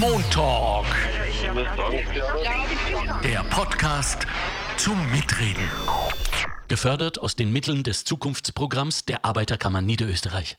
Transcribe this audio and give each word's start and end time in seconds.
Montalk. 0.00 0.86
Der 3.22 3.42
Podcast 3.50 4.26
zum 4.76 4.98
Mitreden. 5.10 5.68
Gefördert 6.68 7.20
aus 7.20 7.36
den 7.36 7.52
Mitteln 7.52 7.82
des 7.82 8.04
Zukunftsprogramms 8.04 9.04
der 9.04 9.24
Arbeiterkammer 9.24 9.82
Niederösterreich. 9.82 10.56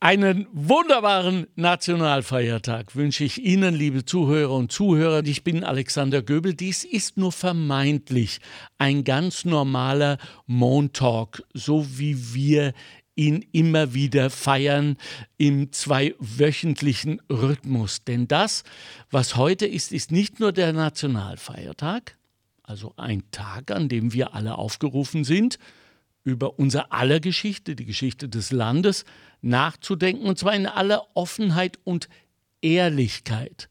Einen 0.00 0.46
wunderbaren 0.52 1.48
Nationalfeiertag 1.56 2.94
wünsche 2.94 3.24
ich 3.24 3.42
Ihnen, 3.42 3.74
liebe 3.74 4.04
Zuhörer 4.04 4.52
und 4.54 4.70
Zuhörer. 4.70 5.24
Ich 5.26 5.42
bin 5.42 5.64
Alexander 5.64 6.22
Göbel. 6.22 6.54
Dies 6.54 6.84
ist 6.84 7.16
nur 7.16 7.32
vermeintlich 7.32 8.38
ein 8.78 9.02
ganz 9.02 9.44
normaler 9.44 10.18
Montalk, 10.46 11.42
so 11.52 11.84
wie 11.98 12.32
wir 12.32 12.74
ihn 13.18 13.44
immer 13.50 13.94
wieder 13.94 14.30
feiern 14.30 14.96
im 15.36 15.72
zweiwöchentlichen 15.72 17.20
Rhythmus. 17.28 18.04
Denn 18.04 18.28
das, 18.28 18.62
was 19.10 19.36
heute 19.36 19.66
ist, 19.66 19.92
ist 19.92 20.12
nicht 20.12 20.38
nur 20.38 20.52
der 20.52 20.72
Nationalfeiertag, 20.72 22.16
also 22.62 22.94
ein 22.96 23.24
Tag, 23.32 23.72
an 23.72 23.88
dem 23.88 24.12
wir 24.12 24.34
alle 24.34 24.56
aufgerufen 24.56 25.24
sind, 25.24 25.58
über 26.22 26.58
unser 26.58 26.92
aller 26.92 27.18
Geschichte, 27.18 27.74
die 27.74 27.86
Geschichte 27.86 28.28
des 28.28 28.52
Landes, 28.52 29.04
nachzudenken, 29.40 30.26
und 30.26 30.38
zwar 30.38 30.54
in 30.54 30.66
aller 30.66 31.08
Offenheit 31.14 31.78
und 31.84 32.08
Ehrlichkeit, 32.60 33.68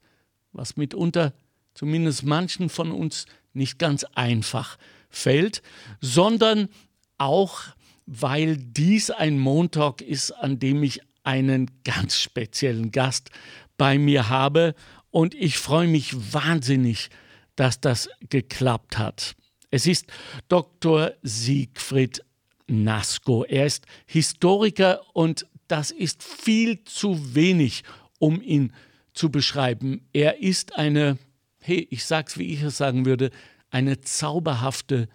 was 0.52 0.76
mitunter 0.76 1.34
zumindest 1.74 2.24
manchen 2.24 2.70
von 2.70 2.92
uns 2.92 3.28
nicht 3.54 3.80
ganz 3.80 4.04
einfach 4.16 4.78
fällt, 5.10 5.62
sondern 6.02 6.70
auch 7.18 7.62
weil 8.08 8.58
dies 8.58 9.12
ein 9.12 9.38
Montag 9.38 10.02
ist, 10.02 10.32
an 10.32 10.58
dem 10.60 10.82
ich 10.82 11.02
einen 11.24 11.70
ganz 11.84 12.20
speziellen 12.20 12.92
Gast 12.92 13.30
bei 13.78 14.00
mir 14.00 14.30
habe. 14.30 14.74
Und 15.12 15.36
ich 15.36 15.58
freue 15.58 15.88
mich 15.88 16.34
wahnsinnig, 16.34 17.10
dass 17.56 17.82
das 17.82 18.10
geklappt 18.30 18.98
hat. 18.98 19.36
Es 19.70 19.86
ist 19.86 20.08
Dr. 20.48 21.12
Siegfried 21.22 22.24
Nasko. 22.68 23.44
Er 23.44 23.66
ist 23.66 23.86
Historiker 24.06 25.02
und 25.14 25.46
das 25.68 25.92
ist 25.92 26.24
viel 26.24 26.84
zu 26.86 27.36
wenig, 27.36 27.84
um 28.20 28.42
ihn 28.42 28.74
zu 29.14 29.30
beschreiben. 29.30 30.08
Er 30.14 30.42
ist 30.42 30.78
eine, 30.78 31.18
hey, 31.60 31.88
ich 31.90 32.06
sag's 32.06 32.38
wie 32.38 32.54
ich 32.54 32.62
es 32.62 32.78
sagen 32.78 33.06
würde, 33.06 33.32
eine 33.70 34.00
zauberhafte 34.00 35.10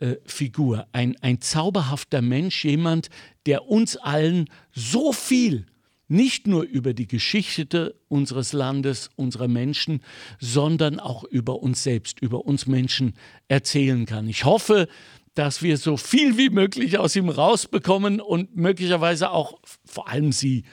äh, 0.00 0.16
Figur, 0.24 0.86
ein, 0.92 1.16
ein 1.20 1.40
zauberhafter 1.40 2.22
Mensch, 2.22 2.64
jemand, 2.64 3.10
der 3.46 3.66
uns 3.66 3.96
allen 3.96 4.48
so 4.72 5.12
viel, 5.12 5.66
nicht 6.08 6.46
nur 6.46 6.64
über 6.64 6.92
die 6.92 7.06
Geschichte 7.06 7.94
unseres 8.08 8.52
Landes, 8.52 9.10
unserer 9.14 9.46
Menschen, 9.46 10.02
sondern 10.40 10.98
auch 10.98 11.22
über 11.24 11.62
uns 11.62 11.84
selbst, 11.84 12.20
über 12.20 12.44
uns 12.46 12.66
Menschen 12.66 13.14
erzählen 13.46 14.06
kann. 14.06 14.28
Ich 14.28 14.44
hoffe, 14.44 14.88
dass 15.34 15.62
wir 15.62 15.76
so 15.76 15.96
viel 15.96 16.36
wie 16.36 16.50
möglich 16.50 16.98
aus 16.98 17.14
ihm 17.14 17.28
rausbekommen 17.28 18.20
und 18.20 18.56
möglicherweise 18.56 19.30
auch 19.30 19.60
vor 19.84 20.08
allem 20.08 20.32
Sie 20.32 20.64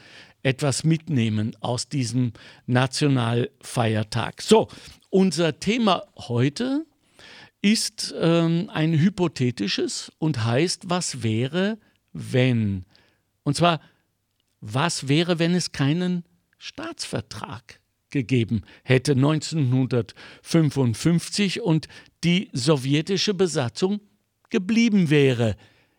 etwas 0.41 0.83
mitnehmen 0.83 1.55
aus 1.59 1.89
diesem 1.89 2.33
Nationalfeiertag. 2.65 4.41
So, 4.41 4.69
unser 5.09 5.59
Thema 5.59 6.03
heute 6.17 6.85
ist 7.71 8.13
ähm, 8.17 8.69
ein 8.73 8.97
hypothetisches 8.97 10.09
und 10.19 10.45
heißt, 10.45 10.89
was 10.89 11.21
wäre, 11.21 11.77
wenn? 12.13 12.85
Und 13.43 13.57
zwar, 13.57 13.81
was 14.61 15.09
wäre, 15.09 15.39
wenn 15.39 15.53
es 15.53 15.73
keinen 15.73 16.23
Staatsvertrag 16.57 17.81
gegeben 18.09 18.61
hätte 18.83 19.11
1955 19.11 21.59
und 21.61 21.89
die 22.23 22.49
sowjetische 22.53 23.33
Besatzung 23.33 23.99
geblieben 24.49 25.09
wäre? 25.09 25.57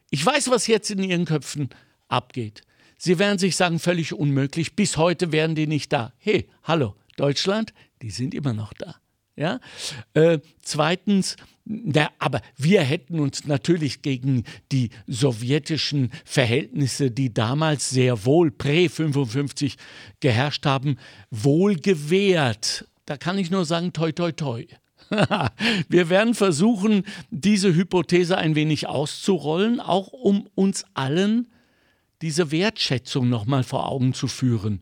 Ich 0.09 0.25
weiß, 0.25 0.49
was 0.49 0.69
jetzt 0.69 0.91
in 0.91 1.03
Ihren 1.03 1.27
Köpfen 1.27 1.69
abgeht. 2.09 2.63
Sie 2.97 3.19
werden 3.19 3.39
sich 3.39 3.57
sagen, 3.57 3.79
völlig 3.79 4.15
unmöglich, 4.15 4.75
bis 4.75 4.97
heute 4.97 5.33
wären 5.33 5.55
die 5.55 5.67
nicht 5.67 5.93
da. 5.93 6.15
Hey, 6.17 6.49
hallo, 6.63 6.95
Deutschland, 7.17 7.75
die 8.01 8.11
sind 8.11 8.33
immer 8.35 8.55
noch 8.55 8.73
da. 8.73 8.95
Ja? 9.39 9.61
Äh, 10.15 10.41
zweitens, 10.63 11.37
na, 11.65 12.11
aber 12.19 12.41
wir 12.57 12.83
hätten 12.83 13.21
uns 13.21 13.47
natürlich 13.47 14.03
gegen 14.03 14.45
die 14.73 14.91
sowjetischen 15.07 16.11
Verhältnisse, 16.25 17.11
die 17.11 17.33
damals 17.33 17.89
sehr 17.91 18.25
wohl 18.25 18.51
prä-55 18.51 19.77
geherrscht 20.21 20.67
haben, 20.67 20.97
wohl 21.31 21.77
gewehrt. 21.77 22.87
Da 23.07 23.17
kann 23.17 23.39
ich 23.39 23.51
nur 23.51 23.65
sagen, 23.65 23.93
toi, 23.93 24.11
toi, 24.13 24.33
toi. 24.33 24.67
wir 25.89 26.11
werden 26.11 26.35
versuchen, 26.35 27.05
diese 27.31 27.75
Hypothese 27.75 28.37
ein 28.37 28.57
wenig 28.57 28.89
auszurollen, 28.89 29.81
auch 29.81 30.09
um 30.09 30.49
uns 30.55 30.85
allen 30.95 31.47
diese 32.23 32.51
Wertschätzung 32.51 33.29
nochmal 33.29 33.63
vor 33.63 33.89
Augen 33.89 34.13
zu 34.13 34.27
führen 34.27 34.81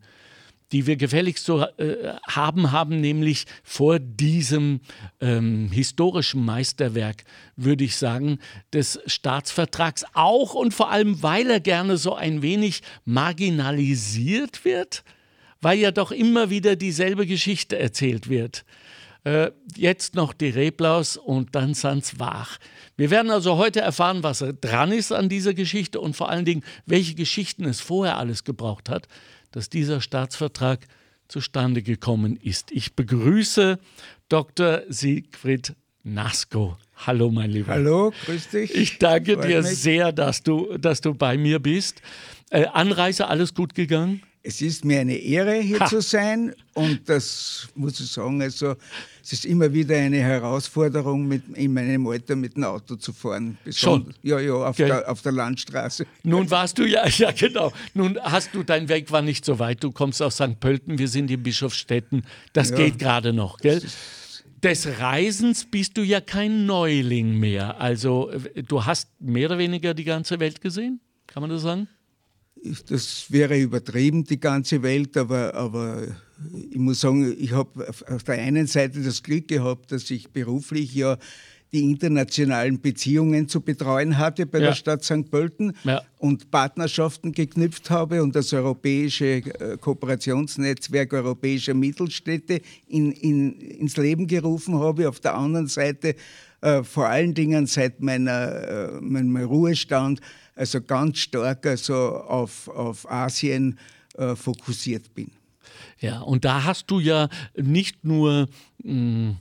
die 0.73 0.87
wir 0.87 0.97
gefälligst 0.97 1.45
so 1.45 1.63
äh, 1.63 2.15
haben, 2.27 2.73
haben 2.73 3.01
nämlich 3.01 3.47
vor 3.63 3.99
diesem 3.99 4.81
ähm, 5.21 5.71
historischen 5.71 6.45
Meisterwerk, 6.45 7.25
würde 7.57 7.85
ich 7.85 7.97
sagen, 7.97 8.39
des 8.73 9.01
Staatsvertrags 9.07 10.05
auch 10.15 10.55
und 10.55 10.75
vor 10.75 10.91
allem, 10.91 11.23
weil 11.23 11.51
er 11.51 11.61
gerne 11.61 11.97
so 11.97 12.15
ein 12.15 12.43
wenig 12.43 12.83
marginalisiert 13.05 14.65
wird, 14.65 15.05
weil 15.61 15.79
ja 15.79 15.93
doch 15.93 16.11
immer 16.11 16.51
wieder 16.51 16.77
dieselbe 16.77 17.27
Geschichte 17.27 17.79
erzählt 17.79 18.29
wird. 18.29 18.65
Äh, 19.27 19.51
jetzt 19.77 20.15
noch 20.15 20.33
die 20.33 20.51
Reblaus 20.51 21.17
und 21.17 21.57
dann 21.57 21.75
sind's 21.75 22.21
wach. 22.21 22.59
Wir 22.97 23.11
werden 23.11 23.33
also 23.33 23.57
heute 23.57 23.81
erfahren, 23.81 24.23
was 24.23 24.45
dran 24.61 24.93
ist 24.93 25.11
an 25.11 25.29
dieser 25.29 25.53
Geschichte 25.53 26.01
und 26.01 26.15
vor 26.15 26.29
allen 26.29 26.45
Dingen, 26.45 26.63
welche 26.87 27.15
Geschichten 27.17 27.65
es 27.65 27.81
vorher 27.81 28.19
alles 28.19 28.45
gebraucht 28.45 28.89
hat, 28.89 29.09
dass 29.53 29.69
dieser 29.69 30.01
Staatsvertrag 30.01 30.87
zustande 31.29 31.83
gekommen 31.83 32.37
ist. 32.37 32.71
Ich 32.71 32.95
begrüße 32.95 33.79
Dr. 34.29 34.83
Siegfried 34.89 35.75
Nasko. 36.03 36.77
Hallo, 36.95 37.31
mein 37.31 37.51
Lieber. 37.51 37.73
Hallo, 37.73 38.13
grüß 38.25 38.49
dich. 38.51 38.75
Ich 38.75 38.99
danke 38.99 39.35
Freut 39.35 39.49
dir 39.49 39.63
mich. 39.63 39.77
sehr, 39.77 40.13
dass 40.13 40.43
du, 40.43 40.79
dass 40.79 41.01
du 41.01 41.15
bei 41.15 41.37
mir 41.37 41.59
bist. 41.59 42.01
Äh, 42.51 42.67
Anreise, 42.67 43.29
alles 43.29 43.55
gut 43.55 43.75
gegangen? 43.75 44.23
Es 44.47 44.61
ist 44.63 44.85
mir 44.85 45.01
eine 45.01 45.17
Ehre, 45.17 45.57
hier 45.57 45.81
ha. 45.81 45.87
zu 45.87 46.01
sein 46.01 46.55
und 46.75 47.09
das 47.09 47.69
muss 47.75 47.99
ich 47.99 48.13
sagen, 48.13 48.41
also 48.41 48.77
es 49.21 49.33
ist 49.33 49.45
immer 49.45 49.73
wieder 49.73 49.97
eine 49.97 50.19
Herausforderung, 50.19 51.27
mit, 51.27 51.43
in 51.57 51.75
meinem 51.75 52.07
Alter 52.07 52.37
mit 52.37 52.55
dem 52.55 52.63
Auto 52.63 52.95
zu 52.95 53.13
fahren. 53.13 53.59
Schon? 53.69 54.15
Ja, 54.23 54.39
ja, 54.39 54.53
auf, 54.53 54.77
der, 54.77 55.11
auf 55.11 55.21
der 55.23 55.33
Landstraße. 55.33 56.07
Nun 56.23 56.49
warst 56.49 56.79
du 56.79 56.85
ja, 56.85 57.09
ja 57.09 57.33
genau, 57.33 57.73
nun 57.93 58.21
hast 58.23 58.55
du, 58.55 58.63
dein 58.63 58.89
Weg 58.89 59.11
war 59.11 59.21
nicht 59.21 59.45
so 59.45 59.59
weit, 59.59 59.83
du 59.83 59.91
kommst 59.91 60.23
aus 60.23 60.37
St. 60.37 60.61
Pölten, 60.61 60.97
wir 60.97 61.09
sind 61.09 61.29
in 61.29 61.43
Bischofstetten, 61.43 62.25
das 62.53 62.71
ja. 62.71 62.77
geht 62.77 63.01
gerade 63.01 63.33
noch, 63.33 63.59
gell? 63.59 63.83
des 64.63 64.87
Reisens 65.01 65.65
bist 65.65 65.97
du 65.97 66.03
ja 66.03 66.21
kein 66.21 66.67
Neuling 66.67 67.37
mehr. 67.37 67.81
Also 67.81 68.31
du 68.69 68.85
hast 68.85 69.11
mehr 69.21 69.49
oder 69.49 69.59
weniger 69.59 69.93
die 69.93 70.05
ganze 70.05 70.39
Welt 70.39 70.61
gesehen, 70.61 71.01
kann 71.27 71.41
man 71.41 71.51
das 71.51 71.63
sagen? 71.63 71.89
Das 72.89 73.31
wäre 73.31 73.59
übertrieben, 73.59 74.25
die 74.25 74.41
ganze 74.41 74.83
Welt, 74.83 75.17
aber, 75.17 75.55
aber 75.55 76.03
ich 76.71 76.79
muss 76.79 77.01
sagen, 77.01 77.35
ich 77.39 77.53
habe 77.53 77.89
auf 78.09 78.25
der 78.25 78.37
einen 78.37 78.67
Seite 78.67 79.01
das 79.01 79.23
Glück 79.23 79.49
gehabt, 79.49 79.93
dass 79.93 80.11
ich 80.11 80.31
beruflich 80.31 80.95
ja 80.95 81.19
die 81.73 81.83
internationalen 81.83 82.81
Beziehungen 82.81 83.49
zu 83.49 83.61
betreuen 83.61 84.19
hatte 84.19 84.47
bei 84.47 84.59
ja. 84.59 84.69
der 84.69 84.75
Stadt 84.75 85.05
St. 85.05 85.31
Pölten 85.31 85.73
ja. 85.85 86.01
und 86.19 86.51
Partnerschaften 86.51 87.33
geknüpft 87.33 87.91
habe 87.91 88.23
und 88.23 88.37
das 88.37 88.53
europäische 88.53 89.27
äh, 89.27 89.77
Kooperationsnetzwerk 89.79 91.13
europäischer 91.13 91.75
Mittelstädte 91.75 92.61
in, 92.87 93.13
in, 93.13 93.61
ins 93.61 93.97
Leben 93.97 94.27
gerufen 94.27 94.79
habe. 94.79 95.09
Auf 95.09 95.21
der 95.21 95.35
anderen 95.35 95.67
Seite 95.67 96.15
äh, 96.61 96.83
vor 96.85 97.09
allen 97.09 97.35
Dingen 97.35 97.67
seit 97.67 98.01
meiner, 98.01 98.53
äh, 98.53 99.01
meinem 99.01 99.37
Ruhestand 99.37 100.21
also 100.57 100.81
ganz 100.81 101.19
stark 101.19 101.65
also 101.67 101.95
auf, 101.95 102.67
auf 102.69 103.09
Asien 103.11 103.79
äh, 104.17 104.35
fokussiert 104.35 105.15
bin. 105.15 105.31
Ja, 106.01 106.21
und 106.21 106.45
da 106.45 106.65
hast 106.65 106.91
du 106.91 106.99
ja 106.99 107.29
nicht 107.55 108.05
nur 108.05 108.49
mh, 108.83 108.91
hm, 108.93 109.37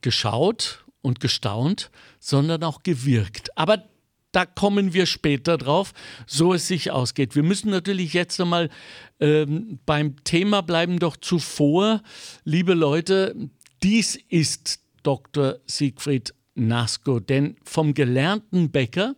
geschaut 0.00 0.84
und 1.00 1.20
gestaunt, 1.20 1.90
sondern 2.18 2.62
auch 2.64 2.82
gewirkt. 2.82 3.56
Aber 3.56 3.84
da 4.32 4.44
kommen 4.44 4.92
wir 4.92 5.06
später 5.06 5.56
drauf, 5.56 5.92
so 6.26 6.52
es 6.52 6.66
sich 6.66 6.90
ausgeht. 6.90 7.36
Wir 7.36 7.42
müssen 7.42 7.70
natürlich 7.70 8.12
jetzt 8.12 8.40
einmal 8.40 8.68
ähm, 9.18 9.78
beim 9.86 10.22
Thema 10.24 10.60
bleiben, 10.62 10.98
doch 10.98 11.16
zuvor, 11.16 12.02
liebe 12.44 12.74
Leute, 12.74 13.34
dies 13.82 14.16
ist 14.28 14.80
Dr. 15.02 15.56
Siegfried 15.66 16.34
Nasko, 16.54 17.20
denn 17.20 17.56
vom 17.64 17.94
gelernten 17.94 18.70
Bäcker 18.70 19.14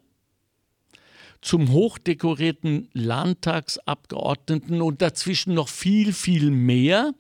zum 1.41 1.71
hochdekorierten 1.71 2.89
Landtagsabgeordneten 2.93 4.83
und 4.83 5.03
dazwischen 5.03 5.55
noch 5.55 5.69
viel, 5.69 6.13
viel 6.13 6.51
mehr. 6.51 7.15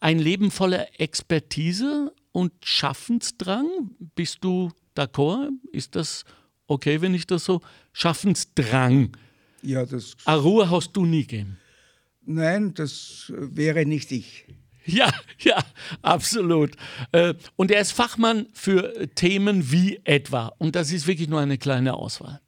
Ein 0.00 0.18
Leben 0.18 0.50
voller 0.50 1.00
Expertise 1.00 2.12
und 2.32 2.52
Schaffensdrang. 2.62 3.90
Bist 4.14 4.38
du 4.42 4.70
d'accord? 4.96 5.50
Ist 5.72 5.96
das 5.96 6.24
okay, 6.66 7.00
wenn 7.00 7.14
ich 7.14 7.26
das 7.26 7.44
so? 7.44 7.60
Schaffensdrang. 7.92 9.16
Ja, 9.62 9.84
das. 9.84 10.16
A 10.24 10.34
Ruhe 10.34 10.70
hast 10.70 10.92
du 10.92 11.04
nie 11.04 11.22
gegeben. 11.26 11.58
Nein, 12.24 12.74
das 12.74 13.32
wäre 13.36 13.86
nicht 13.86 14.12
ich. 14.12 14.44
Ja, 14.88 15.12
ja, 15.40 15.64
absolut. 16.00 16.76
Äh, 17.10 17.34
und 17.56 17.72
er 17.72 17.80
ist 17.80 17.90
Fachmann 17.90 18.46
für 18.52 19.08
Themen 19.16 19.72
wie 19.72 20.00
etwa, 20.04 20.52
und 20.58 20.76
das 20.76 20.92
ist 20.92 21.08
wirklich 21.08 21.28
nur 21.28 21.40
eine 21.40 21.58
kleine 21.58 21.94
Auswahl. 21.94 22.40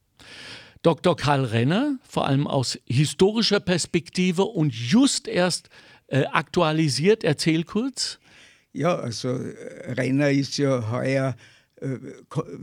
Dr. 0.83 1.17
Karl 1.17 1.45
Renner, 1.45 1.99
vor 2.09 2.27
allem 2.27 2.47
aus 2.47 2.79
historischer 2.87 3.61
Perspektive 3.61 4.45
und 4.45 4.75
just 4.75 5.29
erst 5.29 5.69
äh, 6.07 6.25
aktualisiert, 6.27 7.25
erzähl 7.25 7.65
kurz. 7.65 8.19
Ja, 8.73 8.97
also 8.97 9.29
äh, 9.29 9.93
Renner 9.93 10.31
ist 10.31 10.57
ja 10.59 10.91
heuer 10.91 11.35
äh, 11.81 11.99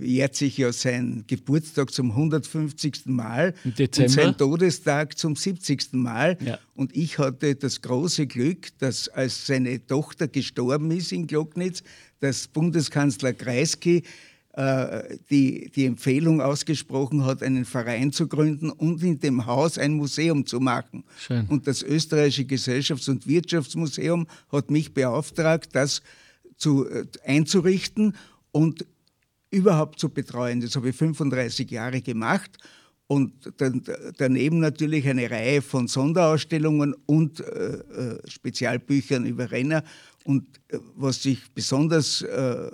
jährt 0.02 0.36
sich 0.36 0.58
ja 0.58 0.74
sein 0.74 1.24
Geburtstag 1.28 1.92
zum 1.92 2.12
150. 2.12 3.06
Mal 3.06 3.54
und 3.64 4.10
sein 4.10 4.38
Todestag 4.38 5.18
zum 5.18 5.36
70. 5.36 5.94
Mal. 5.94 6.38
Ja. 6.42 6.60
Und 6.76 6.96
ich 6.96 7.18
hatte 7.18 7.56
das 7.56 7.82
große 7.82 8.28
Glück, 8.28 8.78
dass 8.80 9.08
als 9.08 9.48
seine 9.48 9.86
Tochter 9.86 10.28
gestorben 10.28 10.92
ist 10.92 11.12
in 11.12 11.28
Glocknitz, 11.28 11.84
dass 12.20 12.48
Bundeskanzler 12.48 13.34
Kreisky 13.34 14.04
äh, 14.56 15.18
die, 15.30 15.70
die 15.76 15.86
Empfehlung 15.86 16.40
ausgesprochen 16.40 17.26
hat, 17.26 17.44
einen 17.44 17.66
Verein 17.66 18.14
zu 18.14 18.28
gründen 18.28 18.70
und 18.70 19.04
in 19.04 19.20
dem 19.20 19.46
Haus 19.46 19.78
ein 19.78 19.94
Museum 19.94 20.46
zu 20.46 20.62
machen. 20.62 21.04
Schön. 21.18 21.46
Und 21.48 21.68
das 21.68 21.84
Österreichische 21.84 22.44
Gesellschafts- 22.44 23.10
und 23.10 23.28
Wirtschaftsmuseum 23.28 24.28
hat 24.52 24.72
mich 24.72 24.94
beauftragt, 24.94 25.70
das 25.74 26.02
zu, 26.56 26.88
äh, 26.88 27.06
einzurichten 27.26 28.16
und 28.52 28.86
überhaupt 29.52 30.00
zu 30.00 30.08
betreuen. 30.08 30.62
Das 30.62 30.76
habe 30.78 30.90
ich 30.90 30.96
35 30.96 31.70
Jahre 31.70 32.02
gemacht 32.02 32.58
und 33.08 33.34
dann, 33.58 33.84
daneben 34.18 34.60
natürlich 34.60 35.08
eine 35.08 35.30
Reihe 35.30 35.62
von 35.62 35.88
Sonderausstellungen 35.88 36.96
und 37.06 37.42
äh, 37.42 37.44
äh 37.44 38.20
Spezialbüchern 38.26 39.26
über 39.26 39.52
Renner. 39.52 39.84
Und 40.24 40.46
äh, 40.70 40.80
was 40.96 41.26
ich 41.26 41.52
besonders 41.54 42.22
äh, 42.22 42.72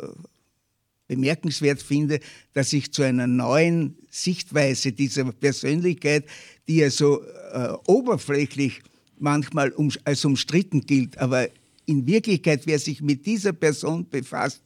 bemerkenswert 1.12 1.82
finde, 1.82 2.22
dass 2.54 2.72
ich 2.72 2.94
zu 2.94 3.04
einer 3.04 3.28
neuen 3.28 3.98
Sichtweise 4.10 4.94
dieser 4.94 5.26
Persönlichkeit, 5.26 6.24
die 6.70 6.78
ja 6.78 6.90
so 6.90 7.22
äh, 7.52 7.74
oberflächlich 7.86 8.82
manchmal 9.20 9.72
um, 9.72 9.92
als 10.06 10.24
umstritten 10.24 10.80
gilt, 10.86 11.18
aber 11.18 11.50
in 11.86 12.08
Wirklichkeit, 12.08 12.62
wer 12.66 12.80
sich 12.80 13.02
mit 13.02 13.26
dieser 13.26 13.52
Person 13.52 14.08
befasst, 14.10 14.62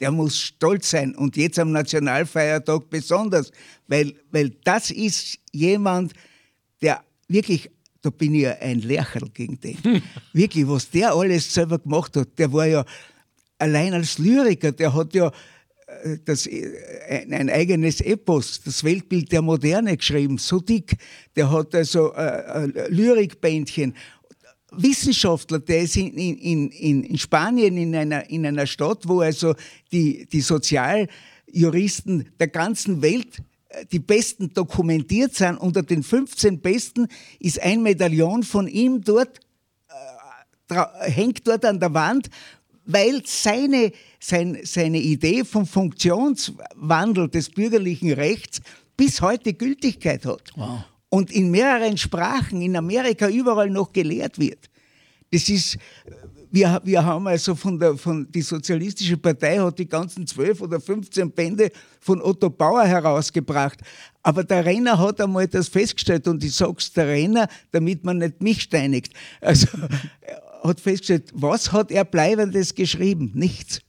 der 0.00 0.10
muss 0.10 0.36
stolz 0.36 0.90
sein 0.90 1.14
und 1.14 1.36
jetzt 1.36 1.60
am 1.60 1.70
Nationalfeiertag 1.70 2.90
besonders, 2.90 3.52
weil, 3.86 4.14
weil 4.32 4.50
das 4.64 4.90
ist 4.90 5.38
jemand, 5.52 6.12
der 6.82 7.04
wirklich, 7.28 7.70
da 8.02 8.10
bin 8.10 8.34
ich 8.34 8.42
ja 8.42 8.56
ein 8.58 8.80
Lächerl 8.80 9.28
gegen 9.32 9.60
den, 9.60 9.78
wirklich, 10.32 10.66
was 10.66 10.90
der 10.90 11.14
alles 11.14 11.54
selber 11.54 11.78
gemacht 11.78 12.16
hat, 12.16 12.36
der 12.36 12.52
war 12.52 12.66
ja 12.66 12.84
allein 13.58 13.94
als 13.94 14.18
Lyriker, 14.18 14.72
der 14.72 14.92
hat 14.92 15.14
ja 15.14 15.30
das, 16.24 16.46
äh, 16.46 17.26
ein, 17.30 17.50
eigenes 17.50 18.00
Epos, 18.00 18.60
das 18.62 18.84
Weltbild 18.84 19.32
der 19.32 19.42
Moderne 19.42 19.96
geschrieben, 19.96 20.38
so 20.38 20.60
dick. 20.60 20.96
Der 21.36 21.50
hat 21.50 21.74
also 21.74 22.12
äh, 22.14 22.88
Lyrikbändchen 22.88 23.94
Wissenschaftler, 24.76 25.60
der 25.60 25.82
ist 25.82 25.96
in, 25.96 26.16
in, 26.16 26.70
in, 26.70 27.04
in 27.04 27.18
Spanien 27.18 27.76
in 27.76 27.94
einer, 27.94 28.28
in 28.28 28.46
einer 28.46 28.66
Stadt, 28.66 29.06
wo 29.06 29.20
also 29.20 29.54
die, 29.92 30.26
die 30.26 30.40
Sozialjuristen 30.40 32.30
der 32.38 32.48
ganzen 32.48 33.02
Welt 33.02 33.42
äh, 33.68 33.84
die 33.86 34.00
Besten 34.00 34.52
dokumentiert 34.52 35.34
sind. 35.34 35.58
Unter 35.58 35.82
den 35.82 36.02
15 36.02 36.60
Besten 36.60 37.08
ist 37.38 37.60
ein 37.60 37.82
Medaillon 37.82 38.42
von 38.42 38.66
ihm 38.66 39.02
dort, 39.02 39.40
äh, 40.68 41.10
hängt 41.10 41.46
dort 41.46 41.64
an 41.64 41.80
der 41.80 41.94
Wand, 41.94 42.28
weil 42.84 43.22
seine, 43.26 43.92
sein, 44.20 44.58
seine 44.62 44.98
Idee 44.98 45.44
vom 45.44 45.66
Funktionswandel 45.66 47.28
des 47.28 47.50
bürgerlichen 47.50 48.12
Rechts 48.12 48.60
bis 48.96 49.20
heute 49.20 49.54
Gültigkeit 49.54 50.24
hat. 50.26 50.50
Wow 50.56 50.84
und 51.14 51.30
in 51.30 51.48
mehreren 51.48 51.96
Sprachen 51.96 52.60
in 52.60 52.74
Amerika 52.74 53.28
überall 53.28 53.70
noch 53.70 53.92
gelehrt 53.92 54.36
wird. 54.36 54.68
Das 55.30 55.48
ist, 55.48 55.78
wir, 56.50 56.80
wir 56.82 57.04
haben 57.04 57.28
also 57.28 57.54
von 57.54 57.78
der, 57.78 57.96
von, 57.96 58.26
die 58.32 58.42
Sozialistische 58.42 59.16
Partei 59.16 59.58
hat 59.58 59.78
die 59.78 59.88
ganzen 59.88 60.26
zwölf 60.26 60.60
oder 60.60 60.80
15 60.80 61.30
Bände 61.30 61.70
von 62.00 62.20
Otto 62.20 62.50
Bauer 62.50 62.82
herausgebracht. 62.82 63.78
Aber 64.24 64.42
der 64.42 64.64
Renner 64.64 64.98
hat 64.98 65.20
einmal 65.20 65.46
das 65.46 65.68
festgestellt 65.68 66.26
und 66.26 66.42
ich 66.42 66.56
sag's 66.56 66.92
der 66.92 67.06
Renner, 67.06 67.46
damit 67.70 68.02
man 68.02 68.18
nicht 68.18 68.42
mich 68.42 68.62
steinigt. 68.62 69.12
Also, 69.40 69.68
hat 70.64 70.80
festgestellt, 70.80 71.30
was 71.34 71.72
hat 71.72 71.90
er 71.90 72.04
Bleibendes 72.04 72.74
geschrieben? 72.74 73.32
Nichts. 73.34 73.80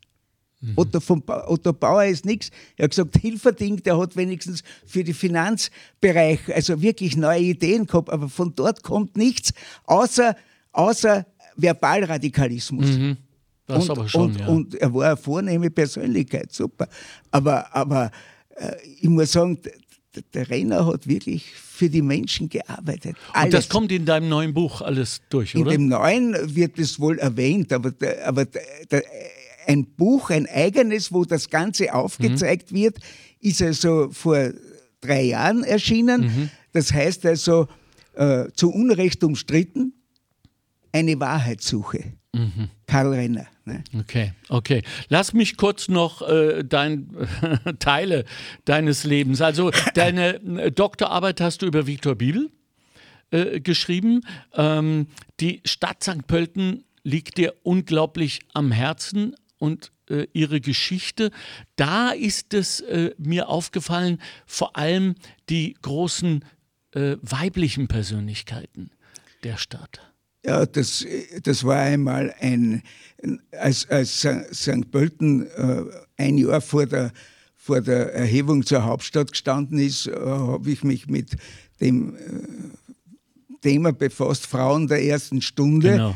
Mhm. 0.61 0.73
Otto, 0.75 0.99
von 0.99 1.21
ba 1.21 1.45
Otto 1.47 1.73
Bauer 1.73 2.05
ist 2.05 2.25
nichts. 2.25 2.49
Er 2.75 2.85
hat 2.85 2.91
gesagt, 2.91 3.17
Hilferding, 3.17 3.81
der 3.83 3.97
hat 3.97 4.15
wenigstens 4.15 4.63
für 4.85 5.03
den 5.03 5.13
Finanzbereich 5.13 6.39
also 6.53 6.81
wirklich 6.81 7.15
neue 7.15 7.41
Ideen 7.41 7.85
gehabt, 7.85 8.09
aber 8.09 8.29
von 8.29 8.53
dort 8.55 8.83
kommt 8.83 9.15
nichts, 9.17 9.53
außer, 9.85 10.35
außer 10.71 11.25
Verbalradikalismus. 11.55 12.85
Mhm. 12.85 13.17
Das 13.67 13.83
und, 13.83 13.97
aber 13.97 14.07
schon, 14.07 14.21
und, 14.21 14.39
ja. 14.39 14.47
und 14.47 14.75
er 14.75 14.93
war 14.93 15.07
eine 15.07 15.17
vornehme 15.17 15.69
Persönlichkeit, 15.71 16.53
super. 16.53 16.87
Aber, 17.31 17.73
aber 17.75 18.11
äh, 18.55 18.75
ich 19.01 19.09
muss 19.09 19.31
sagen, 19.31 19.57
der 20.33 20.49
Renner 20.49 20.85
hat 20.85 21.07
wirklich 21.07 21.51
für 21.53 21.89
die 21.89 22.01
Menschen 22.01 22.49
gearbeitet. 22.49 23.15
Alles. 23.33 23.45
Und 23.45 23.53
das 23.53 23.69
kommt 23.69 23.91
in 23.91 24.05
deinem 24.05 24.29
neuen 24.29 24.53
Buch 24.53 24.81
alles 24.81 25.21
durch, 25.29 25.55
oder? 25.55 25.71
In 25.71 25.81
dem 25.81 25.87
neuen 25.89 26.55
wird 26.55 26.79
es 26.79 26.99
wohl 26.99 27.19
erwähnt, 27.19 27.73
aber, 27.73 27.93
aber 28.23 28.45
ein 29.67 29.85
Buch, 29.85 30.29
ein 30.29 30.47
eigenes, 30.47 31.11
wo 31.11 31.25
das 31.25 31.49
Ganze 31.49 31.93
aufgezeigt 31.93 32.71
mhm. 32.71 32.75
wird, 32.75 32.97
ist 33.39 33.61
also 33.61 34.09
vor 34.11 34.51
drei 35.01 35.23
Jahren 35.23 35.63
erschienen. 35.63 36.21
Mhm. 36.21 36.49
Das 36.71 36.91
heißt 36.91 37.25
also, 37.25 37.67
äh, 38.13 38.45
zu 38.53 38.71
Unrecht 38.71 39.23
umstritten, 39.23 39.93
eine 40.91 41.19
Wahrheitssuche. 41.19 42.13
Mhm. 42.33 42.69
Karl 42.87 43.13
Renner. 43.13 43.47
Ne? 43.65 43.83
Okay, 43.99 44.33
okay. 44.49 44.83
Lass 45.09 45.33
mich 45.33 45.57
kurz 45.57 45.87
noch 45.87 46.21
äh, 46.21 46.63
dein, 46.63 47.09
Teile 47.79 48.25
deines 48.65 49.03
Lebens. 49.03 49.41
Also 49.41 49.71
deine 49.95 50.35
äh, 50.35 50.71
Doktorarbeit 50.71 51.41
hast 51.41 51.61
du 51.61 51.65
über 51.65 51.87
Viktor 51.87 52.15
Bibel 52.15 52.51
äh, 53.31 53.59
geschrieben. 53.59 54.21
Ähm, 54.53 55.07
die 55.39 55.61
Stadt 55.65 56.03
St. 56.03 56.27
Pölten 56.27 56.85
liegt 57.03 57.37
dir 57.37 57.55
unglaublich 57.63 58.41
am 58.53 58.71
Herzen 58.71 59.35
und 59.57 59.91
äh, 60.09 60.27
ihre 60.33 60.61
Geschichte. 60.61 61.31
Da 61.75 62.11
ist 62.11 62.53
es 62.53 62.81
äh, 62.81 63.15
mir 63.17 63.49
aufgefallen, 63.49 64.21
vor 64.45 64.77
allem 64.77 65.15
die 65.49 65.75
großen 65.81 66.45
äh, 66.91 67.17
weiblichen 67.21 67.87
Persönlichkeiten 67.87 68.91
der 69.43 69.57
Stadt. 69.57 70.14
Ja, 70.45 70.65
das, 70.65 71.05
das 71.43 71.63
war 71.63 71.79
einmal 71.79 72.33
ein, 72.39 72.83
als, 73.51 73.89
als 73.89 74.27
St. 74.53 74.91
Pölten 74.91 75.47
äh, 75.47 75.83
ein 76.17 76.37
Jahr 76.37 76.61
vor 76.61 76.85
der, 76.85 77.11
vor 77.55 77.81
der 77.81 78.13
Erhebung 78.13 78.65
zur 78.65 78.85
Hauptstadt 78.85 79.31
gestanden 79.31 79.79
ist, 79.79 80.07
äh, 80.07 80.13
habe 80.15 80.69
ich 80.69 80.83
mich 80.83 81.07
mit 81.07 81.35
dem 81.81 82.15
äh, 82.15 82.19
Thema 83.61 83.91
befasst, 83.91 84.45
Frauen 84.45 84.87
der 84.87 85.03
ersten 85.03 85.41
Stunde. 85.41 85.91
Genau 85.93 86.15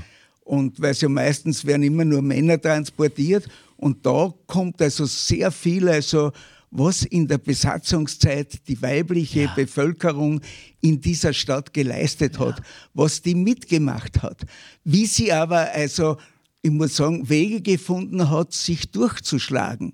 und 0.50 0.81
weil 0.81 0.95
ja 0.95 1.07
meistens 1.07 1.63
werden 1.63 1.83
immer 1.83 2.03
nur 2.03 2.24
Männer 2.24 2.59
transportiert. 2.59 3.48
Und 3.77 4.03
da 4.03 4.33
kommt 4.48 4.81
also 4.81 5.05
sehr 5.05 5.51
viel, 5.51 5.88
also 5.88 6.31
was 6.72 7.04
in 7.04 7.28
der 7.28 7.40
Besatzungszeit 7.40 8.68
die 8.68 8.82
weibliche 8.82 9.44
ja. 9.44 9.54
Bevölkerung 9.56 10.42
in 10.82 11.02
dieser 11.02 11.34
Stadt 11.34 11.74
geleistet 11.74 12.38
ja. 12.38 12.48
hat, 12.48 12.62
was 12.94 13.22
die 13.22 13.36
mitgemacht 13.36 14.22
hat, 14.22 14.46
wie 14.84 15.06
sie 15.06 15.32
aber 15.32 15.72
also, 15.72 16.18
ich 16.62 16.72
muss 16.72 16.96
sagen, 16.96 17.28
Wege 17.30 17.62
gefunden 17.62 18.30
hat, 18.30 18.54
sich 18.54 18.92
durchzuschlagen. 18.92 19.94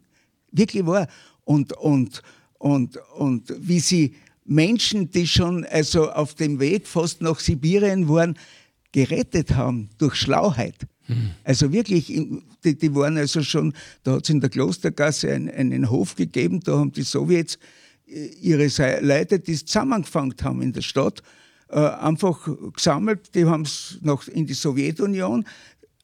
Wirklich 0.51 0.85
wahr. 0.85 1.07
Und, 1.43 1.73
und, 1.73 2.21
und, 2.57 2.97
und 3.15 3.53
wie 3.59 3.79
sie 3.79 4.15
Menschen, 4.45 5.09
die 5.11 5.27
schon 5.27 5.65
also 5.65 6.11
auf 6.11 6.35
dem 6.35 6.59
Weg 6.59 6.87
fast 6.87 7.21
nach 7.21 7.39
Sibirien 7.39 8.07
waren, 8.09 8.37
gerettet 8.91 9.55
haben 9.55 9.89
durch 9.97 10.15
Schlauheit. 10.15 10.87
Mhm. 11.07 11.31
Also 11.43 11.71
wirklich, 11.71 12.07
die, 12.63 12.77
die, 12.77 12.95
waren 12.95 13.17
also 13.17 13.43
schon, 13.43 13.73
da 14.03 14.13
hat 14.13 14.23
es 14.23 14.29
in 14.29 14.41
der 14.41 14.49
Klostergasse 14.49 15.31
einen, 15.31 15.49
einen 15.49 15.89
Hof 15.89 16.15
gegeben, 16.15 16.61
da 16.61 16.77
haben 16.77 16.91
die 16.91 17.03
Sowjets 17.03 17.59
ihre 18.07 18.67
Leute, 19.01 19.39
die 19.39 19.53
es 19.53 19.65
zusammengefangen 19.65 20.35
haben 20.43 20.61
in 20.61 20.73
der 20.73 20.81
Stadt, 20.81 21.23
äh, 21.69 21.79
einfach 21.79 22.47
gesammelt, 22.73 23.33
die 23.33 23.45
haben 23.45 23.63
es 23.63 23.97
noch 24.01 24.27
in 24.27 24.45
die 24.45 24.53
Sowjetunion 24.53 25.45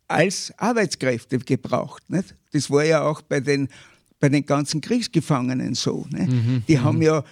als 0.08 0.53
Arbeitskräfte 0.58 1.39
gebraucht. 1.39 2.10
Nicht? 2.10 2.36
Das 2.51 2.70
war 2.70 2.84
ja 2.84 3.03
auch 3.03 3.22
bei 3.22 3.39
den, 3.39 3.70
bei 4.20 4.29
den 4.29 4.46
ganzen 4.46 4.81
Kriegsgefangenen 4.81 5.75
so. 5.75 6.05
Mhm, 6.10 6.63
die 6.67 6.79
haben 6.79 6.98
mhm. 6.98 7.03
ja 7.03 7.24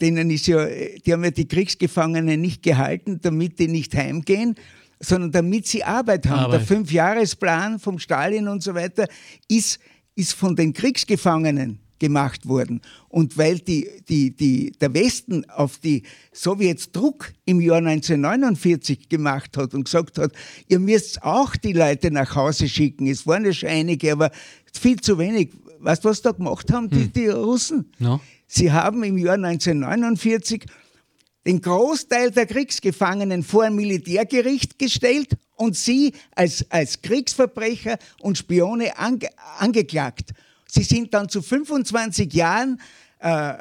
denen 0.00 0.30
ist 0.30 0.46
ja, 0.46 0.66
die 0.66 1.12
haben 1.12 1.24
ja 1.24 1.30
die 1.30 1.48
Kriegsgefangenen 1.48 2.40
nicht 2.40 2.62
gehalten, 2.62 3.18
damit 3.20 3.58
die 3.58 3.68
nicht 3.68 3.94
heimgehen, 3.96 4.54
sondern 5.02 5.32
damit 5.32 5.66
sie 5.66 5.84
Arbeit 5.84 6.26
haben. 6.26 6.40
Arbeit. 6.40 6.60
Der 6.60 6.66
Fünfjahresplan 6.66 7.78
vom 7.78 7.98
Stalin 7.98 8.48
und 8.48 8.62
so 8.62 8.74
weiter 8.74 9.06
ist, 9.48 9.78
ist 10.14 10.32
von 10.32 10.56
den 10.56 10.72
Kriegsgefangenen 10.72 11.80
gemacht 11.98 12.48
worden. 12.48 12.80
Und 13.08 13.38
weil 13.38 13.60
die, 13.60 13.88
die, 14.08 14.34
die, 14.34 14.72
der 14.72 14.92
Westen 14.92 15.48
auf 15.48 15.78
die 15.78 16.02
Sowjets 16.32 16.90
Druck 16.90 17.32
im 17.44 17.60
Jahr 17.60 17.76
1949 17.76 19.08
gemacht 19.08 19.56
hat 19.56 19.72
und 19.72 19.84
gesagt 19.84 20.18
hat, 20.18 20.32
ihr 20.66 20.80
müsst 20.80 21.22
auch 21.22 21.54
die 21.54 21.72
Leute 21.72 22.10
nach 22.10 22.34
Hause 22.34 22.68
schicken. 22.68 23.06
Es 23.06 23.24
waren 23.24 23.44
ja 23.44 23.52
schon 23.52 23.68
einige, 23.68 24.10
aber 24.10 24.32
viel 24.72 25.00
zu 25.00 25.16
wenig. 25.16 25.50
Weißt 25.78 26.04
du, 26.04 26.08
was 26.08 26.22
da 26.22 26.32
gemacht 26.32 26.72
haben, 26.72 26.90
die, 26.90 27.04
hm. 27.04 27.12
die 27.12 27.28
Russen? 27.28 27.92
No. 28.00 28.20
Sie 28.48 28.72
haben 28.72 29.04
im 29.04 29.16
Jahr 29.16 29.34
1949 29.34 30.66
den 31.46 31.60
Großteil 31.60 32.30
der 32.30 32.46
Kriegsgefangenen 32.46 33.42
vor 33.42 33.64
ein 33.64 33.74
Militärgericht 33.74 34.78
gestellt 34.78 35.36
und 35.56 35.76
sie 35.76 36.12
als, 36.34 36.64
als 36.70 37.02
Kriegsverbrecher 37.02 37.98
und 38.20 38.38
Spione 38.38 38.96
ange, 38.98 39.28
angeklagt. 39.58 40.32
Sie 40.66 40.82
sind 40.82 41.12
dann 41.12 41.28
zu 41.28 41.42
25 41.42 42.32
Jahren 42.32 42.80
äh, 43.18 43.54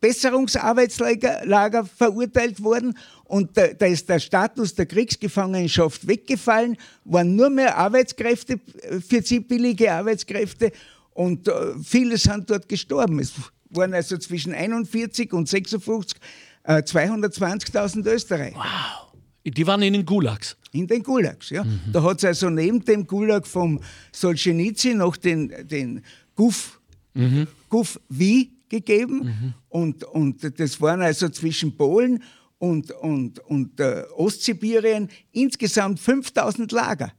Besserungsarbeitslager 0.00 1.84
verurteilt 1.84 2.62
worden 2.62 2.96
und 3.24 3.56
da, 3.56 3.66
da, 3.68 3.86
ist 3.86 4.08
der 4.08 4.20
Status 4.20 4.74
der 4.74 4.86
Kriegsgefangenschaft 4.86 6.06
weggefallen, 6.06 6.76
waren 7.04 7.34
nur 7.34 7.50
mehr 7.50 7.76
Arbeitskräfte 7.76 8.60
äh, 8.82 9.00
für 9.00 9.22
sie 9.22 9.40
billige 9.40 9.92
Arbeitskräfte 9.92 10.72
und 11.14 11.48
äh, 11.48 11.74
viele 11.84 12.16
sind 12.16 12.48
dort 12.48 12.68
gestorben. 12.68 13.18
Es 13.18 13.32
waren 13.70 13.92
also 13.92 14.16
zwischen 14.18 14.54
41 14.54 15.32
und 15.32 15.48
56 15.48 16.20
äh, 16.68 16.82
220.000 16.82 18.06
Österreicher. 18.06 18.56
Wow. 18.56 19.08
Die 19.44 19.66
waren 19.66 19.80
in 19.82 19.94
den 19.94 20.04
Gulags. 20.04 20.56
In 20.72 20.86
den 20.86 21.02
Gulags, 21.02 21.48
ja. 21.48 21.64
Mhm. 21.64 21.80
Da 21.92 22.02
hat 22.02 22.18
es 22.18 22.24
also 22.24 22.50
neben 22.50 22.84
dem 22.84 23.06
Gulag 23.06 23.46
vom 23.46 23.80
Solzhenitsyn 24.12 24.98
noch 24.98 25.16
den, 25.16 25.66
den 25.66 26.04
Guf, 26.34 26.78
mhm. 27.14 27.46
Guf 27.70 27.98
Wie 28.10 28.52
gegeben. 28.68 29.24
Mhm. 29.24 29.54
Und, 29.70 30.04
und 30.04 30.60
das 30.60 30.80
waren 30.80 31.00
also 31.00 31.30
zwischen 31.30 31.74
Polen 31.74 32.22
und, 32.58 32.90
und, 32.90 33.38
und 33.40 33.80
äh, 33.80 34.04
Ostsibirien 34.14 35.08
insgesamt 35.32 35.98
5000 35.98 36.70
Lager. 36.72 37.12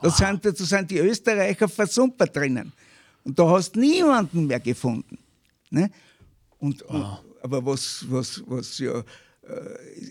Da, 0.00 0.08
wow. 0.08 0.16
sind, 0.16 0.44
da 0.44 0.52
sind 0.52 0.90
die 0.92 0.98
Österreicher 0.98 1.68
versumpert 1.68 2.36
drinnen. 2.36 2.72
Und 3.24 3.36
da 3.36 3.48
hast 3.50 3.72
du 3.72 3.80
niemanden 3.80 4.46
mehr 4.46 4.60
gefunden. 4.60 5.18
Ne? 5.70 5.90
Und, 6.58 6.84
wow. 6.88 7.18
Aber 7.46 7.64
was, 7.64 8.04
was, 8.08 8.42
was 8.46 8.78
ja 8.80 8.98
äh, 8.98 9.04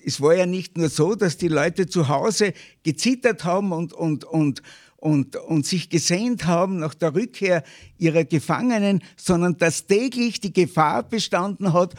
es 0.05 0.21
war 0.21 0.33
ja 0.35 0.45
nicht 0.45 0.77
nur 0.77 0.87
so, 0.87 1.15
dass 1.15 1.37
die 1.37 1.49
Leute 1.49 1.87
zu 1.87 2.07
Hause 2.07 2.53
gezittert 2.83 3.43
haben 3.43 3.73
und, 3.73 3.91
und, 3.91 4.23
und, 4.23 4.61
und, 4.95 5.35
und 5.35 5.65
sich 5.65 5.89
gesehnt 5.89 6.45
haben 6.45 6.79
nach 6.79 6.93
der 6.93 7.13
Rückkehr 7.13 7.63
ihrer 7.97 8.23
Gefangenen, 8.23 9.03
sondern 9.17 9.57
dass 9.57 9.85
täglich 9.85 10.39
die 10.39 10.53
Gefahr 10.53 11.03
bestanden 11.03 11.73
hat, 11.73 11.93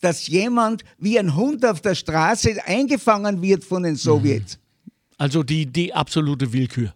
dass 0.00 0.26
jemand 0.26 0.82
wie 0.98 1.18
ein 1.18 1.36
Hund 1.36 1.64
auf 1.64 1.80
der 1.80 1.94
Straße 1.94 2.56
eingefangen 2.66 3.40
wird 3.42 3.62
von 3.62 3.84
den 3.84 3.94
Sowjets. 3.96 4.58
Also 5.16 5.44
die, 5.44 5.66
die 5.66 5.94
absolute 5.94 6.52
Willkür. 6.52 6.92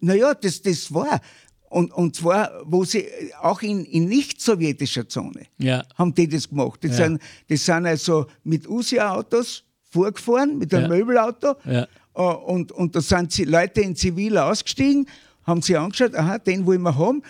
Naja, 0.00 0.34
das, 0.34 0.62
das 0.62 0.92
war. 0.92 1.20
Und, 1.68 1.92
und 1.92 2.14
zwar, 2.14 2.50
wo 2.64 2.84
sie 2.84 3.06
auch 3.40 3.60
in, 3.62 3.84
in 3.84 4.06
nicht-sowjetischer 4.06 5.08
Zone 5.08 5.46
ja. 5.58 5.84
haben 5.96 6.14
die 6.14 6.28
das 6.28 6.48
gemacht. 6.48 6.82
Die, 6.82 6.88
ja. 6.88 6.94
sind, 6.94 7.20
die 7.48 7.56
sind 7.56 7.86
also 7.86 8.26
mit 8.44 8.68
USI-Autos 8.68 9.64
vorgefahren, 9.90 10.58
mit 10.58 10.72
einem 10.72 10.90
ja. 10.90 10.96
Möbelauto. 10.96 11.56
Äh, 11.64 11.86
und, 12.14 12.72
und 12.72 12.94
da 12.94 13.00
sind 13.00 13.36
Leute 13.46 13.80
in 13.80 13.94
Zivil 13.96 14.38
ausgestiegen, 14.38 15.06
haben 15.44 15.60
sie 15.62 15.76
angeschaut, 15.76 16.14
aha, 16.14 16.38
den 16.38 16.64
wollen 16.66 16.82
wir 16.82 16.96
haben, 16.96 17.22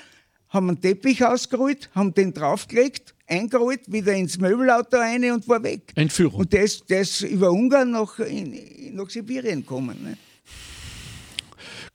haben 0.49 0.69
einen 0.69 0.81
Teppich 0.81 1.25
ausgerollt, 1.25 1.90
haben 1.95 2.14
den 2.14 2.33
draufgelegt, 2.33 3.14
eingerollt, 3.26 3.90
wieder 3.90 4.14
ins 4.14 4.38
Möbelauto 4.38 4.97
rein 4.97 5.31
und 5.33 5.49
war 5.49 5.62
weg. 5.62 5.93
Entführung. 5.95 6.40
Und 6.40 6.52
der 6.52 6.62
ist, 6.62 6.88
der 6.88 7.00
ist 7.00 7.23
über 7.23 7.50
Ungarn 7.50 7.90
nach, 7.90 8.19
in, 8.21 8.95
nach 8.95 9.11
Sibirien 9.11 9.61
gekommen. 9.61 9.97
Ne? 10.02 10.16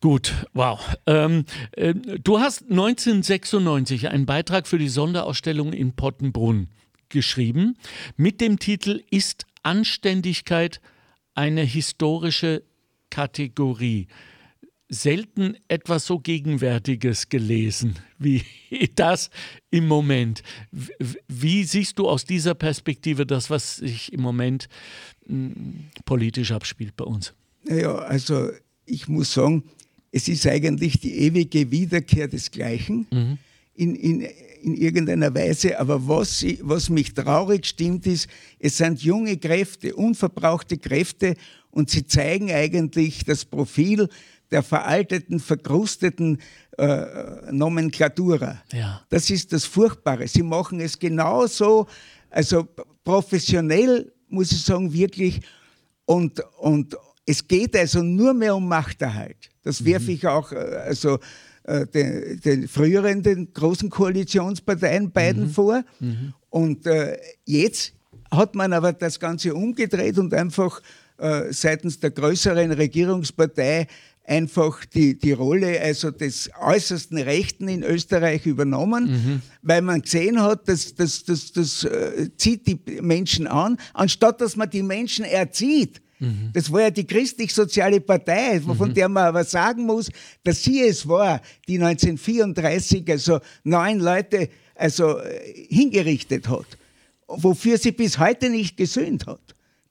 Gut, 0.01 0.34
wow. 0.53 0.79
Ähm, 1.05 1.46
äh, 1.74 1.93
du 1.93 2.39
hast 2.39 2.63
1996 2.63 4.10
einen 4.10 4.25
Beitrag 4.25 4.67
für 4.67 4.79
die 4.79 4.89
Sonderausstellung 4.89 5.74
in 5.74 5.93
Pottenbrunn 5.96 6.70
geschrieben 7.10 7.77
mit 8.17 8.41
dem 8.41 8.58
Titel 8.58 9.03
Ist 9.12 9.46
Anständigkeit 9.62 10.81
eine 11.36 11.62
historische 11.62 12.63
Kategorie. 13.12 14.08
Selten 14.89 15.55
etwas 15.67 16.08
so 16.08 16.17
Gegenwärtiges 16.17 17.29
gelesen 17.29 18.00
wie 18.17 18.43
das 18.96 19.29
im 19.70 19.88
Moment. 19.88 20.41
Wie 21.27 21.63
siehst 21.63 22.00
du 22.00 22.10
aus 22.10 22.25
dieser 22.25 22.55
Perspektive 22.55 23.27
das, 23.27 23.51
was 23.51 23.75
sich 23.75 24.12
im 24.12 24.22
Moment 24.22 24.67
hm, 25.27 25.91
politisch 26.05 26.51
abspielt 26.51 26.96
bei 26.98 27.05
uns? 27.05 27.36
Naja, 27.65 27.93
also 27.96 28.50
ich 28.86 29.08
muss 29.08 29.34
sagen, 29.34 29.63
es 30.12 30.27
ist 30.27 30.46
eigentlich 30.46 31.00
die 31.00 31.18
ewige 31.20 31.72
Wiederkehr 31.72 32.27
des 32.27 32.51
Gleichen 32.51 33.08
mhm. 33.12 33.38
in, 33.74 33.96
in, 33.96 34.22
in 34.62 34.75
irgendeiner 34.75 35.34
Weise. 35.34 35.80
Aber 35.80 36.08
was, 36.08 36.46
was 36.62 36.89
mich 36.89 37.13
traurig 37.13 37.65
stimmt, 37.65 38.06
ist, 38.06 38.27
es 38.60 38.77
sind 38.77 39.01
junge 39.01 39.38
Kräfte, 39.38 39.96
unverbrauchte 39.96 40.77
Kräfte 40.77 41.36
und 41.72 41.89
sie 41.89 42.06
zeigen 42.06 42.51
eigentlich 42.51 43.24
das 43.24 43.46
Profil 43.46 44.10
der 44.51 44.63
veralteten, 44.63 45.39
verkrusteten 45.39 46.39
äh, 46.77 47.51
Nomenklatura. 47.51 48.62
Ja. 48.74 49.01
Das 49.10 49.30
ist 49.30 49.53
das 49.53 49.63
Furchtbare. 49.63 50.27
Sie 50.27 50.44
machen 50.44 50.82
es 50.82 51.00
genauso, 51.00 51.88
also 52.30 52.68
professionell, 53.06 54.12
muss 54.27 54.51
ich 54.51 54.62
sagen, 54.62 54.91
wirklich. 54.91 55.39
Und, 56.03 56.41
und 56.60 56.98
es 57.25 57.48
geht 57.48 57.77
also 57.77 58.03
nur 58.03 58.34
mehr 58.34 58.53
um 58.53 58.68
Machterhalt. 58.68 59.50
Das 59.63 59.86
werfe 59.86 60.06
mhm. 60.06 60.15
ich 60.15 60.27
auch 60.27 60.51
äh, 60.51 60.56
also, 60.56 61.20
äh, 61.63 61.86
den, 61.88 62.39
den, 62.41 62.68
früheren, 62.68 63.22
den 63.22 63.53
großen 63.53 63.89
Koalitionsparteien 63.89 65.12
beiden 65.12 65.44
mhm. 65.44 65.50
vor. 65.50 65.84
Mhm. 66.00 66.34
Und 66.50 66.86
äh, 66.86 67.18
jetzt 67.46 67.94
hat 68.32 68.56
man 68.56 68.74
aber 68.74 68.94
das 68.94 69.20
Ganze 69.20 69.53
umgedreht 69.53 70.18
und 70.18 70.34
einfach 70.34 70.82
äh, 71.18 71.51
seitens 71.51 72.00
der 72.00 72.12
größeren 72.12 72.72
Regierungspartei 72.72 73.88
einfach 74.24 74.86
die, 74.86 75.18
die 75.18 75.34
Rolle 75.34 75.80
also 75.82 76.12
des 76.12 76.50
äußersten 76.60 77.18
Rechten 77.18 77.68
in 77.68 77.84
Österreich 77.84 78.46
übernommen, 78.46 79.12
mhm. 79.12 79.41
weil 79.62 79.82
man 79.82 80.01
gesehen 80.01 80.41
hat, 80.41 80.68
dass 80.68 80.96
das, 80.96 81.24
das, 81.25 81.51
das, 81.51 81.82
das 81.82 81.91
äh, 81.91 82.30
zieht 82.38 82.68
die 82.68 83.01
Menschen 83.01 83.48
an, 83.48 83.77
anstatt 83.94 84.41
dass 84.41 84.56
man 84.56 84.70
die 84.70 84.84
Menschen 84.84 85.25
erzieht. 85.25 86.01
Mhm. 86.21 86.51
Das 86.53 86.71
war 86.71 86.81
ja 86.81 86.91
die 86.91 87.05
christlich-soziale 87.05 87.99
Partei, 87.99 88.61
von 88.61 88.77
mhm. 88.77 88.93
der 88.93 89.09
man 89.09 89.25
aber 89.25 89.43
sagen 89.43 89.85
muss, 89.85 90.09
dass 90.43 90.63
sie 90.63 90.81
es 90.81 91.07
war, 91.07 91.41
die 91.67 91.81
1934 91.81 93.09
also 93.09 93.39
neun 93.63 93.99
Leute 93.99 94.49
also 94.75 95.17
äh, 95.17 95.65
hingerichtet 95.67 96.47
hat, 96.47 96.65
wofür 97.27 97.77
sie 97.77 97.91
bis 97.91 98.19
heute 98.19 98.49
nicht 98.49 98.77
gesöhnt 98.77 99.25
hat. 99.25 99.41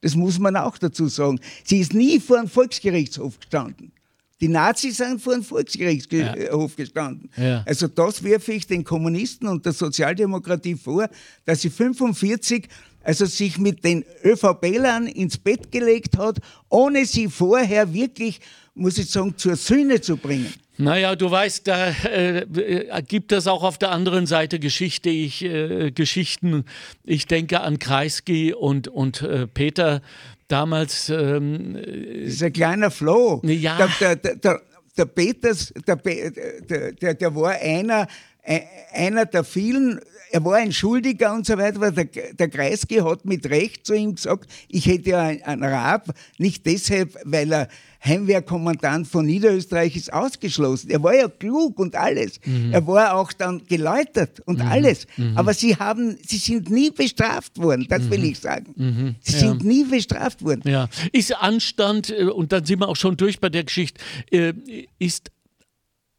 Das 0.03 0.15
muss 0.15 0.39
man 0.39 0.57
auch 0.57 0.79
dazu 0.79 1.09
sagen. 1.09 1.41
Sie 1.65 1.81
ist 1.81 1.93
nie 1.93 2.21
vor 2.21 2.39
einem 2.39 2.49
Volksgerichtshof 2.49 3.39
gestanden. 3.41 3.93
Die 4.41 4.49
Nazis 4.49 4.97
sind 4.97 5.21
vor 5.21 5.35
einem 5.35 5.45
Volksgerichtshof 5.45 6.71
ja. 6.71 6.77
gestanden. 6.77 7.29
Ja. 7.37 7.63
Also 7.67 7.89
das 7.89 8.23
werfe 8.23 8.53
ich 8.53 8.67
den 8.67 8.85
Kommunisten 8.85 9.49
und 9.49 9.67
der 9.67 9.73
Sozialdemokratie 9.73 10.77
vor, 10.77 11.11
dass 11.45 11.61
sie 11.61 11.71
45 11.71 12.69
also 13.03 13.25
sich 13.27 13.59
mit 13.59 13.85
den 13.85 14.05
ÖVP-Lern 14.25 15.07
ins 15.07 15.39
Bett 15.39 15.73
gelegt 15.73 16.19
hat, 16.19 16.39
ohne 16.69 17.07
sie 17.07 17.29
vorher 17.29 17.93
wirklich, 17.93 18.41
muss 18.75 18.99
ich 18.99 19.11
sagen, 19.11 19.35
zur 19.37 19.57
Sühne 19.57 20.01
zu 20.01 20.17
bringen. 20.17 20.53
Naja, 20.81 21.15
du 21.15 21.31
weißt, 21.31 21.69
da 21.69 21.91
äh, 21.91 22.39
äh, 22.39 23.03
gibt 23.03 23.33
es 23.33 23.47
auch 23.47 23.63
auf 23.63 23.77
der 23.77 23.91
anderen 23.91 24.27
Seite 24.27 24.59
Geschichte, 24.59 25.11
ich, 25.11 25.45
äh, 25.45 25.91
Geschichten. 25.91 26.65
Ich 27.05 27.27
denke 27.27 27.61
an 27.61 27.79
Kreisky 27.79 28.55
und, 28.55 28.89
und 28.89 29.21
äh, 29.21 29.47
Peter 29.47 30.01
damals. 30.49 31.11
Ähm, 31.11 31.75
das 31.75 32.35
ist 32.35 32.43
ein 32.43 32.53
kleiner 32.55 32.91
Floh. 32.91 33.43
Ja. 33.45 33.89
Der, 34.01 34.17
der, 34.17 34.37
der, 34.37 34.63
der 34.97 35.05
Peters, 35.05 35.73
der, 35.87 35.97
der, 35.97 37.15
der 37.15 37.35
war 37.35 37.51
einer, 37.51 38.07
einer 38.93 39.27
der 39.27 39.45
vielen, 39.45 40.01
er 40.33 40.45
war 40.45 40.57
ein 40.57 40.73
Schuldiger 40.73 41.35
und 41.35 41.47
so 41.47 41.57
weiter, 41.59 41.77
aber 41.77 41.91
der, 41.93 42.33
der 42.33 42.49
Kreisky 42.49 42.97
hat 42.97 43.25
mit 43.25 43.49
Recht 43.51 43.87
zu 43.87 43.95
ihm 43.95 44.15
gesagt, 44.15 44.51
ich 44.69 44.87
hätte 44.87 45.11
ja 45.11 45.23
einen 45.23 45.65
Rab, 45.65 46.15
nicht 46.39 46.67
deshalb, 46.67 47.17
weil 47.25 47.53
er 47.53 47.69
Heimwehrkommandant 48.03 49.07
von 49.07 49.27
Niederösterreich 49.27 49.95
ist 49.95 50.13
ausgeschlossen. 50.13 50.91
Er 50.91 51.03
war 51.03 51.15
ja 51.15 51.29
klug 51.29 51.79
und 51.79 51.97
alles. 51.97 52.41
Mhm. 52.47 52.73
Er 52.73 52.87
war 52.87 53.15
auch 53.15 53.33
dann 53.33 53.67
geläutert 53.67 54.41
und 54.47 54.61
mhm. 54.61 54.69
alles. 54.69 55.07
Mhm. 55.19 55.37
Aber 55.37 55.53
sie 55.53 55.77
haben, 55.77 56.17
sie 56.27 56.39
sind 56.39 56.71
nie 56.71 56.91
bestraft 56.91 57.59
worden, 57.59 57.87
das 57.89 58.09
will 58.09 58.21
mhm. 58.21 58.25
ich 58.25 58.39
sagen. 58.39 58.73
Mhm. 58.75 59.15
Sie 59.21 59.35
ja. 59.35 59.39
sind 59.41 59.65
nie 59.65 59.85
bestraft 59.85 60.43
worden. 60.43 60.63
Ja. 60.65 60.89
Ist 61.13 61.37
Anstand, 61.37 62.11
äh, 62.11 62.25
und 62.25 62.53
dann 62.53 62.65
sind 62.65 62.81
wir 62.81 62.89
auch 62.89 62.97
schon 62.97 63.19
durch 63.19 63.39
bei 63.39 63.51
der 63.51 63.65
Geschichte, 63.65 64.01
äh, 64.31 64.55
ist 64.99 65.31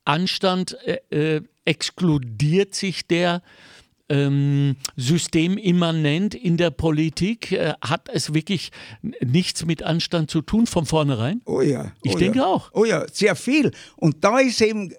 Anstand, 0.05 0.77
äh, 1.09 1.41
exkludiert 1.65 2.75
sich 2.75 3.07
der 3.07 3.41
ähm, 4.09 4.75
systemimmanent 4.97 6.35
in 6.35 6.57
der 6.57 6.71
Politik? 6.71 7.51
Äh, 7.51 7.73
hat 7.81 8.09
es 8.09 8.33
wirklich 8.33 8.71
nichts 9.21 9.65
mit 9.65 9.83
Anstand 9.83 10.29
zu 10.29 10.41
tun 10.41 10.67
von 10.67 10.85
vornherein? 10.85 11.41
Oh 11.45 11.61
ja. 11.61 11.91
Ich 12.03 12.15
oh 12.15 12.17
denke 12.17 12.39
ja. 12.39 12.45
auch. 12.45 12.71
Oh 12.73 12.85
ja, 12.85 13.05
sehr 13.11 13.35
viel. 13.35 13.71
Und 13.95 14.23
da 14.23 14.39
ist 14.39 14.61
eben 14.61 14.93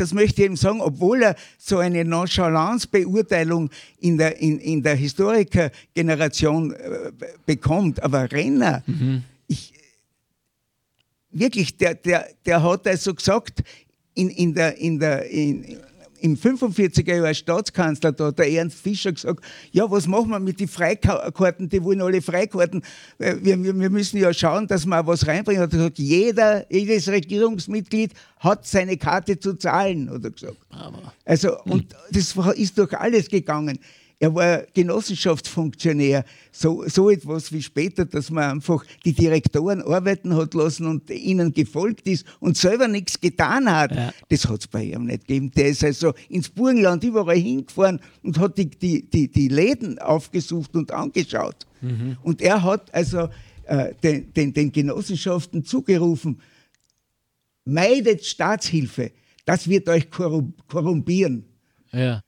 das 0.00 0.14
möchte 0.14 0.40
ich 0.40 0.46
eben 0.46 0.56
sagen, 0.56 0.80
obwohl 0.80 1.22
er 1.22 1.36
so 1.58 1.76
eine 1.76 2.06
Nonchalance-Beurteilung 2.06 3.68
in 3.98 4.16
der, 4.16 4.40
in, 4.40 4.58
in 4.58 4.82
der 4.82 4.94
Historikergeneration 4.94 6.72
äh, 6.72 7.12
bekommt, 7.44 8.02
aber 8.02 8.32
Renner, 8.32 8.82
mhm. 8.86 9.24
ich, 9.46 9.74
wirklich, 11.30 11.76
der, 11.76 11.96
der, 11.96 12.28
der 12.46 12.62
hat 12.62 12.86
also 12.86 13.14
gesagt, 13.14 13.62
in, 14.14 14.28
in 14.30 14.54
der, 14.54 14.76
in 14.78 14.98
der, 14.98 15.30
in, 15.30 15.78
im 16.20 16.36
45er 16.36 17.16
Jahr 17.16 17.34
Staatskanzler, 17.34 18.12
da 18.12 18.26
hat 18.26 18.38
der 18.38 18.50
Ernst 18.50 18.78
Fischer 18.78 19.12
gesagt, 19.12 19.44
ja, 19.72 19.90
was 19.90 20.06
machen 20.06 20.30
wir 20.30 20.38
mit 20.38 20.60
den 20.60 20.68
Freikarten, 20.68 21.68
die 21.68 21.82
wollen 21.82 22.02
alle 22.02 22.20
Freikarten, 22.20 22.82
wir, 23.18 23.42
wir, 23.42 23.62
wir 23.62 23.90
müssen 23.90 24.18
ja 24.18 24.32
schauen, 24.32 24.66
dass 24.66 24.86
wir 24.86 25.06
was 25.06 25.26
reinbringen. 25.26 25.60
Er 25.60 25.64
hat 25.64 25.70
gesagt, 25.70 25.98
jeder, 25.98 26.72
jedes 26.72 27.08
Regierungsmitglied 27.08 28.12
hat 28.38 28.66
seine 28.66 28.96
Karte 28.96 29.38
zu 29.38 29.54
zahlen, 29.54 30.10
hat 30.10 30.24
er 30.24 30.30
gesagt. 30.30 30.58
Also, 31.24 31.60
und 31.62 31.94
das 32.10 32.36
ist 32.56 32.78
durch 32.78 32.96
alles 32.96 33.28
gegangen. 33.28 33.78
Er 34.22 34.34
war 34.34 34.64
Genossenschaftsfunktionär, 34.74 36.26
so, 36.52 36.84
so 36.86 37.08
etwas 37.08 37.50
wie 37.52 37.62
später, 37.62 38.04
dass 38.04 38.30
man 38.30 38.50
einfach 38.50 38.84
die 39.02 39.14
Direktoren 39.14 39.80
arbeiten 39.80 40.36
hat 40.36 40.52
lassen 40.52 40.86
und 40.86 41.08
ihnen 41.08 41.54
gefolgt 41.54 42.06
ist 42.06 42.26
und 42.38 42.58
selber 42.58 42.86
nichts 42.86 43.18
getan 43.18 43.74
hat. 43.74 43.96
Ja. 43.96 44.12
Das 44.28 44.46
hat 44.46 44.60
es 44.60 44.68
bei 44.68 44.84
ihm 44.84 45.06
nicht 45.06 45.26
gegeben. 45.26 45.50
Der 45.52 45.68
ist 45.70 45.82
also 45.82 46.12
ins 46.28 46.50
Burgenland 46.50 47.02
überall 47.02 47.38
hingefahren 47.38 47.98
und 48.22 48.38
hat 48.38 48.58
die, 48.58 48.68
die, 48.68 49.08
die, 49.08 49.30
die 49.30 49.48
Läden 49.48 49.98
aufgesucht 49.98 50.76
und 50.76 50.92
angeschaut. 50.92 51.66
Mhm. 51.80 52.18
Und 52.22 52.42
er 52.42 52.62
hat 52.62 52.92
also 52.92 53.30
äh, 53.64 53.94
den, 54.02 54.34
den, 54.34 54.52
den 54.52 54.70
Genossenschaften 54.70 55.64
zugerufen, 55.64 56.42
meidet 57.64 58.26
Staatshilfe, 58.26 59.12
das 59.46 59.66
wird 59.66 59.88
euch 59.88 60.10
korrumpieren. 60.10 61.46
Ja. 61.90 62.22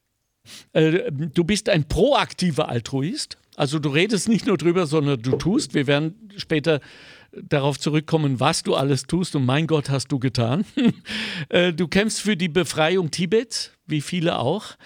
Äh, 0.72 1.10
du 1.12 1.44
bist 1.44 1.68
ein 1.68 1.84
proaktiver 1.84 2.68
Altruist. 2.68 3.38
Also 3.56 3.78
du 3.78 3.90
redest 3.90 4.28
nicht 4.28 4.46
nur 4.46 4.56
drüber, 4.56 4.86
sondern 4.86 5.20
du 5.20 5.36
tust. 5.36 5.74
Wir 5.74 5.86
werden 5.86 6.30
später 6.36 6.80
darauf 7.32 7.78
zurückkommen, 7.78 8.40
was 8.40 8.62
du 8.62 8.74
alles 8.74 9.04
tust 9.04 9.36
und 9.36 9.44
mein 9.44 9.66
Gott 9.66 9.90
hast 9.90 10.08
du 10.12 10.18
getan. 10.18 10.64
Äh, 11.48 11.72
du 11.72 11.88
kämpfst 11.88 12.20
für 12.20 12.36
die 12.36 12.48
Befreiung 12.48 13.10
Tibets, 13.10 13.72
wie 13.86 14.00
viele 14.00 14.38
auch, 14.38 14.76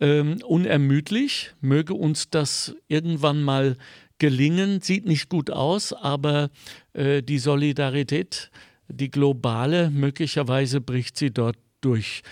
ähm, 0.00 0.38
unermüdlich. 0.44 1.52
Möge 1.60 1.94
uns 1.94 2.30
das 2.30 2.74
irgendwann 2.88 3.42
mal 3.42 3.76
gelingen. 4.18 4.80
Sieht 4.80 5.06
nicht 5.06 5.28
gut 5.28 5.50
aus, 5.50 5.92
aber 5.92 6.50
äh, 6.94 7.22
die 7.22 7.38
Solidarität, 7.38 8.50
die 8.88 9.10
globale, 9.10 9.90
möglicherweise 9.90 10.80
bricht 10.80 11.16
sie 11.18 11.30
dort 11.30 11.58
durch. 11.80 12.22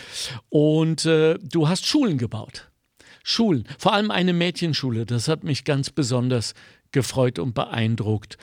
Und 0.49 1.05
äh, 1.05 1.39
du 1.39 1.69
hast 1.69 1.87
Schulen 1.87 2.19
gebaut. 2.19 2.71
Schulen, 3.27 3.65
vor 3.79 3.95
allem 3.95 4.11
eine 4.11 4.35
Mädchenschule, 4.35 5.07
das 5.07 5.29
hat 5.29 5.45
mich 5.45 5.65
ganz 5.65 5.91
besonders 5.91 6.53
gefreut 6.93 7.39
und 7.39 7.55
beeindruckt. 7.55 8.37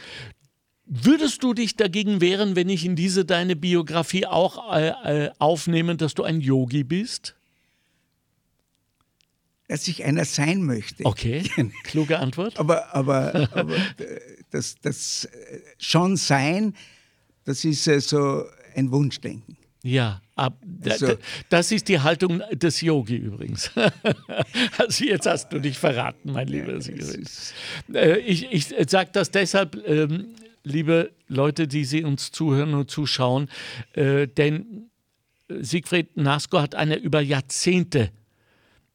Würdest 0.86 1.44
du 1.44 1.54
dich 1.54 1.76
dagegen 1.78 2.20
wehren, 2.20 2.56
wenn 2.56 2.68
ich 2.68 2.84
in 2.84 2.96
diese 2.96 3.24
deine 3.24 3.56
Biografie 3.56 4.26
auch 4.26 4.76
äh, 4.76 4.90
äh, 5.26 5.32
aufnehme, 5.38 5.96
dass 5.96 6.16
du 6.16 6.24
ein 6.24 6.42
Yogi 6.42 6.84
bist? 6.84 7.36
Dass 9.68 9.88
ich 9.88 10.04
einer 10.04 10.26
sein 10.26 10.64
möchte. 10.64 11.06
Okay, 11.06 11.44
kluge 11.84 12.18
Antwort. 12.18 12.60
aber 12.60 12.94
aber, 12.94 13.50
aber 13.54 13.76
das, 14.50 14.76
das 14.82 15.26
äh, 15.26 15.62
schon 15.78 16.18
sein, 16.18 16.76
das 17.46 17.64
ist 17.64 17.84
so 17.84 17.92
also 17.92 18.46
ein 18.76 18.92
Wunschdenken. 18.92 19.58
Ja, 19.84 20.22
ab, 20.42 20.62
also, 20.84 21.14
das 21.50 21.72
ist 21.72 21.88
die 21.88 22.00
Haltung 22.00 22.42
des 22.52 22.82
Yogi 22.82 23.16
übrigens. 23.16 23.72
also 24.78 25.06
jetzt 25.06 25.28
hast 25.28 25.50
du 25.50 25.60
dich 25.60 25.78
verraten, 25.78 26.32
mein 26.32 26.48
lieber 26.48 26.82
Siegfried. 26.82 27.30
Äh, 27.94 28.20
ich 28.20 28.52
ich 28.52 28.68
sage 28.90 29.10
das 29.14 29.32
deshalb, 29.32 29.78
ähm, 29.88 30.36
liebe 30.64 31.12
Leute, 31.28 31.68
die 31.68 31.86
Sie 31.86 32.04
uns 32.04 32.32
zuhören 32.32 32.74
und 32.74 32.90
zuschauen, 32.90 33.50
äh, 33.94 34.28
denn 34.28 34.90
Siegfried 35.48 36.18
Nasko 36.18 36.60
hat 36.60 36.76
eine 36.76 36.96
über 36.96 37.22
Jahrzehnte 37.22 38.12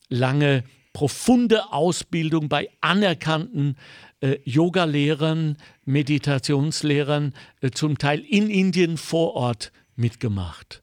lange 0.09 0.65
profunde 0.93 1.73
Ausbildung 1.73 2.49
bei 2.49 2.71
anerkannten 2.81 3.77
äh, 4.21 4.39
Yoga-Lehrern, 4.45 5.59
Meditationslehrern, 5.85 7.35
äh, 7.61 7.71
zum 7.71 7.99
Teil 7.99 8.21
in 8.21 8.49
Indien 8.49 8.97
vor 8.97 9.35
Ort 9.35 9.73
mitgemacht? 9.95 10.83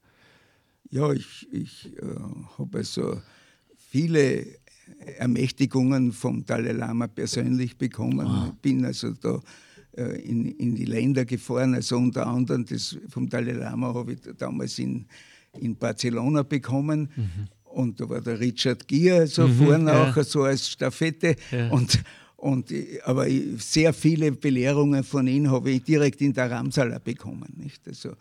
Ja, 0.94 1.12
ich, 1.12 1.48
ich 1.52 1.88
äh, 1.98 2.06
habe 2.60 2.78
also 2.78 3.20
viele 3.90 4.46
Ermächtigungen 5.18 6.12
vom 6.12 6.46
Dalai 6.46 6.74
Lama 6.74 7.08
persönlich 7.08 7.76
bekommen. 7.80 8.28
Wow. 8.28 8.54
Bin 8.62 8.86
also 8.86 9.10
da 9.14 9.40
äh, 9.98 10.22
in, 10.22 10.46
in 10.46 10.76
die 10.76 10.86
Länder 10.86 11.26
gefahren, 11.26 11.74
also 11.74 11.98
unter 11.98 12.28
anderem 12.28 12.64
das 12.66 12.96
vom 13.10 13.28
Dalai 13.28 13.54
Lama 13.54 13.92
habe 13.92 14.14
ich 14.14 14.20
damals 14.38 14.78
in, 14.78 15.08
in 15.58 15.76
Barcelona 15.76 16.44
bekommen. 16.44 17.10
Mhm. 17.16 17.48
Und 17.64 18.00
da 18.00 18.08
war 18.08 18.22
der 18.22 18.40
Richard 18.40 18.88
Gier 18.88 19.26
so 19.26 19.48
mhm, 19.48 19.66
vorne 19.66 19.92
ja. 19.92 20.12
auch, 20.12 20.24
so 20.24 20.44
als 20.44 20.70
Staffette. 20.70 21.36
Ja. 21.50 21.72
Und, 21.72 22.04
und, 22.38 22.72
aber 23.04 23.26
sehr 23.58 23.94
viele 23.94 24.32
Belehrungen 24.32 25.04
von 25.04 25.26
ihm 25.26 25.50
habe 25.50 25.72
ich 25.72 25.82
direkt 25.82 26.22
in 26.22 26.34
der 26.34 26.52
Ramsala 26.52 27.00
bekommen. 27.00 27.52
Nicht? 27.58 27.88
Also, 27.88 28.16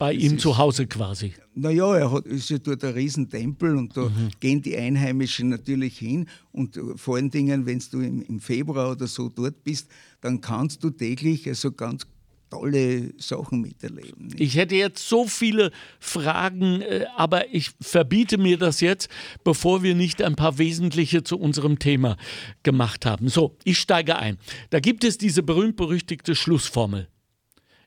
bei 0.00 0.14
ihm 0.14 0.36
ist, 0.36 0.40
zu 0.40 0.56
Hause 0.56 0.86
quasi. 0.86 1.34
Naja, 1.54 1.94
er 1.94 2.10
hat, 2.10 2.24
ist 2.24 2.48
ja 2.48 2.56
dort 2.56 2.82
ein 2.82 2.94
Riesentempel 2.94 3.76
und 3.76 3.94
da 3.94 4.04
mhm. 4.08 4.30
gehen 4.40 4.62
die 4.62 4.74
Einheimischen 4.74 5.50
natürlich 5.50 5.98
hin. 5.98 6.26
Und 6.52 6.78
äh, 6.78 6.96
vor 6.96 7.16
allen 7.16 7.30
Dingen, 7.30 7.66
wenn 7.66 7.82
du 7.92 8.00
im, 8.00 8.22
im, 8.22 8.40
Februar 8.40 8.92
oder 8.92 9.06
so 9.06 9.28
dort 9.28 9.62
bist, 9.62 9.88
dann 10.22 10.40
kannst 10.40 10.82
du 10.82 10.88
täglich 10.88 11.46
also 11.46 11.70
ganz 11.70 12.06
tolle 12.48 13.12
Sachen 13.18 13.60
miterleben. 13.60 14.28
Nicht? 14.28 14.40
Ich 14.40 14.56
hätte 14.56 14.74
jetzt 14.74 15.06
so 15.06 15.26
viele 15.26 15.70
Fragen, 15.98 16.80
äh, 16.80 17.04
aber 17.14 17.52
ich 17.54 17.70
verbiete 17.82 18.38
mir 18.38 18.56
das 18.56 18.80
jetzt, 18.80 19.10
bevor 19.44 19.82
wir 19.82 19.94
nicht 19.94 20.22
ein 20.22 20.34
paar 20.34 20.56
wesentliche 20.56 21.24
zu 21.24 21.38
unserem 21.38 21.78
Thema 21.78 22.16
gemacht 22.62 23.04
haben. 23.04 23.28
So, 23.28 23.54
ich 23.64 23.78
steige 23.78 24.16
ein. 24.16 24.38
Da 24.70 24.80
gibt 24.80 25.04
es 25.04 25.18
diese 25.18 25.42
berühmt-berüchtigte 25.42 26.34
Schlussformel 26.34 27.06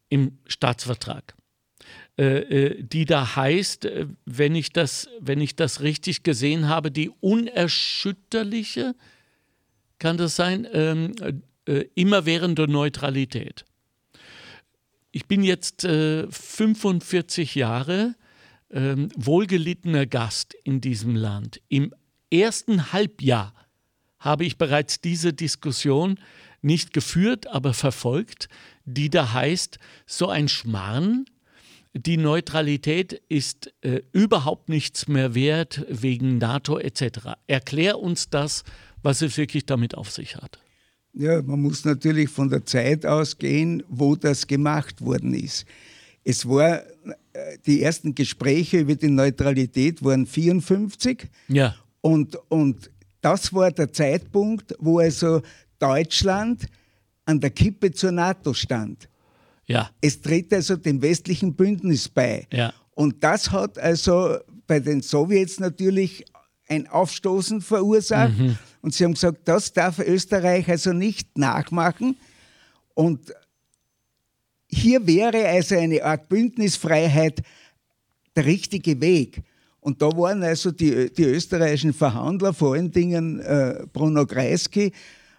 im 0.10 0.38
Staatsvertrag. 0.45 1.34
Äh, 2.15 2.26
äh, 2.26 2.84
die 2.84 3.06
da 3.06 3.36
heißt, 3.36 3.86
äh, 3.86 4.06
wenn 4.26 4.54
ich, 4.54 4.71
das, 4.71 5.10
wenn 5.19 5.41
ich 5.41 5.56
das 5.56 5.82
richtig 5.82 6.21
gesehen 6.21 6.69
habe, 6.69 6.91
die 6.91 7.10
unerschütterliche, 7.21 8.93
kann 9.97 10.17
das 10.17 10.36
sein, 10.36 10.67
ähm, 10.73 11.15
äh, 11.65 11.86
immerwährende 11.95 12.67
Neutralität. 12.67 13.65
Ich 15.12 15.26
bin 15.26 15.43
jetzt 15.43 15.86
äh, 15.86 16.28
45 16.30 17.56
Jahre 17.56 18.13
äh, 18.69 18.95
wohlgelittener 19.15 20.06
Gast 20.06 20.54
in 20.63 20.82
diesem 20.82 21.15
Land. 21.15 21.62
Im 21.67 21.95
ersten 22.30 22.93
Halbjahr 22.93 23.56
habe 24.19 24.45
ich 24.45 24.60
bereits 24.60 25.02
diese 25.02 25.34
Diskussion 25.34 26.19
nicht 26.62 26.93
geführt, 26.93 27.47
aber 27.47 27.73
verfolgt, 27.73 28.49
die 28.86 29.10
da 29.10 29.34
heißt, 29.34 29.80
so 30.06 30.30
ein 30.30 30.47
Schmarrn 30.47 31.26
die 31.93 32.17
Neutralität 32.17 33.21
ist 33.29 33.71
äh, 33.82 34.01
überhaupt 34.12 34.67
nichts 34.69 35.08
mehr 35.08 35.36
wert 35.36 35.86
wegen 35.89 36.39
NATO 36.39 36.79
etc. 36.79 37.36
Erklär 37.47 37.99
uns 37.99 38.29
das, 38.29 38.63
was 39.03 39.21
es 39.21 39.38
wirklich 39.38 39.65
damit 39.65 39.95
auf 39.95 40.10
sich 40.10 40.36
hat. 40.36 40.60
Ja, 41.13 41.41
man 41.43 41.62
muss 41.62 41.86
natürlich 41.86 42.29
von 42.29 42.49
der 42.49 42.65
Zeit 42.65 43.06
ausgehen, 43.06 43.84
wo 43.88 44.15
das 44.15 44.47
gemacht 44.47 45.01
worden 45.01 45.36
ist. 45.36 45.65
Es 46.23 46.47
war, 46.47 46.79
äh, 46.79 47.58
die 47.67 47.84
ersten 47.84 48.15
Gespräche 48.15 48.79
über 48.79 48.95
die 48.95 49.10
Neutralität 49.10 50.03
waren 50.03 50.25
54. 50.25 51.29
Ja. 51.49 51.75
Und, 52.01 52.38
und 52.49 52.89
das 53.21 53.53
war 53.53 53.71
der 53.71 53.93
Zeitpunkt, 53.93 54.73
wo 54.79 54.97
also 54.97 55.43
Deutschland 55.77 56.67
an 57.25 57.39
der 57.39 57.51
Kippe 57.51 57.91
zur 57.91 58.12
NATO 58.12 58.53
stand. 58.53 59.08
Ja. 59.65 59.89
Es 60.02 60.21
tritt 60.21 60.54
also 60.54 60.76
dem 60.76 61.02
westlichen 61.02 61.54
Bündnis 61.54 62.10
bei. 62.10 62.47
Ja. 62.52 62.73
Und 62.91 63.23
das 63.23 63.52
hat 63.52 63.78
also 63.78 64.38
bei 64.67 64.80
den 64.80 65.02
Sowjets 65.02 65.60
natürlich 65.60 66.26
ein 66.67 66.88
Aufstoßen 66.88 67.62
verursacht. 67.62 68.38
Mhm. 68.38 68.58
Und 68.82 68.93
sie 68.93 69.04
haben 69.04 69.13
gesagt, 69.13 69.41
das 69.45 69.71
darf 69.73 69.99
Österreich 69.99 70.69
also 70.69 70.93
nicht 70.93 71.38
nachmachen. 71.38 72.17
Und 72.93 73.34
hier 74.67 75.06
wäre 75.06 75.47
also 75.47 75.76
eine 75.76 76.04
Art 76.04 76.30
Bündnisfreiheit 76.30 77.41
der 78.36 78.45
richtige 78.45 78.99
Weg. 78.99 79.41
Und 79.80 80.02
da 80.02 80.08
waren 80.08 80.43
also 80.43 80.71
die, 80.71 81.13
die 81.13 81.23
österreichischen 81.23 81.93
Verhandler, 81.93 82.54
vor 82.54 82.73
allen 82.73 82.91
Dingen 82.91 83.39
äh, 83.39 83.86
Bruno 83.91 84.26
Kreisky, 84.26 84.93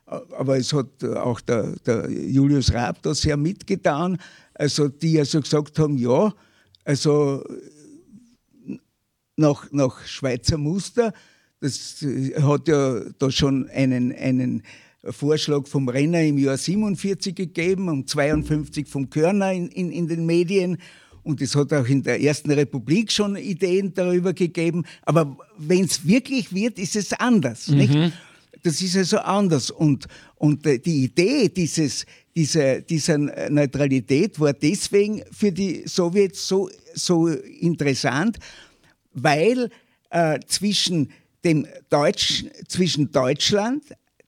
aber 0.06 0.58
es 0.58 0.72
hat 0.72 1.02
auch 1.04 1.40
der, 1.40 1.74
der 1.86 2.10
Julius 2.10 2.72
Raab 2.72 3.02
da 3.02 3.14
sehr 3.14 3.36
mitgetan, 3.36 4.18
also 4.54 4.88
die 4.88 5.18
also 5.18 5.40
gesagt 5.40 5.78
haben, 5.78 5.96
ja, 5.96 6.32
also 6.84 7.42
nach, 9.36 9.70
nach 9.72 10.04
Schweizer 10.04 10.58
Muster, 10.58 11.12
das 11.60 12.04
hat 12.42 12.68
ja 12.68 13.00
da 13.18 13.30
schon 13.30 13.68
einen, 13.70 14.12
einen 14.12 14.62
Vorschlag 15.10 15.66
vom 15.66 15.88
Renner 15.88 16.22
im 16.22 16.38
Jahr 16.38 16.56
47 16.56 17.34
gegeben 17.34 17.88
und 17.88 18.08
52 18.08 18.86
vom 18.86 19.10
Körner 19.10 19.52
in, 19.52 19.68
in, 19.68 19.90
in 19.90 20.08
den 20.08 20.26
Medien. 20.26 20.78
Und 21.22 21.40
es 21.40 21.56
hat 21.56 21.72
auch 21.72 21.86
in 21.86 22.02
der 22.02 22.20
Ersten 22.20 22.50
Republik 22.50 23.10
schon 23.10 23.36
Ideen 23.36 23.94
darüber 23.94 24.34
gegeben. 24.34 24.84
Aber 25.02 25.38
wenn 25.56 25.84
es 25.84 26.06
wirklich 26.06 26.54
wird, 26.54 26.78
ist 26.78 26.96
es 26.96 27.14
anders. 27.14 27.68
Mhm. 27.68 28.12
Das 28.64 28.80
ist 28.80 28.96
also 28.96 29.18
anders. 29.18 29.70
Und, 29.70 30.06
und 30.36 30.66
äh, 30.66 30.78
die 30.78 31.04
Idee 31.04 31.48
dieses, 31.50 32.06
dieser, 32.34 32.80
dieser 32.80 33.18
Neutralität 33.18 34.40
war 34.40 34.54
deswegen 34.54 35.22
für 35.30 35.52
die 35.52 35.82
Sowjets 35.86 36.48
so, 36.48 36.70
so 36.94 37.28
interessant, 37.28 38.38
weil 39.12 39.70
äh, 40.10 40.40
zwischen, 40.46 41.10
dem 41.44 41.66
Deutsch, 41.90 42.46
zwischen 42.66 43.12
Deutschland, 43.12 43.82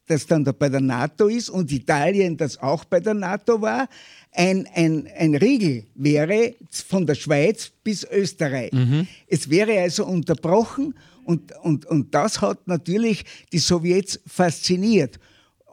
das 0.06 0.26
dann 0.26 0.44
da 0.44 0.52
bei 0.52 0.68
der 0.68 0.82
NATO 0.82 1.28
ist, 1.28 1.48
und 1.48 1.72
Italien, 1.72 2.36
das 2.36 2.58
auch 2.58 2.84
bei 2.84 3.00
der 3.00 3.14
NATO 3.14 3.60
war, 3.60 3.88
ein, 4.32 4.68
ein, 4.74 5.08
ein 5.16 5.34
Riegel 5.34 5.84
wäre 5.94 6.54
von 6.70 7.06
der 7.06 7.14
Schweiz 7.14 7.72
bis 7.82 8.04
Österreich. 8.04 8.70
Mhm. 8.72 9.08
Es 9.26 9.48
wäre 9.48 9.80
also 9.80 10.04
unterbrochen 10.04 10.94
und, 11.26 11.52
und, 11.62 11.86
und 11.86 12.14
das 12.14 12.40
hat 12.40 12.66
natürlich 12.66 13.24
die 13.52 13.58
Sowjets 13.58 14.20
fasziniert. 14.26 15.18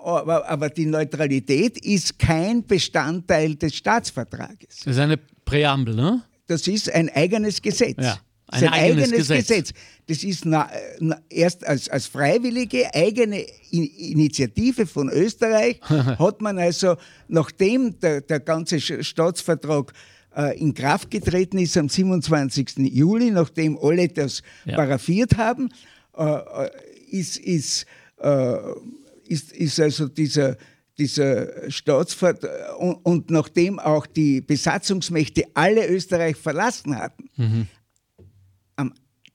Aber, 0.04 0.50
aber 0.50 0.70
die 0.70 0.86
Neutralität 0.86 1.78
ist 1.86 2.20
kein 2.20 2.66
Bestandteil 2.66 3.56
des 3.56 3.76
Staatsvertrages. 3.76 4.82
Das 4.84 4.96
ist 4.96 5.00
eine 5.00 5.18
Präambel, 5.18 5.96
ne? 5.96 6.24
Das 6.48 6.68
ist 6.68 6.92
ein 6.92 7.10
eigenes 7.10 7.62
Gesetz. 7.62 7.96
Ja. 8.00 8.18
Ein, 8.48 8.63
ein 8.63 8.74
eigenes, 8.74 9.04
eigenes 9.06 9.28
Gesetz. 9.28 9.48
Gesetz. 9.48 9.74
Das 10.08 10.24
ist 10.24 10.46
na, 10.46 10.70
na, 11.00 11.18
erst 11.30 11.66
als, 11.66 11.88
als 11.88 12.08
freiwillige 12.08 12.94
eigene 12.94 13.46
Initiative 13.72 14.86
von 14.86 15.10
Österreich 15.10 15.80
hat 15.89 16.42
man 16.42 16.58
also, 16.60 16.98
nachdem 17.28 17.98
der, 18.00 18.22
der 18.22 18.42
ganze 18.42 18.82
Staatsvertrag 18.82 19.94
in 20.56 20.74
Kraft 20.74 21.12
getreten 21.12 21.60
ist 21.60 21.78
am 21.78 21.89
27. 21.89 22.78
Juli, 22.78 23.32
nachdem 23.32 23.78
alle 23.78 24.08
das 24.08 24.41
ja. 24.65 24.76
paraffiert 24.76 25.38
haben, 25.38 25.69
äh, 26.17 26.24
äh, 26.24 26.69
ist, 27.12 27.38
ist, 27.38 27.86
äh, 28.19 28.58
ist, 29.28 29.52
ist 29.52 29.80
also 29.80 30.08
dieser 30.08 30.58
dieser 30.96 31.72
Staatsvertrag 31.72 32.78
und, 32.78 33.04
und, 33.04 33.32
nachdem 33.32 33.80
auch 33.80 34.06
die 34.06 34.41
Besatzungsmächte 34.41 35.46
alle 35.56 35.88
Österreich 35.88 36.36
verlassen 36.36 36.96
hatten, 36.96 37.32
mhm. 37.36 37.67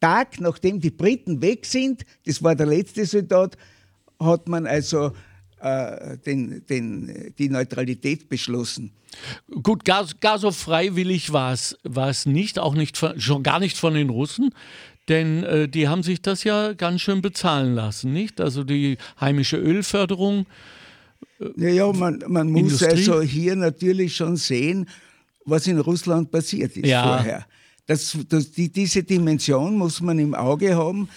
Tag 0.00 0.40
nachdem 0.40 0.80
die 0.80 0.90
Briten 0.90 1.42
weg 1.42 1.66
sind, 1.66 2.04
das 2.24 2.42
war 2.42 2.54
der 2.54 2.66
letzte 2.66 3.04
Soldat, 3.04 3.56
hat 4.20 4.48
man 4.48 4.66
also 4.66 5.06
äh, 5.06 5.12
den, 5.60 6.64
den, 6.66 7.34
die 7.38 7.48
Neutralität 7.48 8.28
beschlossen. 8.28 8.92
Gut, 9.62 9.84
gar, 9.84 10.06
gar 10.20 10.38
so 10.38 10.52
freiwillig 10.52 11.32
war 11.32 11.52
es 11.52 12.26
nicht, 12.26 12.58
auch 12.58 12.74
nicht 12.74 12.96
von, 12.96 13.20
schon 13.20 13.42
gar 13.42 13.58
nicht 13.58 13.76
von 13.76 13.94
den 13.94 14.10
Russen. 14.10 14.54
Denn 15.08 15.42
äh, 15.42 15.68
die 15.68 15.88
haben 15.88 16.02
sich 16.02 16.20
das 16.20 16.44
ja 16.44 16.74
ganz 16.74 17.00
schön 17.00 17.22
bezahlen 17.22 17.74
lassen, 17.74 18.12
nicht? 18.12 18.40
Also 18.40 18.62
die 18.62 18.98
heimische 19.20 19.56
Ölförderung. 19.56 20.46
Äh, 21.40 21.46
naja, 21.56 21.92
man, 21.92 22.22
man 22.28 22.50
muss 22.50 22.60
Industrie. 22.60 22.88
also 22.88 23.22
hier 23.22 23.56
natürlich 23.56 24.14
schon 24.14 24.36
sehen, 24.36 24.88
was 25.44 25.66
in 25.66 25.78
Russland 25.78 26.30
passiert 26.30 26.76
ist 26.76 26.86
ja. 26.86 27.02
vorher. 27.02 27.46
Das, 27.86 28.18
das, 28.28 28.50
die, 28.50 28.70
diese 28.70 29.02
Dimension 29.02 29.78
muss 29.78 30.02
man 30.02 30.18
im 30.18 30.34
Auge 30.34 30.76
haben. 30.76 31.08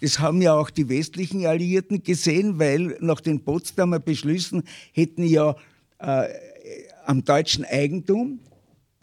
Das 0.00 0.18
haben 0.18 0.40
ja 0.40 0.54
auch 0.54 0.70
die 0.70 0.88
westlichen 0.88 1.46
Alliierten 1.46 2.02
gesehen, 2.02 2.58
weil 2.58 2.96
nach 3.00 3.20
den 3.20 3.44
Potsdamer 3.44 3.98
Beschlüssen 3.98 4.62
hätten 4.92 5.24
ja 5.24 5.56
äh, 5.98 6.28
am 7.04 7.24
deutschen 7.24 7.64
Eigentum, 7.64 8.40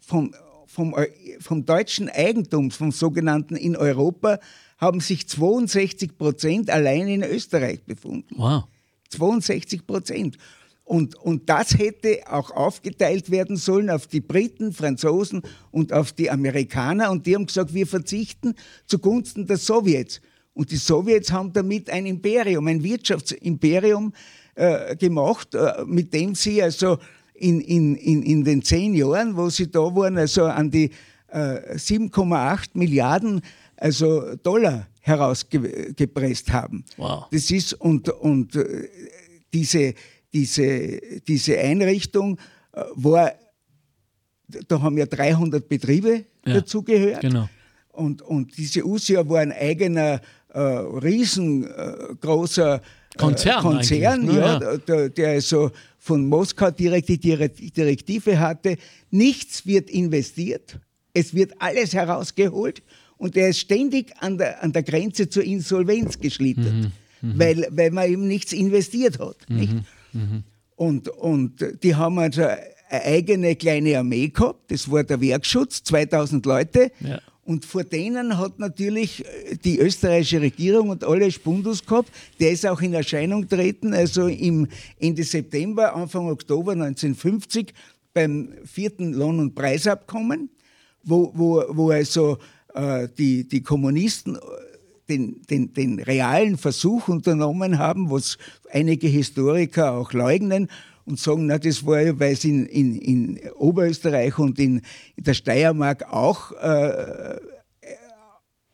vom, 0.00 0.34
vom, 0.66 0.94
vom 1.40 1.64
deutschen 1.66 2.08
Eigentum, 2.08 2.70
vom 2.70 2.92
sogenannten 2.92 3.56
in 3.56 3.76
Europa, 3.76 4.40
haben 4.78 5.00
sich 5.00 5.28
62 5.28 6.16
Prozent 6.16 6.70
allein 6.70 7.08
in 7.08 7.22
Österreich 7.22 7.82
befunden. 7.82 8.34
Wow. 8.36 8.64
62 9.10 9.86
Prozent. 9.86 10.38
Und, 10.84 11.16
und 11.16 11.50
das 11.50 11.76
hätte 11.76 12.20
auch 12.30 12.50
aufgeteilt 12.50 13.30
werden 13.30 13.56
sollen 13.56 13.90
auf 13.90 14.06
die 14.06 14.22
Briten, 14.22 14.72
Franzosen 14.72 15.42
und 15.70 15.92
auf 15.92 16.12
die 16.12 16.30
Amerikaner. 16.30 17.10
Und 17.10 17.26
die 17.26 17.34
haben 17.34 17.44
gesagt, 17.44 17.74
wir 17.74 17.86
verzichten 17.86 18.54
zugunsten 18.86 19.46
der 19.46 19.58
Sowjets. 19.58 20.22
Und 20.58 20.70
die 20.70 20.76
Sowjets 20.76 21.30
haben 21.30 21.52
damit 21.52 21.88
ein 21.88 22.06
Imperium, 22.06 22.66
ein 22.66 22.82
Wirtschaftsimperium 22.82 24.12
äh, 24.54 24.96
gemacht, 24.96 25.54
äh, 25.54 25.84
mit 25.86 26.12
dem 26.12 26.34
sie 26.34 26.62
also 26.62 26.98
in, 27.34 27.60
in, 27.60 27.94
in, 27.94 28.22
in 28.22 28.44
den 28.44 28.62
zehn 28.62 28.92
Jahren, 28.94 29.36
wo 29.36 29.48
sie 29.48 29.70
da 29.70 29.80
waren, 29.80 30.18
also 30.18 30.44
an 30.44 30.70
die 30.70 30.90
äh, 31.28 31.76
7,8 31.76 32.70
Milliarden 32.74 33.40
also 33.76 34.34
Dollar 34.42 34.88
herausgepresst 35.00 36.52
haben. 36.52 36.84
Wow. 36.96 37.26
Das 37.30 37.50
ist 37.52 37.74
und, 37.74 38.08
und 38.08 38.56
äh, 38.56 38.88
diese 39.54 39.94
diese, 40.32 41.00
diese 41.26 41.58
Einrichtung 41.58 42.38
äh, 42.72 42.82
war, 42.94 43.32
da 44.66 44.80
haben 44.80 44.98
ja 44.98 45.06
300 45.06 45.68
Betriebe 45.68 46.24
ja, 46.46 46.54
dazugehört. 46.54 47.20
Genau. 47.20 47.48
Und, 47.98 48.22
und 48.22 48.56
diese 48.56 48.86
USIA 48.86 49.28
war 49.28 49.40
ein 49.40 49.52
eigener, 49.52 50.22
äh, 50.54 50.60
riesengroßer 50.60 52.76
äh, 52.76 52.80
Konzern, 53.18 53.62
Konzern 53.62 54.24
ne? 54.24 54.38
ja, 54.38 54.60
ja. 54.60 54.76
Der, 54.76 55.08
der 55.08 55.30
also 55.30 55.72
von 55.98 56.28
Moskau 56.28 56.70
direkt 56.70 57.08
die 57.08 57.18
Direktive 57.18 58.38
hatte, 58.38 58.76
nichts 59.10 59.66
wird 59.66 59.90
investiert, 59.90 60.78
es 61.12 61.34
wird 61.34 61.54
alles 61.58 61.92
herausgeholt 61.92 62.84
und 63.16 63.36
er 63.36 63.48
ist 63.48 63.58
ständig 63.58 64.12
an 64.20 64.38
der, 64.38 64.62
an 64.62 64.72
der 64.72 64.84
Grenze 64.84 65.28
zur 65.28 65.42
Insolvenz 65.42 66.20
geschlittert, 66.20 66.72
mhm, 66.72 66.92
mhm. 67.20 67.38
weil, 67.38 67.66
weil 67.70 67.90
man 67.90 68.08
eben 68.08 68.28
nichts 68.28 68.52
investiert 68.52 69.18
hat. 69.18 69.38
Mhm. 69.48 69.56
Nicht? 69.56 69.72
Mhm. 70.12 70.44
Und, 70.76 71.08
und 71.08 71.82
die 71.82 71.96
haben 71.96 72.20
also 72.20 72.42
eine 72.42 73.04
eigene 73.04 73.56
kleine 73.56 73.98
Armee 73.98 74.28
gehabt, 74.28 74.70
das 74.70 74.88
war 74.88 75.02
der 75.02 75.20
Werkschutz, 75.20 75.82
2000 75.82 76.46
Leute. 76.46 76.92
Ja. 77.00 77.18
Und 77.48 77.64
vor 77.64 77.82
denen 77.82 78.36
hat 78.36 78.58
natürlich 78.58 79.24
die 79.64 79.78
österreichische 79.78 80.42
Regierung 80.42 80.90
und 80.90 81.02
alle 81.02 81.32
Spundus 81.32 81.82
gehabt. 81.82 82.10
Der 82.38 82.50
ist 82.50 82.66
auch 82.66 82.82
in 82.82 82.92
Erscheinung 82.92 83.48
treten, 83.48 83.94
also 83.94 84.26
im 84.26 84.68
Ende 85.00 85.24
September, 85.24 85.94
Anfang 85.96 86.28
Oktober 86.28 86.72
1950 86.72 87.72
beim 88.12 88.50
vierten 88.66 89.14
Lohn- 89.14 89.40
und 89.40 89.54
Preisabkommen, 89.54 90.50
wo, 91.04 91.32
wo, 91.34 91.64
wo 91.70 91.88
also 91.88 92.36
äh, 92.74 93.08
die, 93.16 93.48
die 93.48 93.62
Kommunisten 93.62 94.36
den, 95.08 95.40
den, 95.48 95.72
den 95.72 96.00
realen 96.00 96.58
Versuch 96.58 97.08
unternommen 97.08 97.78
haben, 97.78 98.10
was 98.10 98.36
einige 98.70 99.08
Historiker 99.08 99.92
auch 99.92 100.12
leugnen 100.12 100.68
und 101.08 101.18
sagen, 101.18 101.46
na, 101.46 101.58
das 101.58 101.84
war 101.84 102.00
ja, 102.00 102.18
weil 102.20 102.34
es 102.34 102.44
in, 102.44 102.66
in, 102.66 102.94
in 102.96 103.40
Oberösterreich 103.56 104.38
und 104.38 104.58
in, 104.58 104.82
in 105.16 105.24
der 105.24 105.34
Steiermark 105.34 106.12
auch 106.12 106.52
äh, 106.52 107.36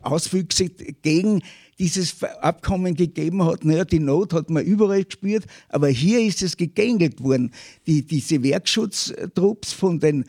Auswüchse 0.01 0.68
gegen 0.68 1.42
dieses 1.79 2.23
Abkommen 2.23 2.94
gegeben 2.94 3.44
hat. 3.44 3.64
Naja, 3.64 3.85
die 3.85 3.99
Not 3.99 4.33
hat 4.33 4.51
man 4.51 4.64
überall 4.64 5.05
gespürt, 5.05 5.44
aber 5.68 5.88
hier 5.88 6.20
ist 6.20 6.42
es 6.42 6.57
gegängelt 6.57 7.23
worden. 7.23 7.53
Die, 7.87 8.03
diese 8.03 8.42
Werkschutztrupps 8.42 9.73
von 9.73 10.01
den 10.01 10.25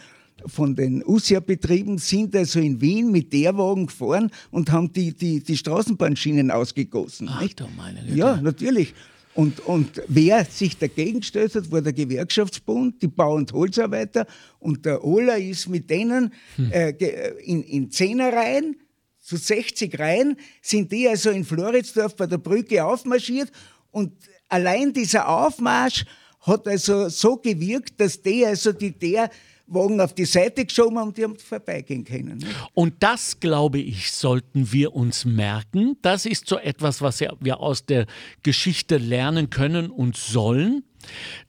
von 0.48 0.76
den 0.76 1.04
USIA-Betrieben 1.04 1.98
sind 1.98 2.36
also 2.36 2.60
in 2.60 2.80
Wien 2.80 3.12
mit 3.12 3.34
der 3.34 3.58
Wagen 3.58 3.88
gefahren 3.88 4.30
und 4.52 4.72
haben 4.72 4.94
die, 4.94 5.12
die, 5.12 5.39
die 5.41 5.58
Straßenbahnschienen 5.58 6.52
ausgegossen. 6.52 7.30
Ach, 7.32 7.41
nicht? 7.41 7.63
meine 7.76 8.02
Güte. 8.02 8.15
Ja, 8.15 8.36
natürlich. 8.39 8.94
Und, 9.36 9.60
und 9.65 10.02
wer 10.08 10.45
sich 10.45 10.78
dagegen 10.78 11.19
gestellt 11.19 11.54
hat, 11.56 11.69
war 11.69 11.82
der 11.82 11.91
Gewerkschaftsbund, 11.93 13.02
die 13.02 13.08
Bau- 13.10 13.36
und 13.36 13.52
Holzarbeiter. 13.52 14.26
Und 14.60 14.86
der 14.86 15.04
Ola 15.04 15.36
ist 15.36 15.67
mit 15.67 15.89
denen 15.89 16.34
Hm. 16.56 16.71
äh, 16.71 16.93
ge- 16.93 17.34
in, 17.43 17.62
in 17.63 17.91
Zehnerreihen, 17.91 18.78
zu 19.19 19.36
60 19.38 20.00
Reihen, 20.00 20.38
sind 20.62 20.91
die 20.91 21.08
also 21.10 21.32
in 21.32 21.43
Floridsdorf 21.43 22.15
bei 22.15 22.28
der 22.28 22.38
Brücke 22.38 22.84
aufmarschiert. 22.86 23.52
Und 23.91 24.13
allein 24.48 24.93
dieser 24.93 25.28
Aufmarsch 25.28 26.06
hat 26.41 26.67
also 26.67 27.10
so 27.10 27.36
gewirkt, 27.38 28.00
dass 28.00 28.21
die 28.21 28.45
also 28.45 28.71
die 28.71 28.91
der 28.91 29.30
Wagen 29.67 29.99
auf 29.99 30.13
die 30.13 30.25
Seite 30.25 30.65
geschoben 30.65 30.97
und 30.97 31.17
die 31.17 31.23
haben 31.23 31.38
vorbeigehen 31.38 32.04
können. 32.04 32.38
ne? 32.38 32.47
Und 32.73 32.95
das, 32.99 33.39
glaube 33.39 33.80
ich, 33.80 34.12
sollten 34.12 34.71
wir 34.71 34.93
uns 34.93 35.25
merken. 35.25 35.97
Das 36.01 36.25
ist 36.25 36.47
so 36.47 36.58
etwas, 36.58 37.01
was 37.01 37.19
wir 37.19 37.60
aus 37.60 37.86
der 37.86 38.06
Geschichte 38.43 38.97
lernen 38.97 39.49
können 39.49 39.89
und 39.89 40.17
sollen, 40.17 40.84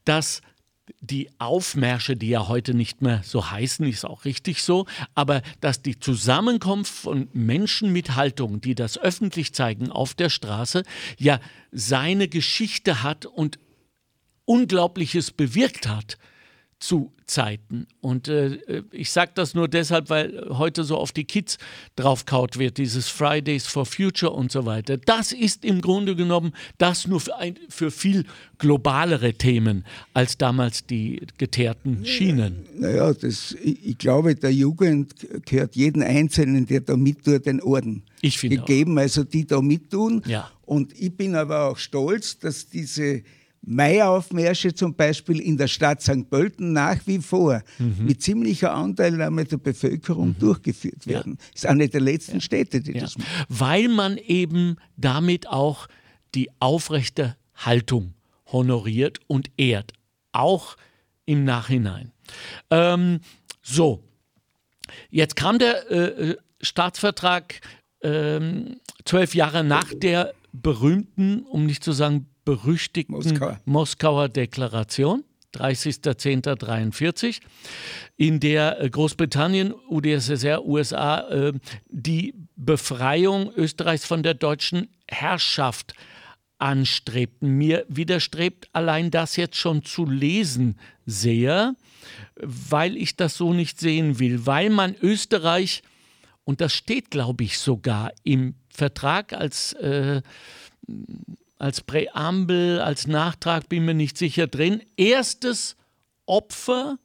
dass 0.04 0.40
die 1.00 1.28
Aufmärsche, 1.38 2.16
die 2.16 2.28
ja 2.28 2.48
heute 2.48 2.72
nicht 2.72 3.02
mehr 3.02 3.20
so 3.24 3.50
heißen, 3.50 3.84
ist 3.86 4.04
auch 4.04 4.24
richtig 4.24 4.62
so, 4.62 4.86
aber 5.14 5.42
dass 5.60 5.82
die 5.82 5.98
Zusammenkunft 5.98 6.92
von 6.92 7.28
Menschen 7.32 7.92
mit 7.92 8.14
Haltung, 8.14 8.60
die 8.60 8.74
das 8.74 8.96
öffentlich 8.96 9.52
zeigen 9.52 9.90
auf 9.90 10.14
der 10.14 10.30
Straße, 10.30 10.84
ja 11.18 11.40
seine 11.72 12.28
Geschichte 12.28 13.02
hat 13.02 13.26
und 13.26 13.58
Unglaubliches 14.44 15.32
bewirkt 15.32 15.88
hat 15.88 16.18
zu 16.78 17.12
Zeiten. 17.26 17.86
Und 18.00 18.28
äh, 18.28 18.58
ich 18.92 19.10
sage 19.10 19.32
das 19.34 19.54
nur 19.54 19.66
deshalb, 19.66 20.10
weil 20.10 20.46
heute 20.50 20.84
so 20.84 20.96
auf 20.96 21.10
die 21.10 21.24
Kids 21.24 21.58
draufkaut 21.96 22.58
wird, 22.58 22.78
dieses 22.78 23.08
Fridays 23.08 23.66
for 23.66 23.86
Future 23.86 24.32
und 24.32 24.52
so 24.52 24.66
weiter. 24.66 24.96
Das 24.96 25.32
ist 25.32 25.64
im 25.64 25.80
Grunde 25.80 26.14
genommen 26.14 26.52
das 26.78 27.06
nur 27.06 27.20
für, 27.20 27.36
ein, 27.36 27.58
für 27.68 27.90
viel 27.90 28.24
globalere 28.58 29.32
Themen 29.34 29.84
als 30.12 30.38
damals 30.38 30.86
die 30.86 31.26
geteerten 31.38 32.04
Schienen. 32.04 32.66
Naja, 32.78 33.12
das, 33.12 33.56
ich, 33.60 33.98
glaube, 33.98 34.34
der 34.34 34.52
Jugend 34.52 35.14
gehört 35.46 35.74
jeden 35.74 36.02
Einzelnen, 36.02 36.66
der 36.66 36.80
da 36.80 36.96
mittut, 36.96 37.46
den 37.46 37.60
Orden 37.62 38.02
Ich 38.20 38.38
finde 38.38 38.60
auch. 38.60 38.66
gegeben, 38.66 38.98
also 38.98 39.24
die 39.24 39.46
da 39.46 39.60
mittun. 39.60 40.22
Ja. 40.26 40.50
Und 40.64 40.92
ich 41.00 41.16
bin 41.16 41.34
aber 41.34 41.70
auch 41.70 41.78
stolz, 41.78 42.38
dass 42.38 42.68
diese 42.68 43.22
Maiaufmärsche 43.66 44.74
zum 44.74 44.94
Beispiel 44.94 45.40
in 45.40 45.56
der 45.56 45.66
Stadt 45.68 46.00
St. 46.00 46.30
Pölten 46.30 46.72
nach 46.72 46.98
wie 47.06 47.18
vor 47.18 47.62
Mhm. 47.78 48.06
mit 48.06 48.22
ziemlicher 48.22 48.72
Anteilnahme 48.72 49.44
der 49.44 49.56
Bevölkerung 49.58 50.36
durchgeführt 50.38 51.06
werden. 51.06 51.36
Ist 51.54 51.66
eine 51.66 51.88
der 51.88 52.00
letzten 52.00 52.40
Städte, 52.40 52.80
die 52.80 52.92
Ja. 52.92 53.00
das 53.00 53.18
machen. 53.18 53.28
Weil 53.48 53.88
man 53.88 54.16
eben 54.18 54.76
damit 54.96 55.48
auch 55.48 55.88
die 56.34 56.48
aufrechte 56.60 57.36
Haltung 57.56 58.14
honoriert 58.52 59.18
und 59.26 59.50
ehrt, 59.56 59.92
auch 60.32 60.76
im 61.24 61.44
Nachhinein. 61.44 62.12
Ähm, 62.70 63.20
so, 63.62 64.02
jetzt 65.10 65.34
kam 65.34 65.58
der 65.58 65.90
äh, 65.90 66.36
Staatsvertrag 66.60 67.60
ähm, 68.02 68.76
zwölf 69.04 69.34
Jahre 69.34 69.64
nach 69.64 69.92
der 69.94 70.34
berühmten, 70.52 71.40
um 71.42 71.66
nicht 71.66 71.82
zu 71.82 71.92
sagen 71.92 72.26
berüchtigten 72.46 73.14
Moskauer. 73.14 73.60
Moskauer 73.66 74.28
Deklaration. 74.30 75.22
30.10.43, 75.54 77.40
in 78.16 78.40
der 78.40 78.80
äh, 78.80 78.90
Großbritannien, 78.90 79.72
UdSSR, 79.88 80.66
USA 80.66 81.20
äh, 81.30 81.52
die 81.88 82.34
Befreiung 82.56 83.50
Österreichs 83.54 84.04
von 84.04 84.22
der 84.22 84.34
deutschen 84.34 84.88
Herrschaft 85.08 85.94
anstrebten. 86.58 87.56
Mir 87.56 87.86
widerstrebt 87.88 88.68
allein 88.72 89.10
das 89.10 89.36
jetzt 89.36 89.56
schon 89.56 89.82
zu 89.82 90.04
lesen 90.04 90.78
sehr, 91.06 91.74
weil 92.36 92.96
ich 92.96 93.16
das 93.16 93.36
so 93.36 93.54
nicht 93.54 93.80
sehen 93.80 94.18
will, 94.18 94.46
weil 94.46 94.68
man 94.68 94.94
Österreich, 95.00 95.82
und 96.44 96.60
das 96.60 96.74
steht, 96.74 97.10
glaube 97.10 97.44
ich, 97.44 97.58
sogar 97.58 98.12
im 98.24 98.56
Vertrag 98.68 99.32
als 99.32 99.72
äh, 99.74 100.22
als 101.58 101.80
Präambel, 101.80 102.80
als 102.80 103.06
Nachtrag, 103.06 103.68
bin 103.68 103.84
mir 103.84 103.94
nicht 103.94 104.18
sicher 104.18 104.46
drin. 104.46 104.82
Erstes 104.96 105.76
Opfer 106.26 106.98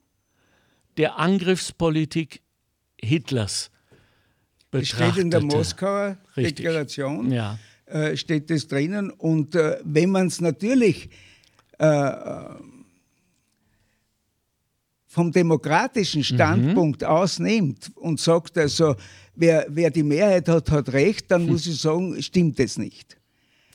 der 0.98 1.18
Angriffspolitik 1.18 2.42
Hitlers 3.00 3.72
Das 4.72 4.88
steht 4.88 5.18
in 5.18 5.32
der 5.32 5.40
betrachtete. 5.40 5.58
Moskauer 5.58 6.18
Richtig. 6.38 6.56
Deklaration. 6.58 7.32
Ja. 7.32 7.58
äh, 7.86 8.16
steht 8.18 8.50
das 8.50 8.68
drinnen. 8.68 9.10
Und 9.12 9.56
äh, 9.56 9.80
wenn 9.84 10.12
man 10.12 10.28
es 10.28 10.42
natürlich 10.42 11.10
äh, 11.78 12.12
vom 15.08 15.32
demokratischen 15.32 16.24
Standpunkt 16.24 17.04
aus 17.04 17.40
nimmt 17.40 17.92
und 17.96 18.20
sagt, 18.20 18.58
also 18.58 18.96
wer, 19.36 19.66
wer 19.70 19.90
die 19.90 20.04
Mehrheit 20.04 20.48
hat, 20.48 20.72
hat 20.72 20.94
recht, 20.94 21.30
dann 21.32 21.46
muss 21.48 21.68
ich 21.68 21.80
sagen, 21.82 22.22
stimmt 22.22 22.60
es 22.60 22.78
nicht. 22.78 23.18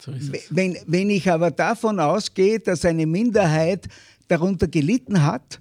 So. 0.00 0.12
Wenn, 0.50 0.76
wenn 0.86 1.10
ich 1.10 1.30
aber 1.30 1.50
davon 1.50 2.00
ausgehe, 2.00 2.60
dass 2.60 2.84
eine 2.84 3.06
Minderheit 3.06 3.86
darunter 4.28 4.68
gelitten 4.68 5.22
hat, 5.22 5.60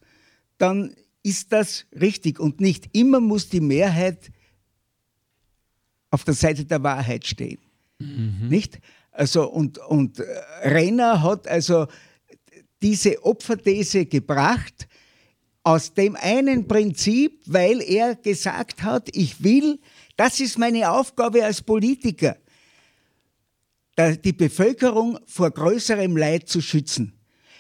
dann 0.57 0.95
ist 1.23 1.51
das 1.51 1.85
richtig. 1.99 2.39
Und 2.39 2.61
nicht 2.61 2.89
immer 2.93 3.19
muss 3.19 3.49
die 3.49 3.61
Mehrheit 3.61 4.31
auf 6.11 6.23
der 6.23 6.33
Seite 6.33 6.65
der 6.65 6.81
Wahrheit 6.83 7.25
stehen. 7.25 7.59
Nicht? 8.49 8.79
Also, 9.11 9.49
und, 9.49 9.77
und 9.77 10.19
äh, 10.19 10.23
Renner 10.63 11.21
hat 11.23 11.47
also 11.47 11.87
diese 12.81 13.23
Opferthese 13.23 14.05
gebracht, 14.05 14.87
aus 15.63 15.93
dem 15.93 16.15
einen 16.15 16.67
Prinzip, 16.67 17.41
weil 17.47 17.81
er 17.81 18.15
gesagt 18.15 18.83
hat, 18.83 19.09
ich 19.13 19.43
will, 19.43 19.79
das 20.15 20.39
ist 20.39 20.59
meine 20.59 20.91
Aufgabe 20.91 21.43
als 21.43 21.61
Politiker, 21.61 22.37
die 23.97 24.33
Bevölkerung 24.33 25.19
vor 25.25 25.51
größerem 25.51 26.17
Leid 26.17 26.49
zu 26.49 26.61
schützen. 26.61 27.13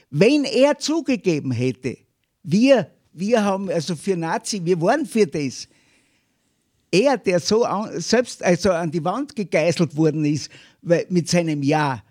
Wenn 0.09 0.43
er 0.43 0.77
zugegeben 0.77 1.51
hätte, 1.51 1.97
wir, 2.43 2.91
wir 3.13 3.43
haben 3.43 3.69
also 3.69 3.95
für 3.95 4.15
Nazi, 4.15 4.61
wir 4.63 4.79
waren 4.81 5.05
für 5.05 5.25
das, 5.25 5.67
er, 6.91 7.17
der 7.17 7.39
so 7.39 7.63
an, 7.63 7.99
selbst 7.99 8.43
also 8.43 8.71
an 8.71 8.91
die 8.91 9.03
Wand 9.03 9.35
gegeißelt 9.35 9.95
worden 9.95 10.25
ist 10.25 10.49
weil, 10.81 11.05
mit 11.09 11.29
seinem 11.29 11.63
Ja, 11.63 12.03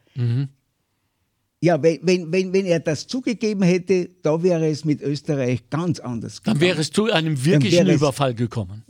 ja, 1.61 1.83
wenn, 1.83 1.99
wenn, 2.03 2.31
wenn, 2.31 2.53
wenn 2.53 2.67
er 2.67 2.81
das 2.81 3.07
zugegeben 3.07 3.63
hätte, 3.63 4.11
da 4.23 4.43
wäre 4.43 4.69
es 4.69 4.85
mit 4.85 5.01
Österreich 5.01 5.71
ganz 5.71 5.99
anders 5.99 6.43
Dann 6.45 6.61
wäre 6.61 6.81
es 6.81 6.91
zu 6.91 7.11
einem 7.11 7.43
wirklichen 7.43 7.89
Überfall 7.89 8.35
gekommen. 8.35 8.83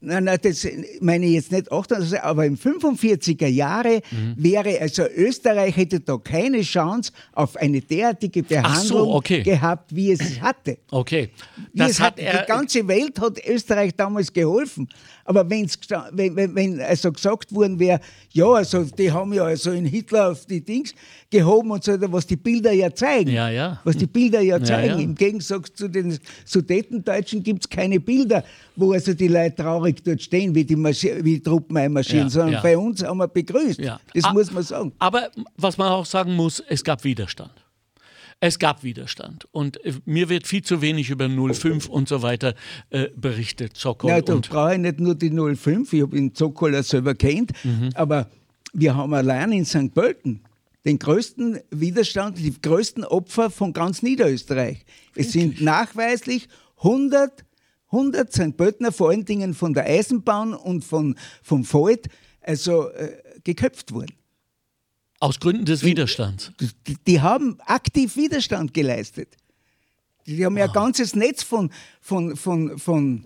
Nein, 0.00 0.24
nein, 0.24 0.38
das 0.40 0.64
meine 1.00 1.26
ich 1.26 1.32
jetzt 1.32 1.50
nicht 1.50 1.72
88, 1.72 2.20
aber 2.22 2.46
im 2.46 2.56
45er 2.56 3.48
Jahre 3.48 4.00
Mhm. 4.12 4.34
wäre, 4.36 4.80
also 4.80 5.02
Österreich 5.04 5.76
hätte 5.76 5.98
da 5.98 6.16
keine 6.18 6.60
Chance 6.62 7.10
auf 7.32 7.56
eine 7.56 7.80
derartige 7.80 8.44
Behandlung 8.44 9.08
okay. 9.10 9.42
gehabt, 9.42 9.92
wie 9.94 10.12
es 10.12 10.40
hatte. 10.40 10.78
Okay. 10.92 11.30
Wie 11.72 11.78
Das 11.80 11.98
hat, 11.98 12.18
er. 12.20 12.42
die 12.42 12.46
ganze 12.46 12.86
Welt 12.86 13.18
hat 13.20 13.44
Österreich 13.44 13.92
damals 13.96 14.32
geholfen. 14.32 14.88
Aber 15.28 15.48
wenn's, 15.50 15.78
wenn, 16.12 16.34
wenn, 16.36 16.54
wenn 16.54 16.80
also 16.80 17.12
gesagt 17.12 17.54
worden 17.54 17.78
wäre, 17.78 18.00
ja, 18.32 18.46
also 18.50 18.82
die 18.84 19.12
haben 19.12 19.34
ja 19.34 19.44
also 19.44 19.72
in 19.72 19.84
Hitler 19.84 20.30
auf 20.30 20.46
die 20.46 20.62
Dings 20.64 20.94
gehoben 21.30 21.70
und 21.70 21.84
so 21.84 21.92
weiter, 21.92 22.10
was 22.10 22.26
die 22.26 22.36
Bilder 22.36 22.72
ja 22.72 22.94
zeigen. 22.94 23.30
Ja, 23.30 23.50
ja. 23.50 23.78
Was 23.84 23.98
die 23.98 24.06
Bilder 24.06 24.40
ja 24.40 24.62
zeigen. 24.62 24.94
ja. 24.94 25.04
Im 25.04 25.14
Gegensatz 25.14 25.74
zu 25.74 25.86
den 25.88 26.18
Sudetendeutschen 26.46 27.42
gibt 27.42 27.64
es 27.64 27.68
keine 27.68 28.00
Bilder, 28.00 28.42
wo 28.76 28.92
also 28.92 29.12
die 29.14 29.28
Leute 29.28 29.56
traurig 29.56 30.02
dort 30.02 30.22
stehen, 30.22 30.54
wie 30.54 30.64
die, 30.64 30.76
Marschi- 30.76 31.22
wie 31.22 31.40
Truppen 31.40 31.76
einmarschieren, 31.76 32.28
Ja, 32.28 32.30
sondern 32.30 32.52
ja. 32.54 32.60
bei 32.62 32.76
uns 32.78 33.02
haben 33.04 33.18
wir 33.18 33.28
begrüßt. 33.28 33.80
Ja. 33.80 34.00
Das 34.14 34.24
Ah, 34.24 34.32
muss 34.32 34.50
man 34.50 34.62
sagen. 34.62 34.92
Aber 34.98 35.28
was 35.56 35.76
man 35.76 35.88
auch 35.88 36.06
sagen 36.06 36.34
muss, 36.34 36.62
es 36.68 36.82
gab 36.82 37.04
Widerstand. 37.04 37.52
Es 38.40 38.58
gab 38.58 38.84
Widerstand. 38.84 39.48
Und 39.52 39.84
äh, 39.84 39.94
mir 40.04 40.28
wird 40.28 40.46
viel 40.46 40.62
zu 40.62 40.80
wenig 40.80 41.10
über 41.10 41.28
05 41.28 41.88
und 41.88 42.08
so 42.08 42.22
weiter 42.22 42.54
äh, 42.90 43.08
berichtet. 43.16 43.76
Zokol 43.76 44.10
Ja, 44.10 44.20
da 44.20 44.36
brauche 44.36 44.74
ich 44.74 44.78
nicht 44.78 45.00
nur 45.00 45.14
die 45.14 45.30
05, 45.30 45.92
ich 45.92 46.02
habe 46.02 46.16
den 46.16 46.34
Zokola 46.34 46.82
selber 46.82 47.14
kennt, 47.14 47.52
Mhm. 47.64 47.90
aber 47.94 48.30
wir 48.72 48.94
haben 48.94 49.12
allein 49.14 49.50
in 49.52 49.64
St. 49.64 49.92
Pölten 49.94 50.40
den 50.84 50.98
größten 50.98 51.58
Widerstand, 51.70 52.38
die 52.38 52.54
größten 52.62 53.04
Opfer 53.04 53.50
von 53.50 53.72
ganz 53.72 54.02
Niederösterreich. 54.02 54.84
Es 55.14 55.32
sind 55.32 55.60
nachweislich 55.60 56.48
100, 56.78 57.44
100 57.90 58.32
St. 58.32 58.56
Pöltener, 58.56 58.92
vor 58.92 59.10
allen 59.10 59.24
Dingen 59.24 59.54
von 59.54 59.74
der 59.74 59.84
Eisenbahn 59.86 60.54
und 60.54 60.84
von, 60.84 61.16
vom 61.42 61.70
Volt, 61.70 62.06
also 62.40 62.88
äh, 62.90 63.16
geköpft 63.44 63.92
worden. 63.92 64.14
Aus 65.20 65.40
Gründen 65.40 65.64
des 65.64 65.82
Widerstands. 65.82 66.52
Die, 66.86 66.96
die 67.06 67.20
haben 67.20 67.58
aktiv 67.60 68.16
Widerstand 68.16 68.72
geleistet. 68.72 69.36
Die 70.26 70.44
haben 70.44 70.56
ja 70.56 70.66
ein 70.66 70.72
ganzes 70.72 71.14
Netz 71.14 71.42
von, 71.42 71.70
von, 72.00 72.36
von, 72.36 72.78
von 72.78 73.24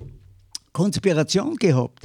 Konspiration 0.72 1.56
gehabt. 1.56 2.04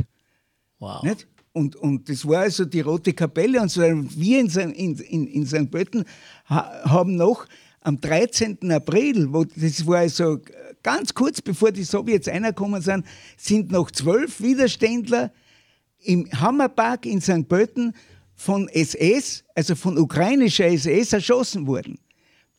Wow. 0.79 1.03
Nicht? 1.03 1.27
Und, 1.53 1.75
und 1.75 2.09
das 2.09 2.27
war 2.27 2.41
also 2.41 2.65
die 2.65 2.81
Rote 2.81 3.13
Kapelle 3.13 3.61
und 3.61 3.69
so. 3.69 3.81
Wir 3.81 4.39
in, 4.39 4.47
in, 4.47 4.95
in, 4.99 5.27
in 5.27 5.45
St. 5.45 5.71
Pölten 5.71 6.03
ha, 6.49 6.83
haben 6.83 7.15
noch 7.15 7.47
am 7.81 7.99
13. 7.99 8.71
April, 8.71 9.31
wo, 9.31 9.43
das 9.43 9.85
war 9.87 9.99
also 9.99 10.39
ganz 10.83 11.13
kurz 11.13 11.41
bevor 11.41 11.71
die 11.71 11.83
Sowjets 11.83 12.27
reingekommen 12.27 12.81
sind, 12.81 13.05
sind 13.37 13.71
noch 13.71 13.91
zwölf 13.91 14.41
Widerständler 14.41 15.31
im 15.99 16.29
Hammerpark 16.31 17.05
in 17.05 17.21
St. 17.21 17.47
Pölten 17.47 17.93
von 18.37 18.69
SS, 18.69 19.43
also 19.55 19.75
von 19.75 19.97
ukrainischer 19.97 20.67
SS, 20.67 21.11
erschossen 21.11 21.65
worden. 21.67 21.99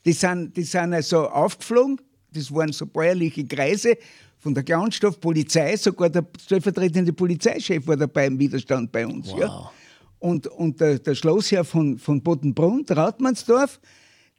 Die 0.04 0.12
sind, 0.12 0.56
die 0.56 0.64
sind 0.64 0.92
also 0.92 1.28
aufgeflogen, 1.28 2.00
das 2.32 2.52
waren 2.52 2.72
so 2.72 2.84
bäuerliche 2.84 3.46
Kreise 3.46 3.96
von 4.38 4.54
der 4.54 4.64
Clownstoff-Polizei, 4.64 5.76
sogar 5.76 6.10
der 6.10 6.26
stellvertretende 6.40 7.12
Polizeichef 7.12 7.86
war 7.86 7.96
dabei 7.96 8.26
im 8.26 8.38
Widerstand 8.38 8.92
bei 8.92 9.06
uns. 9.06 9.28
Wow. 9.28 9.40
Ja. 9.40 9.70
Und, 10.18 10.48
und 10.48 10.80
der, 10.80 10.98
der 10.98 11.14
Schlossherr 11.14 11.64
von, 11.64 11.96
von 11.96 12.22
Boddenbrunn, 12.22 12.84
Rautmannsdorf, 12.88 13.80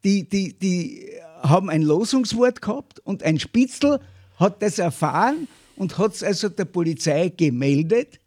die, 0.03 0.27
die, 0.27 0.53
die 0.57 1.09
haben 1.41 1.69
ein 1.69 1.83
Losungswort 1.83 2.61
gehabt 2.61 2.99
und 2.99 3.23
ein 3.23 3.39
Spitzel 3.39 3.99
hat 4.35 4.61
das 4.61 4.77
erfahren 4.79 5.47
und 5.77 5.97
hat 5.97 6.15
es 6.15 6.23
also 6.23 6.49
der 6.49 6.65
Polizei 6.65 7.29
gemeldet. 7.29 8.19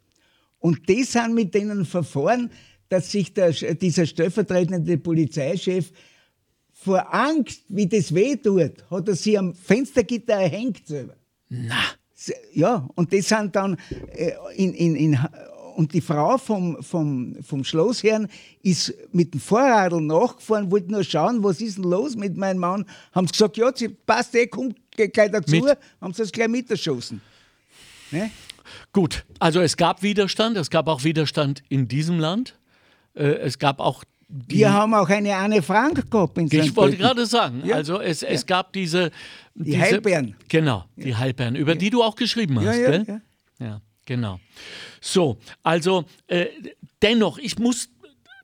Und 0.59 0.87
die 0.89 1.03
sind 1.03 1.33
mit 1.33 1.53
denen 1.53 1.85
verfahren, 1.85 2.49
dass 2.93 3.11
sich 3.11 3.33
der, 3.33 3.51
dieser 3.51 4.05
stellvertretende 4.05 4.99
Polizeichef 4.99 5.91
vor 6.71 7.11
Angst, 7.11 7.63
wie 7.69 7.87
das 7.87 8.13
weh 8.13 8.35
tut, 8.35 8.83
hat 8.91 9.07
er 9.07 9.15
sich 9.15 9.37
am 9.37 9.55
Fenstergitter 9.55 10.33
erhängt 10.33 10.85
selber. 10.85 11.15
Na. 11.49 11.81
Ja, 12.53 12.87
und 12.93 13.11
das 13.11 13.27
sind 13.27 13.55
dann 13.55 13.77
äh, 14.13 14.33
in, 14.55 14.73
in, 14.75 14.95
in, 14.95 15.19
und 15.75 15.91
die 15.93 16.01
Frau 16.01 16.37
vom, 16.37 16.81
vom, 16.83 17.35
vom 17.41 17.63
Schlossherrn 17.63 18.29
ist 18.61 18.93
mit 19.11 19.33
dem 19.33 19.39
Vorradl 19.39 19.99
nachgefahren, 19.99 20.69
wollte 20.69 20.91
nur 20.91 21.03
schauen, 21.03 21.43
was 21.43 21.59
ist 21.59 21.77
denn 21.77 21.85
los 21.85 22.15
mit 22.15 22.37
meinem 22.37 22.59
Mann. 22.59 22.85
Haben 23.11 23.25
sie 23.25 23.33
gesagt, 23.33 23.57
ja, 23.57 23.71
sie 23.75 23.89
passt 23.89 24.35
eh, 24.35 24.45
kommt 24.45 24.77
gleich 24.91 25.31
dazu, 25.31 25.55
Mit? 25.55 25.77
haben 25.99 26.13
sie 26.13 26.21
es 26.21 26.31
gleich 26.31 26.47
miterschossen. 26.47 27.21
Ne? 28.11 28.29
Gut, 28.93 29.25
also 29.39 29.61
es 29.61 29.75
gab 29.77 30.03
Widerstand, 30.03 30.57
es 30.57 30.69
gab 30.69 30.87
auch 30.87 31.03
Widerstand 31.03 31.63
in 31.69 31.87
diesem 31.87 32.19
Land. 32.19 32.55
Äh, 33.15 33.23
es 33.23 33.57
gab 33.59 33.79
auch 33.79 34.03
die, 34.27 34.59
Wir 34.59 34.73
haben 34.73 34.93
auch 34.95 35.09
eine 35.09 35.35
Anne 35.35 35.61
Frank 35.61 36.09
gehabt 36.09 36.37
in 36.37 36.47
ich 36.51 36.69
St. 36.69 36.75
wollte 36.75 36.97
gerade 36.97 37.25
sagen, 37.25 37.61
Ja. 37.65 37.75
also 37.75 37.99
es, 38.01 38.23
es 38.23 38.45
gab 38.45 38.73
diese, 38.73 39.11
diese 39.53 39.79
Heilbeeren. 39.79 40.35
Genau, 40.47 40.85
die 40.95 41.15
Heilbeeren, 41.15 41.55
über 41.55 41.75
die 41.75 41.89
du 41.91 42.01
auch 42.01 42.15
geschrieben 42.15 42.57
hast, 42.59 42.65
Ja, 42.65 42.73
ja, 42.73 42.89
gell? 42.91 43.05
ja. 43.07 43.21
Ja, 43.67 43.81
genau. 44.05 44.39
So, 45.01 45.37
also 45.61 46.05
äh, 46.27 46.47
dennoch, 47.01 47.37
ich 47.37 47.59
muss 47.59 47.89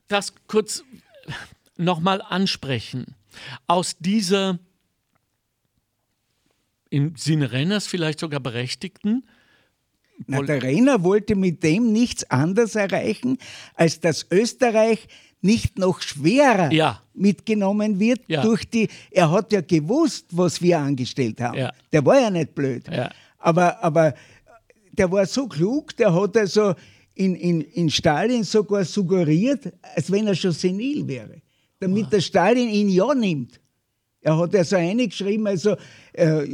das 0.06 0.32
kurz 0.46 0.84
nochmal 1.76 2.22
ansprechen. 2.22 3.16
Aus 3.66 3.96
dieser 3.98 4.58
im 6.88 7.16
Sinne 7.16 7.52
Renners 7.52 7.86
vielleicht 7.86 8.20
sogar 8.20 8.40
berechtigten, 8.40 9.24
Na, 10.26 10.42
der 10.42 10.62
Renner 10.62 11.02
wollte 11.02 11.34
mit 11.34 11.62
dem 11.62 11.92
nichts 11.92 12.28
anderes 12.30 12.74
erreichen, 12.74 13.38
als 13.74 14.00
dass 14.00 14.26
Österreich 14.30 15.06
nicht 15.42 15.78
noch 15.78 16.02
schwerer 16.02 16.70
Ja. 16.72 17.02
mitgenommen 17.14 17.98
wird 17.98 18.20
Ja. 18.28 18.42
durch 18.42 18.68
die. 18.68 18.88
Er 19.10 19.30
hat 19.30 19.52
ja 19.52 19.60
gewusst, 19.62 20.26
was 20.32 20.60
wir 20.60 20.78
angestellt 20.78 21.40
haben. 21.40 21.58
Ja. 21.58 21.72
Der 21.92 22.04
war 22.04 22.20
ja 22.20 22.30
nicht 22.30 22.54
blöd. 22.54 22.84
Aber, 23.38 23.82
aber 23.82 24.14
der 24.92 25.10
war 25.10 25.24
so 25.24 25.46
klug, 25.48 25.96
der 25.96 26.14
hat 26.14 26.36
also 26.36 26.74
in, 27.14 27.34
in, 27.34 27.60
in 27.62 27.90
Stalin 27.90 28.44
sogar 28.44 28.84
suggeriert, 28.84 29.72
als 29.96 30.10
wenn 30.12 30.26
er 30.26 30.34
schon 30.34 30.52
senil 30.52 31.06
wäre, 31.08 31.40
damit 31.78 32.12
der 32.12 32.20
Stalin 32.20 32.68
ihn 32.68 32.88
ja 32.90 33.14
nimmt. 33.14 33.58
Er 34.22 34.36
hat 34.38 34.54
also 34.54 34.76
eingeschrieben, 34.76 35.46
also 35.46 35.76
äh, 36.12 36.44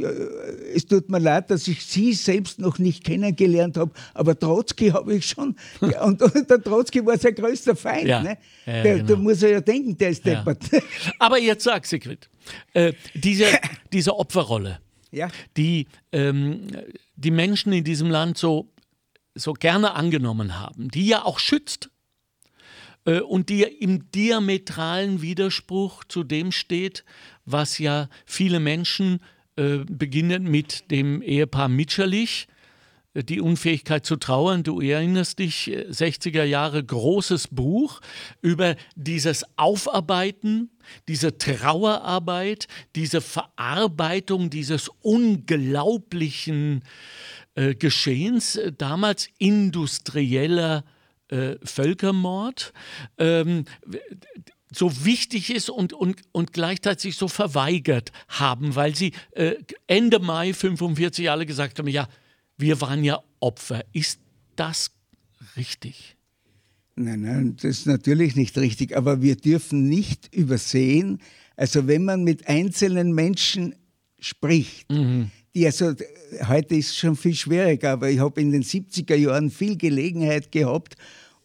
es 0.73 0.85
tut 0.85 1.09
mir 1.09 1.19
leid, 1.19 1.51
dass 1.51 1.67
ich 1.67 1.85
Sie 1.85 2.13
selbst 2.13 2.59
noch 2.59 2.79
nicht 2.79 3.03
kennengelernt 3.03 3.75
habe, 3.75 3.91
aber 4.13 4.39
Trotzki 4.39 4.89
habe 4.89 5.15
ich 5.15 5.25
schon. 5.25 5.53
Ja, 5.81 6.05
und, 6.05 6.21
und 6.21 6.49
der 6.49 6.61
Trotzki 6.63 7.05
war 7.05 7.17
sein 7.17 7.35
größter 7.35 7.75
Feind. 7.75 8.07
Ja. 8.07 8.21
Ne? 8.23 8.37
Ja, 8.65 8.83
der, 8.83 8.95
genau. 8.99 9.07
Da 9.07 9.15
muss 9.17 9.43
er 9.43 9.49
ja 9.51 9.61
denken, 9.61 9.97
der 9.97 10.09
ist 10.11 10.25
Ja. 10.25 10.35
deppert. 10.35 10.63
Aber 11.19 11.39
jetzt 11.39 11.63
sag, 11.65 11.85
Sigrid, 11.85 12.29
äh, 12.73 12.93
diese, 13.13 13.45
diese 13.91 14.15
Opferrolle, 14.17 14.79
Ja. 15.11 15.27
die 15.57 15.87
ähm, 16.13 16.67
die 17.17 17.31
Menschen 17.31 17.73
in 17.73 17.83
diesem 17.83 18.09
Land 18.09 18.37
so, 18.37 18.69
so 19.35 19.51
gerne 19.53 19.93
angenommen 19.93 20.57
haben, 20.59 20.89
die 20.89 21.07
ja 21.07 21.25
auch 21.25 21.39
schützt 21.39 21.85
äh, 21.85 21.89
und 23.13 23.49
die 23.49 23.63
im 23.63 24.11
diametralen 24.11 25.21
Widerspruch 25.21 26.03
zu 26.03 26.23
dem 26.23 26.51
steht, 26.51 27.05
was 27.45 27.77
ja 27.77 28.09
viele 28.25 28.59
Menschen 28.59 29.21
äh, 29.57 29.85
beginnen 29.89 30.43
mit 30.43 30.91
dem 30.91 31.23
Ehepaar 31.23 31.67
Mitscherlich, 31.67 32.47
äh, 33.15 33.23
die 33.23 33.41
Unfähigkeit 33.41 34.05
zu 34.05 34.17
trauern. 34.17 34.61
Du 34.61 34.81
erinnerst 34.81 35.39
dich, 35.39 35.71
äh, 35.71 35.87
60er 35.89 36.43
Jahre 36.43 36.83
großes 36.83 37.47
Buch 37.47 38.01
über 38.43 38.75
dieses 38.95 39.45
Aufarbeiten, 39.57 40.69
diese 41.07 41.39
Trauerarbeit, 41.39 42.67
diese 42.95 43.21
Verarbeitung 43.21 44.51
dieses 44.51 44.91
unglaublichen 45.01 46.83
äh, 47.55 47.73
Geschehens, 47.73 48.57
äh, 48.57 48.71
damals 48.71 49.27
industrieller 49.39 50.83
äh, 50.85 50.96
Völkermord. 51.63 52.73
Ähm, 53.17 53.65
so 54.71 55.05
wichtig 55.05 55.49
ist 55.53 55.69
und, 55.69 55.93
und, 55.93 56.21
und 56.31 56.53
gleichzeitig 56.53 57.15
so 57.15 57.27
verweigert 57.27 58.11
haben, 58.27 58.75
weil 58.75 58.95
sie 58.95 59.13
äh, 59.31 59.55
Ende 59.87 60.19
Mai 60.19 60.53
45 60.53 61.29
alle 61.29 61.45
gesagt 61.45 61.79
haben, 61.79 61.87
ja, 61.87 62.07
wir 62.57 62.81
waren 62.81 63.03
ja 63.03 63.21
Opfer. 63.39 63.83
Ist 63.93 64.19
das 64.55 64.91
richtig? 65.55 66.15
Nein, 66.95 67.21
nein, 67.21 67.55
das 67.55 67.79
ist 67.79 67.85
natürlich 67.85 68.35
nicht 68.35 68.57
richtig. 68.57 68.97
Aber 68.97 69.21
wir 69.21 69.35
dürfen 69.35 69.87
nicht 69.87 70.33
übersehen, 70.33 71.21
also 71.55 71.87
wenn 71.87 72.03
man 72.03 72.23
mit 72.23 72.47
einzelnen 72.47 73.13
Menschen 73.13 73.75
spricht, 74.19 74.89
die 75.57 75.65
also, 75.65 75.91
heute 76.47 76.75
ist 76.75 76.89
es 76.89 76.97
schon 76.97 77.15
viel 77.15 77.33
schwieriger, 77.33 77.93
aber 77.93 78.11
ich 78.11 78.19
habe 78.19 78.39
in 78.39 78.51
den 78.51 78.61
70er 78.61 79.15
Jahren 79.15 79.49
viel 79.49 79.75
Gelegenheit 79.75 80.51
gehabt 80.51 80.95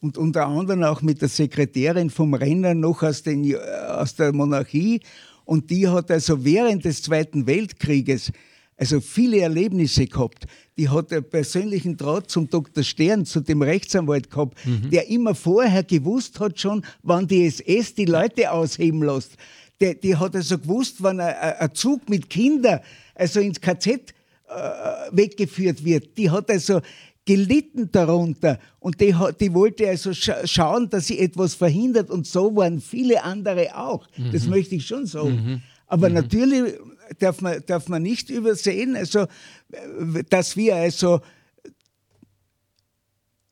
und 0.00 0.18
unter 0.18 0.46
anderem 0.46 0.82
auch 0.82 1.00
mit 1.00 1.22
der 1.22 1.30
Sekretärin 1.30 2.10
vom 2.10 2.34
Renner 2.34 2.74
noch 2.74 3.02
aus, 3.02 3.22
den, 3.22 3.56
aus 3.56 4.14
der 4.14 4.34
Monarchie. 4.34 5.00
Und 5.46 5.70
die 5.70 5.88
hat 5.88 6.10
also 6.10 6.44
während 6.44 6.84
des 6.84 7.00
Zweiten 7.00 7.46
Weltkrieges 7.46 8.32
also 8.76 9.00
viele 9.00 9.40
Erlebnisse 9.40 10.06
gehabt. 10.06 10.46
Die 10.76 10.90
hat 10.90 11.10
einen 11.10 11.24
persönlichen 11.24 11.96
Draht 11.96 12.30
zum 12.30 12.50
Dr. 12.50 12.82
Stern, 12.82 13.24
zu 13.24 13.40
dem 13.40 13.62
Rechtsanwalt 13.62 14.30
gehabt, 14.30 14.58
der 14.90 15.08
immer 15.08 15.34
vorher 15.34 15.84
gewusst 15.84 16.38
hat 16.38 16.60
schon, 16.60 16.84
wann 17.02 17.26
die 17.26 17.46
SS 17.46 17.94
die 17.94 18.06
Leute 18.06 18.50
ausheben 18.50 19.02
lässt. 19.02 19.36
Die, 19.82 19.98
die 19.98 20.16
hat 20.16 20.36
also 20.36 20.58
gewusst, 20.58 20.96
wann 21.00 21.20
ein, 21.20 21.34
ein 21.34 21.74
Zug 21.74 22.08
mit 22.08 22.30
Kindern 22.30 22.80
also 23.14 23.40
ins 23.40 23.60
KZ 23.60 23.88
äh, 23.88 24.54
weggeführt 25.10 25.84
wird. 25.84 26.16
Die 26.16 26.30
hat 26.30 26.48
also 26.50 26.80
gelitten 27.24 27.90
darunter 27.90 28.58
und 28.80 29.00
die, 29.00 29.14
die 29.40 29.54
wollte 29.54 29.88
also 29.88 30.12
scha 30.12 30.46
schauen, 30.46 30.88
dass 30.88 31.06
sie 31.06 31.18
etwas 31.18 31.54
verhindert 31.54 32.10
und 32.10 32.26
so 32.26 32.54
waren 32.56 32.80
viele 32.80 33.22
andere 33.22 33.76
auch. 33.76 34.08
Das 34.32 34.46
möchte 34.46 34.74
ich 34.74 34.86
schon 34.86 35.06
sagen. 35.06 35.62
Aber 35.86 36.08
natürlich 36.08 36.74
darf 37.18 37.40
man, 37.40 37.62
darf 37.66 37.88
man 37.88 38.02
nicht 38.02 38.30
übersehen, 38.30 38.96
also, 38.96 39.26
dass 40.30 40.56
wir 40.56 40.76
also 40.76 41.20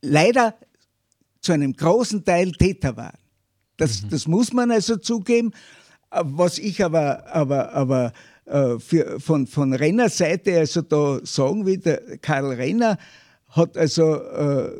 leider 0.03 0.55
zu 1.41 1.53
einem 1.53 1.75
großen 1.75 2.25
Teil 2.25 2.53
Täter 2.53 2.97
waren. 2.97 3.19
Das, 3.77 4.07
das 4.09 4.27
muss 4.27 4.53
man 4.53 4.71
also 4.71 4.97
zugeben. 4.97 5.53
Was 6.11 6.59
ich 6.59 6.83
aber, 6.85 7.27
aber, 7.33 7.73
aber 7.73 8.13
äh, 8.45 8.81
für, 8.81 9.21
von, 9.21 9.47
von 9.47 9.73
Renners 9.73 10.19
Seite 10.19 10.59
also 10.59 10.83
da 10.83 11.21
sagen 11.23 11.65
will, 11.65 11.79
der 11.79 12.19
Karl 12.19 12.53
Renner 12.53 12.99
hat 13.49 13.77
also 13.77 14.17
äh, 14.17 14.71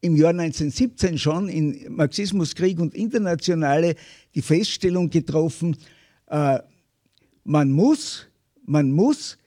im 0.00 0.16
Jahr 0.16 0.30
1917 0.30 1.18
schon 1.18 1.48
in 1.48 1.94
Marxismus, 1.94 2.54
Krieg 2.54 2.80
und 2.80 2.94
Internationale 2.94 3.94
die 4.34 4.42
Feststellung 4.42 5.08
getroffen, 5.08 5.76
äh, 6.26 6.58
man 7.44 7.70
muss, 7.70 8.26
man 8.64 8.90
muss, 8.90 9.38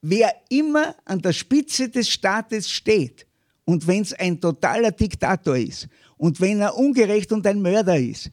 wer 0.00 0.34
immer 0.48 0.94
an 1.04 1.20
der 1.20 1.32
Spitze 1.32 1.90
des 1.90 2.08
Staates 2.08 2.70
steht 2.70 3.26
und 3.66 3.86
wenn 3.86 4.00
es 4.00 4.14
ein 4.14 4.40
totaler 4.40 4.92
Diktator 4.92 5.56
ist 5.58 5.88
und 6.16 6.40
wenn 6.40 6.60
er 6.60 6.74
ungerecht 6.76 7.30
und 7.32 7.46
ein 7.46 7.60
Mörder 7.60 7.98
ist, 7.98 8.30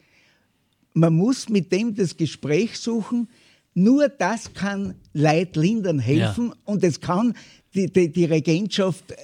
man 0.98 1.14
muss 1.14 1.48
mit 1.48 1.72
dem 1.72 1.96
das 1.96 2.18
Gespräch 2.18 2.78
suchen, 2.78 3.28
Nur 3.74 4.10
das 4.10 4.56
kann 4.56 4.96
Leid 5.14 5.56
lindern 5.56 6.00
helfen 6.00 6.48
ja. 6.48 6.56
und 6.66 6.84
es 6.84 7.00
kann 7.00 7.36
die, 7.76 7.86
die, 7.94 8.12
die 8.12 8.26
Regentschaft 8.26 9.12
äh, 9.12 9.16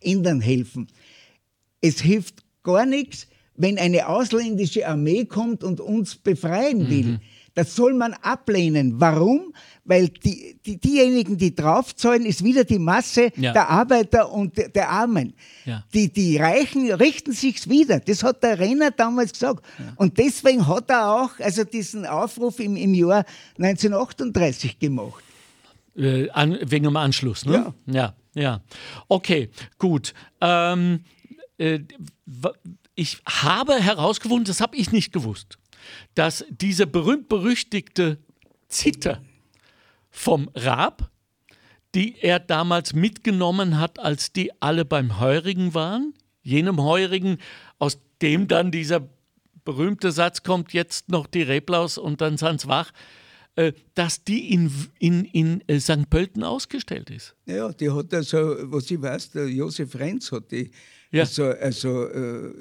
ändern 0.00 0.40
helfen. 0.40 0.88
Es 1.80 2.00
hilft 2.00 2.42
gar 2.64 2.86
nichts, 2.86 3.28
wenn 3.54 3.78
eine 3.78 4.08
ausländische 4.08 4.88
Armee 4.88 5.26
kommt 5.26 5.62
und 5.62 5.80
uns 5.80 6.16
befreien 6.16 6.90
will. 6.90 7.04
Mhm. 7.04 7.20
Das 7.54 7.76
soll 7.76 7.94
man 7.94 8.14
ablehnen. 8.14 9.00
Warum? 9.00 9.54
Weil 9.84 10.08
die, 10.08 10.58
die, 10.66 10.78
diejenigen, 10.78 11.36
die 11.36 11.54
draufzahlen, 11.54 12.26
ist 12.26 12.42
wieder 12.42 12.64
die 12.64 12.80
Masse 12.80 13.30
ja. 13.36 13.52
der 13.52 13.68
Arbeiter 13.70 14.30
und 14.32 14.56
der, 14.74 14.90
Armen. 14.90 15.34
Ja. 15.64 15.84
Die, 15.94 16.12
die 16.12 16.36
Reichen 16.36 16.90
richten 16.92 17.32
sich's 17.32 17.68
wieder. 17.68 18.00
Das 18.00 18.24
hat 18.24 18.42
der 18.42 18.58
Renner 18.58 18.90
damals 18.90 19.32
gesagt. 19.32 19.64
Ja. 19.78 19.92
Und 19.96 20.18
deswegen 20.18 20.66
hat 20.66 20.90
er 20.90 21.12
auch 21.12 21.38
also 21.38 21.62
diesen 21.62 22.06
Aufruf 22.06 22.58
im, 22.58 22.76
im 22.76 22.92
Jahr 22.92 23.24
1938 23.58 24.78
gemacht. 24.80 25.22
Äh, 25.96 26.28
an, 26.30 26.58
wegen 26.62 26.84
dem 26.84 26.96
Anschluss, 26.96 27.44
ne? 27.44 27.72
Ja. 27.86 27.94
Ja, 27.94 28.14
ja. 28.34 28.60
Okay, 29.06 29.50
gut. 29.78 30.12
Ähm, 30.40 31.04
äh, 31.58 31.80
ich 32.96 33.18
habe 33.26 33.74
herausgefunden, 33.74 34.44
das 34.44 34.60
habe 34.60 34.76
ich 34.76 34.90
nicht 34.90 35.12
gewusst 35.12 35.58
dass 36.14 36.44
diese 36.50 36.86
berühmt-berüchtigte 36.86 38.18
Zither 38.68 39.22
vom 40.10 40.50
Rab, 40.54 41.10
die 41.94 42.16
er 42.20 42.40
damals 42.40 42.94
mitgenommen 42.94 43.78
hat, 43.78 43.98
als 43.98 44.32
die 44.32 44.50
alle 44.60 44.84
beim 44.84 45.20
Heurigen 45.20 45.74
waren, 45.74 46.14
jenem 46.42 46.82
Heurigen, 46.82 47.38
aus 47.78 47.98
dem 48.20 48.48
dann 48.48 48.70
dieser 48.70 49.08
berühmte 49.64 50.12
Satz 50.12 50.42
kommt, 50.42 50.72
jetzt 50.72 51.08
noch 51.08 51.26
die 51.26 51.42
Reblaus 51.42 51.98
und 51.98 52.20
dann 52.20 52.36
sind's 52.36 52.66
wach, 52.66 52.92
äh, 53.56 53.72
dass 53.94 54.24
die 54.24 54.52
in, 54.52 54.70
in, 54.98 55.24
in 55.24 55.68
äh, 55.68 55.80
St. 55.80 56.10
Pölten 56.10 56.42
ausgestellt 56.42 57.10
ist. 57.10 57.34
Ja, 57.46 57.72
die 57.72 57.90
hat 57.90 58.12
also, 58.12 58.56
was 58.72 58.90
ich 58.90 59.00
weiß, 59.00 59.30
der 59.30 59.48
Josef 59.48 59.94
Renz 59.94 60.32
hat 60.32 60.50
die 60.50 60.70
ja. 61.12 61.22
also, 61.22 61.44
also 61.44 62.06
äh, 62.08 62.52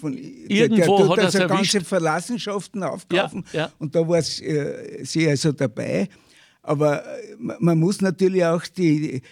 von 0.00 0.16
irgendwo 0.16 0.96
der, 0.96 0.96
der, 0.96 1.08
hat 1.08 1.18
er 1.18 1.24
also 1.24 1.46
ganze 1.46 1.80
Verlassenschaften 1.82 2.82
aufkaufen 2.82 3.44
ja, 3.52 3.60
ja. 3.60 3.72
und 3.78 3.94
da 3.94 4.06
war 4.08 4.18
äh, 4.18 5.04
sie 5.04 5.28
also 5.28 5.52
dabei. 5.52 6.08
Aber 6.62 7.04
äh, 7.04 7.36
man 7.38 7.78
muss 7.78 8.00
natürlich 8.00 8.44
auch 8.44 8.66
die, 8.66 9.22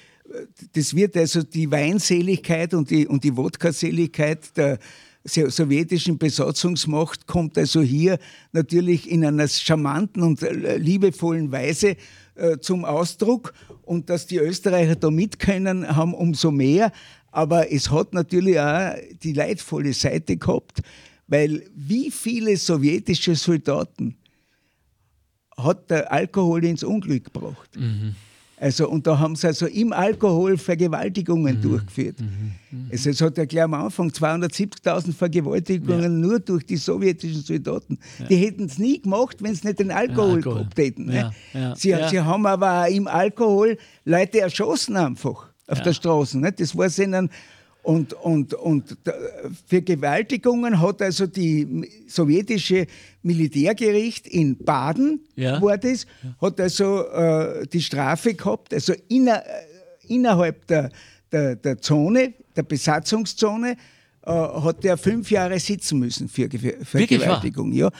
das 0.74 0.94
wird 0.94 1.16
also 1.16 1.42
die 1.42 1.70
Weinseligkeit 1.70 2.74
und 2.74 2.90
die, 2.90 3.06
und 3.06 3.24
die 3.24 3.36
Wodka-Seligkeit 3.36 4.56
der 4.56 4.78
sowjetischen 5.24 6.18
Besatzungsmacht 6.18 7.26
kommt 7.26 7.58
also 7.58 7.82
hier 7.82 8.18
natürlich 8.52 9.10
in 9.10 9.24
einer 9.24 9.48
charmanten 9.48 10.22
und 10.22 10.42
äh, 10.42 10.76
liebevollen 10.76 11.52
Weise 11.52 11.96
äh, 12.34 12.58
zum 12.58 12.84
Ausdruck. 12.84 13.52
Und 13.82 14.10
dass 14.10 14.26
die 14.26 14.38
Österreicher 14.38 14.96
da 14.96 15.10
mitkönnen, 15.10 15.96
haben 15.96 16.14
umso 16.14 16.50
mehr. 16.50 16.92
Aber 17.38 17.70
es 17.70 17.88
hat 17.92 18.14
natürlich 18.14 18.58
auch 18.58 18.96
die 19.22 19.32
leidvolle 19.32 19.92
Seite 19.92 20.36
gehabt, 20.36 20.80
weil 21.28 21.62
wie 21.72 22.10
viele 22.10 22.56
sowjetische 22.56 23.36
Soldaten 23.36 24.16
hat 25.56 25.88
der 25.88 26.10
Alkohol 26.10 26.64
ins 26.64 26.82
Unglück 26.82 27.32
gebracht. 27.32 27.70
Mhm. 27.76 28.16
Also, 28.56 28.88
und 28.88 29.06
da 29.06 29.20
haben 29.20 29.36
sie 29.36 29.46
also 29.46 29.66
im 29.66 29.92
Alkohol 29.92 30.58
Vergewaltigungen 30.58 31.58
mhm. 31.58 31.62
durchgeführt. 31.62 32.20
Mhm. 32.20 32.54
mhm. 32.72 32.88
Also, 32.90 33.10
es 33.10 33.20
hat 33.20 33.38
ja 33.38 33.44
gleich 33.44 33.62
am 33.62 33.74
Anfang 33.74 34.08
270.000 34.08 35.12
Vergewaltigungen 35.12 36.02
ja. 36.02 36.08
nur 36.08 36.40
durch 36.40 36.66
die 36.66 36.76
sowjetischen 36.76 37.42
Soldaten. 37.42 38.00
Ja. 38.18 38.26
Die 38.26 38.36
hätten 38.36 38.64
es 38.64 38.78
nie 38.78 39.00
gemacht, 39.00 39.36
wenn 39.44 39.54
sie 39.54 39.64
nicht 39.64 39.78
den 39.78 39.92
Alkohol, 39.92 40.38
Alkohol. 40.38 40.54
gehabt 40.58 40.78
hätten. 40.78 41.04
Ne? 41.04 41.32
Sie, 41.76 41.94
sie, 42.10 42.20
haben 42.20 42.46
aber 42.46 42.82
auch 42.82 42.90
im 42.90 43.06
Alkohol 43.06 43.78
Leute 44.04 44.40
erschossen 44.40 44.96
einfach 44.96 45.47
auf 45.68 45.78
ja. 45.78 45.84
der 45.84 45.92
Straße. 45.92 46.38
Nicht? 46.38 46.60
Das 46.60 46.76
war 46.76 46.98
ihnen. 46.98 47.30
Und, 47.82 48.12
und, 48.12 48.52
und 48.54 48.98
für 49.66 49.80
Gewaltigungen 49.80 50.78
hat 50.80 51.00
also 51.00 51.26
die 51.26 51.88
sowjetische 52.06 52.86
Militärgericht 53.22 54.26
in 54.26 54.58
Baden, 54.58 55.20
ja. 55.36 55.62
war 55.62 55.78
das, 55.78 56.04
hat 56.38 56.60
also 56.60 57.06
äh, 57.08 57.66
die 57.66 57.80
Strafe 57.80 58.34
gehabt, 58.34 58.74
also 58.74 58.92
inner, 59.08 59.42
äh, 59.46 60.12
innerhalb 60.12 60.66
der, 60.66 60.90
der, 61.32 61.56
der 61.56 61.80
Zone, 61.80 62.34
der 62.56 62.64
Besatzungszone, 62.64 63.76
äh, 64.22 64.30
hat 64.30 64.84
er 64.84 64.98
fünf 64.98 65.30
Jahre 65.30 65.58
sitzen 65.58 65.98
müssen 66.00 66.28
für 66.28 66.50
Vergewaltigung. 66.82 67.72
Ja. 67.72 67.90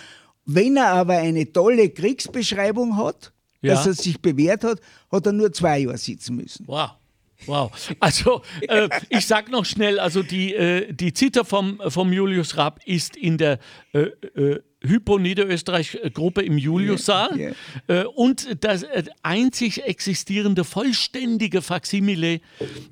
Wenn 0.44 0.76
er 0.76 0.88
aber 0.88 1.16
eine 1.16 1.50
tolle 1.50 1.88
Kriegsbeschreibung 1.88 2.96
hat, 2.98 3.32
ja. 3.62 3.72
dass 3.72 3.86
er 3.86 3.94
sich 3.94 4.20
bewährt 4.20 4.64
hat, 4.64 4.80
hat 5.10 5.24
er 5.24 5.32
nur 5.32 5.50
zwei 5.52 5.78
Jahre 5.78 5.96
sitzen 5.96 6.36
müssen. 6.36 6.66
Wow. 6.66 6.90
Wow. 7.46 7.72
Also 8.00 8.42
äh, 8.62 8.88
ich 9.08 9.26
sag 9.26 9.50
noch 9.50 9.64
schnell, 9.64 9.98
also 9.98 10.22
die, 10.22 10.54
äh, 10.54 10.92
die 10.92 11.12
Zither 11.12 11.44
vom, 11.44 11.80
vom 11.86 12.12
Julius 12.12 12.56
Raab 12.56 12.80
ist 12.84 13.16
in 13.16 13.38
der 13.38 13.58
äh, 13.92 14.00
äh 14.34 14.62
Hypo 14.80 15.18
Niederösterreich-Gruppe 15.18 16.42
im 16.42 16.56
Juliussaal 16.56 17.36
yeah, 17.36 17.54
yeah. 17.90 18.06
und 18.06 18.64
das 18.64 18.84
äh, 18.84 19.02
einzig 19.22 19.82
existierende 19.82 20.62
vollständige 20.62 21.62
Faksimile 21.62 22.40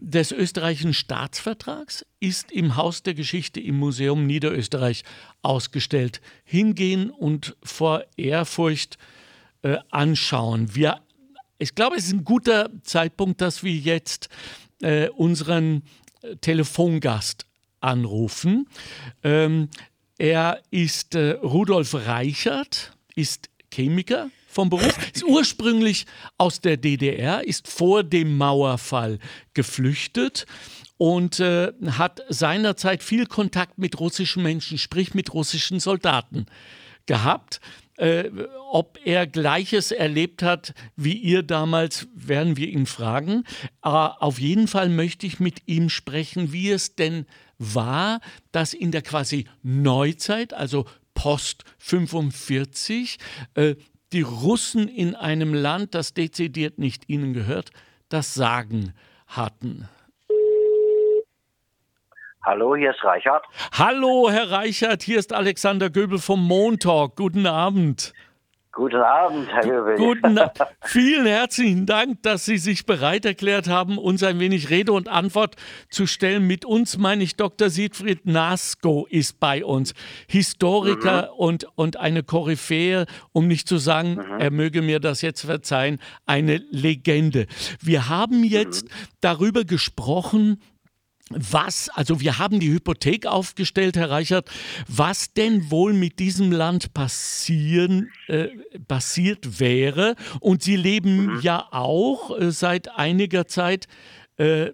des 0.00 0.32
österreichischen 0.32 0.94
Staatsvertrags 0.94 2.04
ist 2.18 2.50
im 2.50 2.74
Haus 2.74 3.04
der 3.04 3.14
Geschichte 3.14 3.60
im 3.60 3.78
Museum 3.78 4.26
Niederösterreich 4.26 5.04
ausgestellt. 5.42 6.20
Hingehen 6.42 7.10
und 7.10 7.56
vor 7.62 8.04
Ehrfurcht 8.16 8.98
äh, 9.62 9.76
anschauen. 9.90 10.74
Wir 10.74 11.00
ich 11.58 11.74
glaube, 11.74 11.96
es 11.96 12.06
ist 12.06 12.12
ein 12.12 12.24
guter 12.24 12.70
Zeitpunkt, 12.82 13.40
dass 13.40 13.62
wir 13.62 13.72
jetzt 13.72 14.28
äh, 14.82 15.08
unseren 15.10 15.82
äh, 16.22 16.36
Telefongast 16.36 17.46
anrufen. 17.80 18.68
Ähm, 19.22 19.68
er 20.18 20.62
ist 20.70 21.14
äh, 21.14 21.32
Rudolf 21.32 21.94
Reichert, 21.94 22.92
ist 23.14 23.48
Chemiker 23.72 24.30
vom 24.48 24.70
Beruf, 24.70 24.96
ist 25.14 25.24
ursprünglich 25.24 26.06
aus 26.38 26.60
der 26.60 26.76
DDR, 26.76 27.46
ist 27.46 27.68
vor 27.68 28.02
dem 28.02 28.36
Mauerfall 28.36 29.18
geflüchtet 29.54 30.46
und 30.98 31.40
äh, 31.40 31.72
hat 31.90 32.22
seinerzeit 32.28 33.02
viel 33.02 33.26
Kontakt 33.26 33.78
mit 33.78 34.00
russischen 34.00 34.42
Menschen, 34.42 34.78
sprich 34.78 35.14
mit 35.14 35.34
russischen 35.34 35.80
Soldaten 35.80 36.46
gehabt. 37.04 37.60
Äh, 37.96 38.30
ob 38.70 38.98
er 39.04 39.26
Gleiches 39.26 39.90
erlebt 39.90 40.42
hat 40.42 40.74
wie 40.96 41.14
ihr 41.14 41.42
damals, 41.42 42.08
werden 42.14 42.56
wir 42.56 42.68
ihn 42.68 42.86
fragen. 42.86 43.44
Aber 43.80 44.22
auf 44.22 44.38
jeden 44.38 44.68
Fall 44.68 44.88
möchte 44.88 45.26
ich 45.26 45.40
mit 45.40 45.62
ihm 45.66 45.88
sprechen, 45.88 46.52
wie 46.52 46.70
es 46.70 46.94
denn 46.94 47.26
war, 47.58 48.20
dass 48.52 48.74
in 48.74 48.92
der 48.92 49.02
quasi 49.02 49.46
Neuzeit, 49.62 50.52
also 50.52 50.84
Post 51.14 51.64
45, 51.78 53.18
äh, 53.54 53.76
die 54.12 54.20
Russen 54.22 54.88
in 54.88 55.14
einem 55.14 55.54
Land, 55.54 55.94
das 55.94 56.14
dezidiert 56.14 56.78
nicht 56.78 57.08
ihnen 57.08 57.32
gehört, 57.32 57.70
das 58.08 58.34
Sagen 58.34 58.92
hatten. 59.26 59.88
Hallo, 62.46 62.76
hier 62.76 62.92
ist 62.92 63.02
Reichert. 63.02 63.42
Hallo, 63.76 64.30
Herr 64.30 64.52
Reichert, 64.52 65.02
hier 65.02 65.18
ist 65.18 65.32
Alexander 65.32 65.90
Göbel 65.90 66.20
vom 66.20 66.46
Montalk. 66.46 67.16
Guten 67.16 67.44
Abend. 67.44 68.12
Guten 68.70 69.02
Abend, 69.02 69.48
Herr 69.52 69.62
Göbel. 69.62 69.96
Guten 69.96 70.38
Abend. 70.38 70.56
Vielen 70.84 71.26
herzlichen 71.26 71.86
Dank, 71.86 72.22
dass 72.22 72.44
Sie 72.44 72.58
sich 72.58 72.86
bereit 72.86 73.24
erklärt 73.24 73.68
haben, 73.68 73.98
uns 73.98 74.22
ein 74.22 74.38
wenig 74.38 74.70
Rede 74.70 74.92
und 74.92 75.08
Antwort 75.08 75.56
zu 75.90 76.06
stellen. 76.06 76.46
Mit 76.46 76.64
uns 76.64 76.96
meine 76.98 77.24
ich 77.24 77.34
Dr. 77.34 77.68
Siegfried 77.68 78.26
Nasko 78.26 79.08
ist 79.10 79.40
bei 79.40 79.64
uns. 79.64 79.94
Historiker 80.28 81.30
mhm. 81.32 81.38
und, 81.38 81.66
und 81.74 81.96
eine 81.96 82.22
Koryphäe, 82.22 83.06
um 83.32 83.48
nicht 83.48 83.66
zu 83.66 83.78
sagen, 83.78 84.20
mhm. 84.24 84.38
er 84.38 84.52
möge 84.52 84.82
mir 84.82 85.00
das 85.00 85.20
jetzt 85.20 85.44
verzeihen, 85.44 85.98
eine 86.26 86.58
Legende. 86.70 87.46
Wir 87.82 88.08
haben 88.08 88.44
jetzt 88.44 88.84
mhm. 88.84 88.90
darüber 89.20 89.64
gesprochen, 89.64 90.60
was, 91.30 91.90
also 91.94 92.20
wir 92.20 92.38
haben 92.38 92.60
die 92.60 92.72
Hypothek 92.72 93.26
aufgestellt, 93.26 93.96
Herr 93.96 94.10
Reichert, 94.10 94.48
was 94.88 95.32
denn 95.32 95.70
wohl 95.70 95.92
mit 95.92 96.18
diesem 96.18 96.52
Land 96.52 96.94
passieren, 96.94 98.12
äh, 98.28 98.48
passiert 98.86 99.60
wäre. 99.60 100.14
Und 100.40 100.62
Sie 100.62 100.76
leben 100.76 101.26
mhm. 101.26 101.40
ja 101.40 101.66
auch 101.72 102.38
äh, 102.38 102.50
seit 102.50 102.96
einiger 102.96 103.46
Zeit, 103.46 103.88
äh, 104.38 104.70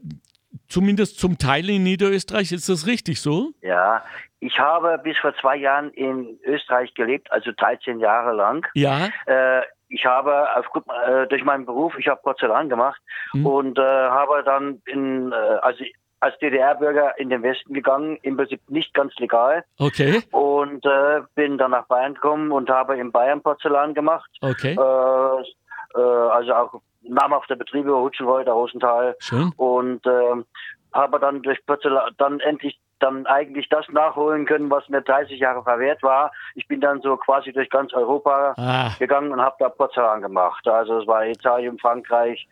zumindest 0.68 1.18
zum 1.18 1.38
Teil 1.38 1.70
in 1.70 1.84
Niederösterreich. 1.84 2.52
Ist 2.52 2.68
das 2.68 2.86
richtig 2.86 3.20
so? 3.20 3.52
Ja, 3.62 4.04
ich 4.40 4.58
habe 4.58 4.98
bis 5.02 5.16
vor 5.18 5.34
zwei 5.40 5.56
Jahren 5.56 5.90
in 5.90 6.38
Österreich 6.44 6.92
gelebt, 6.94 7.30
also 7.32 7.52
13 7.56 8.00
Jahre 8.00 8.34
lang. 8.34 8.66
Ja. 8.74 9.08
Äh, 9.26 9.62
ich 9.88 10.06
habe 10.06 10.48
aufgrund, 10.56 10.86
äh, 11.06 11.26
durch 11.28 11.44
meinen 11.44 11.66
Beruf, 11.66 11.96
ich 11.98 12.08
habe 12.08 12.20
Porzellan 12.22 12.68
gemacht 12.68 13.00
mhm. 13.34 13.46
und 13.46 13.78
äh, 13.78 13.82
habe 13.82 14.42
dann 14.42 14.82
in, 14.86 15.32
äh, 15.32 15.34
also 15.34 15.84
als 16.22 16.38
DDR-Bürger 16.38 17.18
in 17.18 17.30
den 17.30 17.42
Westen 17.42 17.74
gegangen, 17.74 18.16
im 18.22 18.36
Prinzip 18.36 18.60
nicht 18.68 18.94
ganz 18.94 19.12
legal. 19.18 19.64
Okay. 19.78 20.22
Und 20.30 20.86
äh, 20.86 21.22
bin 21.34 21.58
dann 21.58 21.72
nach 21.72 21.86
Bayern 21.86 22.14
gekommen 22.14 22.52
und 22.52 22.70
habe 22.70 22.96
in 22.96 23.10
Bayern 23.10 23.42
Porzellan 23.42 23.92
gemacht. 23.92 24.30
Okay. 24.40 24.74
Äh, 24.78 25.98
äh, 25.98 26.00
also 26.00 26.54
auch 26.54 26.80
namhafte 27.02 27.56
Betriebe, 27.56 27.92
Hutschenreuter, 27.96 28.52
Rosenthal. 28.52 29.16
Schön. 29.18 29.52
Und 29.56 30.06
äh, 30.06 30.44
habe 30.92 31.18
dann 31.18 31.42
durch 31.42 31.64
Porzellan 31.66 32.12
dann 32.18 32.38
endlich 32.38 32.78
dann 33.00 33.26
eigentlich 33.26 33.68
das 33.68 33.88
nachholen 33.88 34.46
können, 34.46 34.70
was 34.70 34.88
mir 34.88 35.02
30 35.02 35.40
Jahre 35.40 35.64
verwehrt 35.64 36.04
war. 36.04 36.30
Ich 36.54 36.68
bin 36.68 36.80
dann 36.80 37.00
so 37.00 37.16
quasi 37.16 37.52
durch 37.52 37.68
ganz 37.68 37.92
Europa 37.92 38.54
Ah. 38.56 38.90
gegangen 38.96 39.32
und 39.32 39.40
habe 39.40 39.56
da 39.58 39.70
Porzellan 39.70 40.22
gemacht. 40.22 40.68
Also 40.68 41.00
es 41.00 41.06
war 41.08 41.26
Italien, 41.26 41.80
Frankreich, 41.80 42.46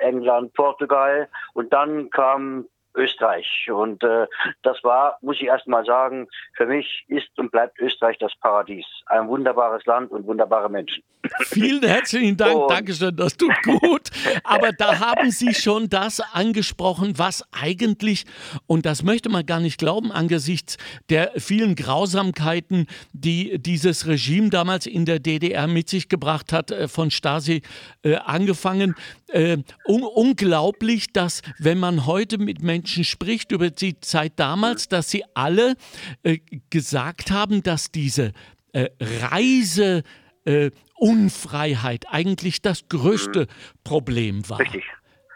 England, 0.00 0.54
Portugal 0.54 1.28
und 1.52 1.70
dann 1.70 2.08
kam 2.08 2.64
Österreich. 2.94 3.68
Und 3.72 4.02
äh, 4.02 4.26
das 4.62 4.82
war, 4.82 5.18
muss 5.22 5.36
ich 5.36 5.44
erst 5.46 5.66
mal 5.66 5.84
sagen, 5.84 6.28
für 6.54 6.66
mich 6.66 7.04
ist 7.08 7.28
und 7.38 7.50
bleibt 7.50 7.78
Österreich 7.78 8.18
das 8.18 8.32
Paradies. 8.40 8.86
Ein 9.06 9.28
wunderbares 9.28 9.84
Land 9.86 10.10
und 10.10 10.26
wunderbare 10.26 10.68
Menschen. 10.68 11.02
Vielen 11.42 11.82
herzlichen 11.82 12.36
Dank, 12.36 12.56
Und- 12.56 12.70
Dankeschön, 12.70 13.14
das 13.14 13.36
tut 13.36 13.52
gut. 13.62 14.08
Aber 14.42 14.72
da 14.72 14.98
haben 15.00 15.30
Sie 15.30 15.52
schon 15.54 15.88
das 15.90 16.20
angesprochen, 16.32 17.18
was 17.18 17.44
eigentlich, 17.52 18.24
und 18.66 18.86
das 18.86 19.02
möchte 19.02 19.28
man 19.28 19.44
gar 19.44 19.60
nicht 19.60 19.78
glauben, 19.78 20.12
angesichts 20.12 20.78
der 21.10 21.32
vielen 21.36 21.74
Grausamkeiten, 21.74 22.86
die 23.12 23.58
dieses 23.58 24.06
Regime 24.06 24.48
damals 24.48 24.86
in 24.86 25.04
der 25.04 25.18
DDR 25.18 25.66
mit 25.66 25.90
sich 25.90 26.08
gebracht 26.08 26.52
hat, 26.52 26.70
äh, 26.70 26.88
von 26.88 27.10
Stasi 27.10 27.62
äh, 28.02 28.16
angefangen. 28.16 28.94
Äh, 29.28 29.58
un 29.86 30.02
unglaublich, 30.02 31.12
dass 31.12 31.42
wenn 31.58 31.78
man 31.78 32.06
heute 32.06 32.38
mit 32.38 32.62
Menschen 32.62 32.79
spricht 32.86 33.52
über 33.52 33.70
die 33.70 34.00
Zeit 34.00 34.32
damals, 34.36 34.88
dass 34.88 35.10
sie 35.10 35.24
alle 35.34 35.74
äh, 36.22 36.38
gesagt 36.70 37.30
haben, 37.30 37.62
dass 37.62 37.90
diese 37.90 38.32
äh, 38.72 38.88
Reise 39.00 40.02
äh, 40.44 40.70
Unfreiheit 40.96 42.06
eigentlich 42.10 42.62
das 42.62 42.88
größte 42.88 43.46
Problem 43.84 44.48
war. 44.48 44.58
Richtig. 44.60 44.84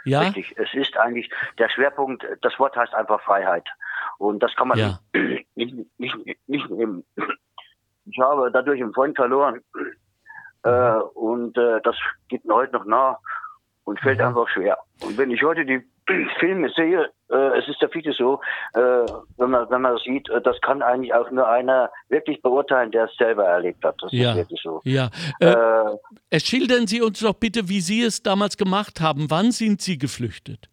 Ja, 0.05 0.21
Richtig. 0.21 0.55
Es 0.57 0.69
ist 0.75 0.97
eigentlich 0.99 1.31
der 1.59 1.71
Schwerpunkt, 1.71 2.25
das 2.43 2.59
Wort 2.59 2.77
heißt 2.77 2.93
einfach 2.95 3.23
Freiheit. 3.23 3.67
Und 4.19 4.43
das 4.43 4.55
kann 4.55 4.69
man 4.69 4.79
Ja. 4.79 5.01
nicht, 5.55 5.75
nicht, 5.99 6.17
nicht 6.47 6.71
nehmen. 6.71 7.05
Ich 8.05 8.19
habe 8.21 8.51
dadurch 8.53 8.83
einen 8.83 8.93
Freund 8.93 9.17
verloren. 9.17 9.61
Äh, 10.63 10.97
und 11.15 11.57
äh, 11.57 11.81
das 11.83 11.97
geht 12.29 12.45
mir 12.45 12.55
heute 12.55 12.73
noch 12.75 12.85
nah 12.85 13.19
und 13.85 14.01
fällt 14.01 14.21
einfach 14.21 14.49
schwer. 14.49 14.79
Und 15.03 15.17
wenn 15.19 15.31
ich 15.31 15.43
heute 15.43 15.65
die 15.65 15.81
Filme 16.39 16.69
sehe, 16.71 17.11
äh, 17.31 17.59
es 17.59 17.67
ist 17.69 17.81
ja 17.81 17.89
vieles 17.89 18.17
so, 18.17 18.41
äh, 18.75 18.79
wenn 19.39 19.51
man 19.51 19.69
wenn 19.71 19.81
man 19.83 19.97
sieht, 19.99 20.29
äh, 20.31 20.41
das 20.43 20.61
kann 20.61 20.83
eigentlich 20.83 21.15
auch 21.15 21.31
nur 21.31 21.49
einer 21.49 21.91
wirklich 22.09 22.41
beurteilen, 22.43 22.91
der 22.91 23.05
es 23.05 23.17
selber 23.17 23.45
erlebt 23.45 23.85
hat. 23.85 23.97
Das 24.03 24.13
Ja. 24.13 24.31
ist 24.33 24.37
wirklich 24.39 24.61
so. 24.63 24.81
ja. 24.85 25.09
Äh, 25.41 25.47
Äh, 25.55 25.97
äh, 26.31 26.41
schildern 26.41 26.87
Sie 26.87 27.01
uns 27.03 27.21
doch 27.21 27.35
bitte, 27.35 27.69
wie 27.69 27.81
Sie 27.81 28.03
es 28.03 28.23
damals 28.23 28.57
gemacht 28.57 29.01
haben. 29.01 29.31
Wann 29.31 29.51
sind 29.51 29.81
Sie 29.81 29.97
geflüchtet? 29.99 30.69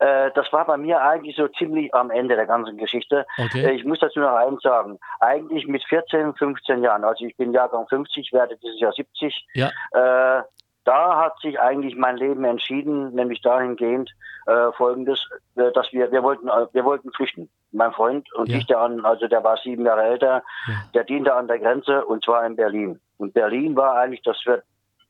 Äh, 0.00 0.30
das 0.34 0.52
war 0.52 0.66
bei 0.66 0.76
mir 0.76 1.00
eigentlich 1.00 1.36
so 1.36 1.46
ziemlich 1.48 1.94
am 1.94 2.10
Ende 2.10 2.34
der 2.34 2.46
ganzen 2.46 2.76
Geschichte. 2.76 3.24
Okay. 3.38 3.74
Ich 3.76 3.84
muss 3.84 4.00
dazu 4.00 4.18
noch 4.18 4.34
eins 4.34 4.60
sagen. 4.60 4.98
Eigentlich 5.20 5.66
mit 5.68 5.84
14, 5.84 6.34
15 6.34 6.82
Jahren, 6.82 7.04
also 7.04 7.24
ich 7.24 7.36
bin 7.36 7.52
Jahrgang 7.52 7.86
50, 7.88 8.32
werde 8.32 8.56
dieses 8.56 8.80
Jahr 8.80 8.92
70, 8.92 9.46
Ja, 9.54 9.68
äh, 9.92 10.42
da 10.84 11.16
hat 11.18 11.38
sich 11.40 11.58
eigentlich 11.60 11.96
mein 11.96 12.16
Leben 12.16 12.44
entschieden, 12.44 13.14
nämlich 13.14 13.40
dahingehend 13.42 14.10
äh, 14.46 14.72
folgendes, 14.72 15.26
äh, 15.56 15.72
dass 15.72 15.92
wir, 15.92 16.12
wir 16.12 16.22
wollten, 16.22 16.48
äh, 16.48 16.66
wir 16.72 16.84
wollten 16.84 17.10
flüchten. 17.12 17.48
Mein 17.72 17.92
Freund 17.92 18.32
und 18.34 18.50
Ja. 18.50 18.58
ich, 18.58 18.66
der 18.66 18.80
an, 18.80 19.04
also 19.04 19.26
der 19.26 19.42
war 19.42 19.56
sieben 19.58 19.84
Jahre 19.86 20.02
älter, 20.02 20.42
Ja. 20.66 20.74
der 20.94 21.04
diente 21.04 21.34
an 21.34 21.48
der 21.48 21.58
Grenze 21.58 22.04
und 22.04 22.24
zwar 22.24 22.44
in 22.46 22.56
Berlin. 22.56 23.00
Und 23.16 23.32
Berlin 23.34 23.74
war 23.76 23.96
eigentlich, 23.96 24.22
das 24.22 24.40
wird, 24.44 24.62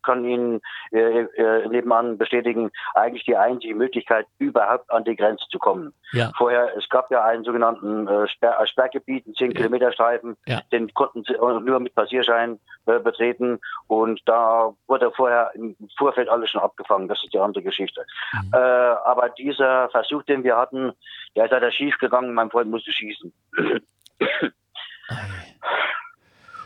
kann 0.04 0.24
Ihnen 0.24 0.60
äh, 0.92 1.20
äh, 1.22 1.66
nebenan 1.68 2.16
bestätigen, 2.18 2.70
eigentlich 2.94 3.24
die 3.24 3.36
einzige 3.36 3.74
Möglichkeit, 3.74 4.26
überhaupt 4.38 4.90
an 4.90 5.04
die 5.04 5.16
Grenze 5.16 5.44
zu 5.50 5.58
kommen. 5.58 5.92
ja, 6.12 6.30
Vorher, 6.36 6.76
es 6.76 6.88
gab 6.88 7.10
ja 7.10 7.24
einen 7.24 7.44
sogenannten 7.44 8.06
äh, 8.06 8.28
Sperr, 8.28 8.60
äh, 8.60 8.66
Sperrgebiet, 8.66 9.26
einen 9.26 9.34
10 9.34 9.50
Ja. 9.50 9.56
Kilometer 9.56 9.92
Streifen, 9.92 10.36
Ja. 10.46 10.60
den 10.72 10.92
konnten 10.94 11.24
sie 11.24 11.34
nur 11.34 11.80
mit 11.80 11.94
Passierschein 11.94 12.60
äh, 12.86 12.98
betreten 13.00 13.58
und 13.88 14.20
da 14.26 14.72
wurde 14.86 15.10
vorher 15.12 15.50
im 15.54 15.76
Vorfeld 15.96 16.28
alles 16.28 16.50
schon 16.50 16.60
abgefangen. 16.60 17.08
Das 17.08 17.22
ist 17.24 17.32
die 17.32 17.38
andere 17.38 17.62
Geschichte. 17.62 18.04
Mhm. 18.32 18.50
Äh, 18.52 18.56
aber 18.58 19.30
dieser 19.30 19.88
Versuch, 19.90 20.22
den 20.24 20.44
wir 20.44 20.56
hatten, 20.56 20.92
der 21.36 21.46
ist 21.46 21.50
leider 21.50 21.70
schief 21.72 21.96
gegangen. 21.98 22.34
Mein 22.34 22.50
Freund 22.50 22.70
musste 22.70 22.92
schießen. 22.92 23.32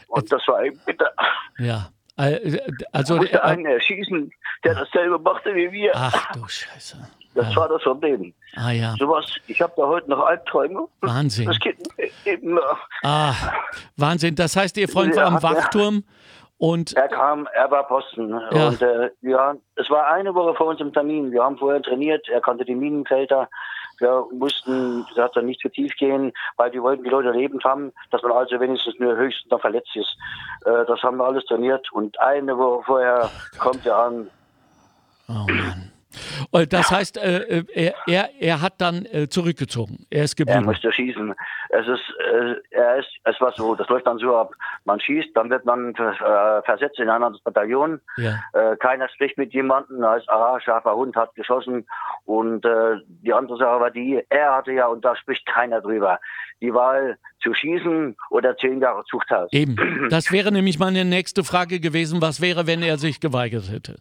Und 0.09 0.32
das 0.32 0.47
war 0.49 0.64
eben 0.64 0.78
bitter. 0.86 1.12
ja. 1.59 1.89
Äh, 2.19 2.59
Also, 2.93 3.16
musste 3.16 3.37
äh, 3.37 3.41
einen 3.41 3.66
erschießen, 3.66 4.33
der 4.64 4.75
dasselbe 4.75 5.19
machte 5.19 5.55
wie 5.55 5.71
wir. 5.73 5.93
ach 5.95 6.33
du 6.33 6.47
Scheiße. 6.49 6.97
das 7.35 7.55
war 7.57 7.69
das 7.69 7.83
Problem. 7.83 8.35
Ah 8.57 8.71
ja, 8.73 8.95
Sowas, 8.99 9.25
ich 9.47 9.61
habe 9.62 9.73
da 9.77 9.87
heute 9.87 10.11
noch 10.11 10.21
Albträume. 10.27 10.87
Wahnsinn. 11.01 11.47
Das 11.47 11.59
geht 11.61 11.77
eben 12.25 12.55
nach. 12.55 12.89
Ah, 13.03 13.35
Wahnsinn. 13.97 14.35
Das 14.35 14.57
heißt, 14.57 14.77
Ihr 14.79 14.89
Freund 14.89 15.14
war 15.16 15.27
am. 15.27 15.43
Wachturm 15.43 16.05
und 16.59 16.93
Er 16.97 17.09
kam, 17.09 17.47
er 17.55 17.71
war 17.71 17.87
Posten. 17.87 18.31
Ja. 18.31 18.69
Und 18.69 18.83
äh, 18.83 19.11
ja, 19.23 19.55
es 19.77 19.89
war 19.89 20.09
eine 20.09 20.35
Woche 20.35 20.55
vor 20.57 20.66
unserem 20.66 20.93
Termin. 20.93 21.31
Wir 21.31 21.43
haben 21.45 21.57
vorher 21.57 21.81
trainiert, 21.83 22.29
er 22.29 22.41
kannte 22.41 22.64
die 22.64 22.75
Minenfelder. 22.75 23.49
Wir 23.99 24.25
mussten, 24.33 25.07
das 25.15 25.25
hat 25.25 25.37
dann 25.37 25.47
nicht 25.47 25.61
zu 25.61 25.69
tief 25.69 25.95
gehen, 25.97 26.33
weil 26.57 26.71
die 26.71 26.83
wollten 26.83 27.05
die 27.05 27.11
Leute 27.11 27.31
lebend 27.31 27.65
haben, 27.65 27.93
dass 28.11 28.23
man 28.23 28.33
also 28.33 28.61
wenigstens 28.61 28.99
nur 28.99 29.17
höchstens 29.17 29.51
noch 29.51 29.61
verletzt 29.61 29.95
ist. 29.97 30.17
Äh, 30.65 30.85
das 30.87 31.03
haben 31.03 31.17
wir 31.17 31.25
alles 31.25 31.45
trainiert. 31.47 31.91
Und 31.93 32.19
eine 32.21 32.57
Woche 32.57 32.85
vorher 32.85 33.31
kommt 33.59 33.85
er 33.87 33.97
an. 33.99 34.31
Oh 35.29 35.33
Mann. 35.33 35.93
Und 36.51 36.73
Das 36.73 36.91
heißt, 36.91 37.19
äh, 37.19 37.64
er, 37.75 37.95
er, 38.07 38.31
er 38.41 38.61
hat 38.62 38.81
dann 38.81 39.07
äh, 39.07 39.29
zurückgezogen. 39.29 40.07
Er 40.11 40.25
ist 40.25 40.39
Er 40.39 40.45
geblieben. 40.47 40.64
musste 40.66 40.93
schießen. 40.93 41.35
Es 41.71 41.87
ist, 41.87 42.14
äh, 42.33 42.55
er 42.71 42.97
ist, 42.99 43.09
es 43.25 43.41
war 43.41 43.53
so, 43.53 43.75
das 43.75 43.89
läuft 43.89 44.07
dann 44.07 44.19
so 44.19 44.37
ab. 44.37 44.53
Man 44.85 45.01
schießt, 45.01 45.29
dann 45.35 45.51
wird 45.51 45.64
man 45.64 45.95
äh, 45.95 46.62
versetzt 46.62 46.99
in 46.99 47.09
ein 47.11 47.23
anderes 47.23 47.43
Bataillon. 47.43 48.01
Ja, 48.16 48.39
Äh, 48.55 48.77
keiner 48.77 49.09
spricht 49.09 49.37
mit 49.39 49.53
jemandem, 49.53 50.03
als 50.05 50.29
aha, 50.29 50.61
scharfer 50.61 50.95
Hund 50.95 51.16
hat 51.16 51.35
geschossen. 51.35 51.87
Und 52.25 52.64
äh, 52.64 52.97
die 53.23 53.33
andere 53.33 53.59
Sache 53.59 53.81
war 53.81 53.91
die, 53.91 54.23
er 54.29 54.55
hatte 54.57 54.73
ja, 54.73 54.87
und 54.87 55.05
da 55.05 55.14
spricht 55.16 55.45
keiner 55.47 55.81
drüber, 55.81 56.19
die 56.61 56.73
Wahl 56.75 57.19
zu 57.43 57.55
schießen 57.55 58.16
oder 58.31 58.57
zehn 58.57 58.81
Jahre 58.81 59.05
Zuchthaus. 59.05 59.53
eben. 59.53 59.77
Das 60.11 60.33
wäre 60.33 60.51
nämlich 60.51 60.79
meine 60.79 61.05
nächste 61.05 61.45
Frage 61.45 61.81
gewesen. 61.81 62.21
Was 62.23 62.41
wäre, 62.41 62.66
wenn 62.66 62.83
er 62.83 62.97
sich 62.99 63.21
geweigert 63.21 63.71
hätte? 63.71 63.97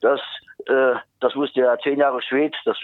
Das, 0.00 0.20
äh, 0.68 0.94
das 1.20 1.34
wusste 1.36 1.62
er 1.62 1.78
zehn 1.78 1.98
Jahre 1.98 2.20
Schwed, 2.22 2.54
das 2.64 2.78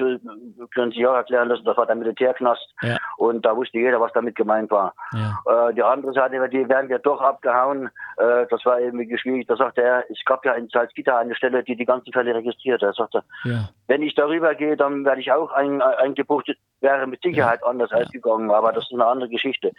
können 0.74 0.92
Sie 0.92 1.06
auch 1.06 1.14
erklären 1.14 1.48
lassen, 1.48 1.64
das 1.64 1.76
war 1.76 1.86
der 1.86 1.96
Militärknast. 1.96 2.66
Ja. 2.82 2.96
Und 3.16 3.44
da 3.44 3.54
wusste 3.56 3.78
jeder, 3.78 4.00
was 4.00 4.12
damit 4.12 4.34
gemeint 4.34 4.70
war. 4.70 4.94
Ja. 5.12 5.68
Äh, 5.68 5.74
die 5.74 5.82
andere 5.82 6.12
Seite, 6.12 6.48
die 6.48 6.68
werden 6.68 6.88
wir 6.88 6.98
doch 6.98 7.20
abgehauen. 7.20 7.90
Äh, 8.16 8.46
das 8.48 8.64
war 8.64 8.80
irgendwie 8.80 9.16
schwierig. 9.18 9.46
Da 9.46 9.56
sagte 9.56 9.82
er, 9.82 10.04
es 10.10 10.24
gab 10.24 10.44
ja 10.44 10.52
in 10.54 10.68
Salzgitter 10.68 11.18
eine 11.18 11.34
Stelle, 11.34 11.62
die 11.62 11.76
die 11.76 11.84
ganzen 11.84 12.12
Fälle 12.12 12.34
registriert. 12.34 12.82
Er 12.82 12.92
sagte, 12.92 13.22
Ja. 13.44 13.68
wenn 13.88 14.02
ich 14.02 14.14
darüber 14.14 14.54
gehe, 14.54 14.76
dann 14.76 15.04
werde 15.04 15.20
ich 15.20 15.30
auch 15.32 15.52
ein, 15.52 15.82
eingebucht. 15.82 16.50
Wäre 16.80 17.06
mit 17.06 17.22
Sicherheit 17.22 17.62
anders 17.62 17.92
ausgegangen, 17.92 18.50
aber 18.50 18.72
das 18.72 18.84
ist 18.84 18.94
eine 18.94 19.04
andere 19.06 19.28
Geschichte. 19.28 19.72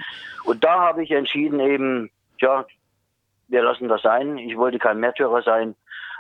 Und 0.45 0.64
da 0.64 0.80
habe 0.80 1.04
ich 1.04 1.12
entschieden 1.12 1.60
eben, 1.60 2.12
ja, 2.39 2.66
wir 3.47 3.64
lassen 3.64 3.88
das 3.88 4.02
sein. 4.02 4.38
Ich 4.38 4.56
wollte 4.58 4.78
kein 4.80 4.99
Märtyrer 4.99 5.41
sein. 5.41 5.76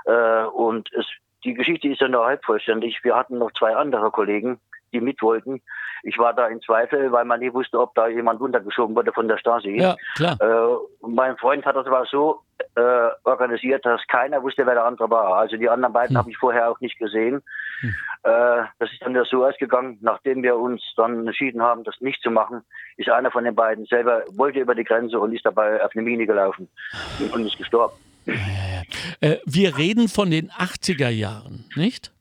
Äh, 0.05 0.43
und 0.45 0.91
es, 0.93 1.05
die 1.43 1.53
Geschichte 1.53 1.87
ist 1.87 2.01
ja 2.01 2.07
nur 2.07 2.25
halb 2.25 2.43
vollständig. 2.45 3.03
Wir 3.03 3.15
hatten 3.15 3.37
noch 3.37 3.51
zwei 3.53 3.75
andere 3.75 4.11
Kollegen, 4.11 4.59
die 4.93 5.01
mit 5.01 5.21
wollten. 5.21 5.61
Ich 6.03 6.17
war 6.17 6.33
da 6.33 6.47
in 6.47 6.61
Zweifel, 6.61 7.11
weil 7.11 7.25
man 7.25 7.39
nie 7.39 7.53
wusste, 7.53 7.79
ob 7.79 7.93
da 7.95 8.07
jemand 8.07 8.41
runtergeschoben 8.41 8.95
wurde 8.95 9.13
von 9.13 9.27
der 9.27 9.37
Stasi. 9.37 9.79
ja, 9.79 9.95
klar. 10.15 10.37
Äh, 10.41 11.07
mein 11.07 11.37
Freund 11.37 11.65
hat 11.65 11.75
das 11.75 11.85
aber 11.85 12.05
so 12.05 12.41
äh, 12.75 13.09
organisiert, 13.23 13.85
dass 13.85 14.01
keiner 14.07 14.41
wusste, 14.41 14.65
wer 14.65 14.73
der 14.73 14.85
andere 14.85 15.09
war. 15.09 15.35
Also 15.35 15.57
die 15.57 15.69
anderen 15.69 15.93
beiden 15.93 16.15
Hm. 16.15 16.17
habe 16.17 16.31
ich 16.31 16.37
vorher 16.37 16.69
auch 16.69 16.79
nicht 16.79 16.97
gesehen. 16.97 17.43
Hm. 17.81 17.95
Äh, 18.23 18.63
das 18.79 18.91
ist 18.91 19.01
dann 19.01 19.15
ja 19.15 19.23
so 19.25 19.45
ausgegangen, 19.45 19.97
nachdem 20.01 20.41
wir 20.43 20.55
uns 20.55 20.81
dann 20.95 21.27
entschieden 21.27 21.61
haben, 21.61 21.83
das 21.83 21.99
nicht 22.01 22.21
zu 22.21 22.31
machen, 22.31 22.63
ist 22.97 23.09
einer 23.09 23.31
von 23.31 23.43
den 23.43 23.55
beiden 23.55 23.85
selber, 23.85 24.23
wollte 24.35 24.59
über 24.59 24.75
die 24.75 24.83
Grenze 24.83 25.19
und 25.19 25.33
ist 25.33 25.45
dabei 25.45 25.83
auf 25.83 25.91
eine 25.93 26.03
Mine 26.03 26.25
gelaufen 26.25 26.67
und 27.33 27.45
ist 27.45 27.57
gestorben. 27.57 27.93
Äh, 29.21 29.37
wir 29.45 29.77
reden 29.77 30.07
von 30.07 30.31
den 30.31 30.49
80er 30.51 31.09
Jahren, 31.09 31.65
nicht? 31.75 32.11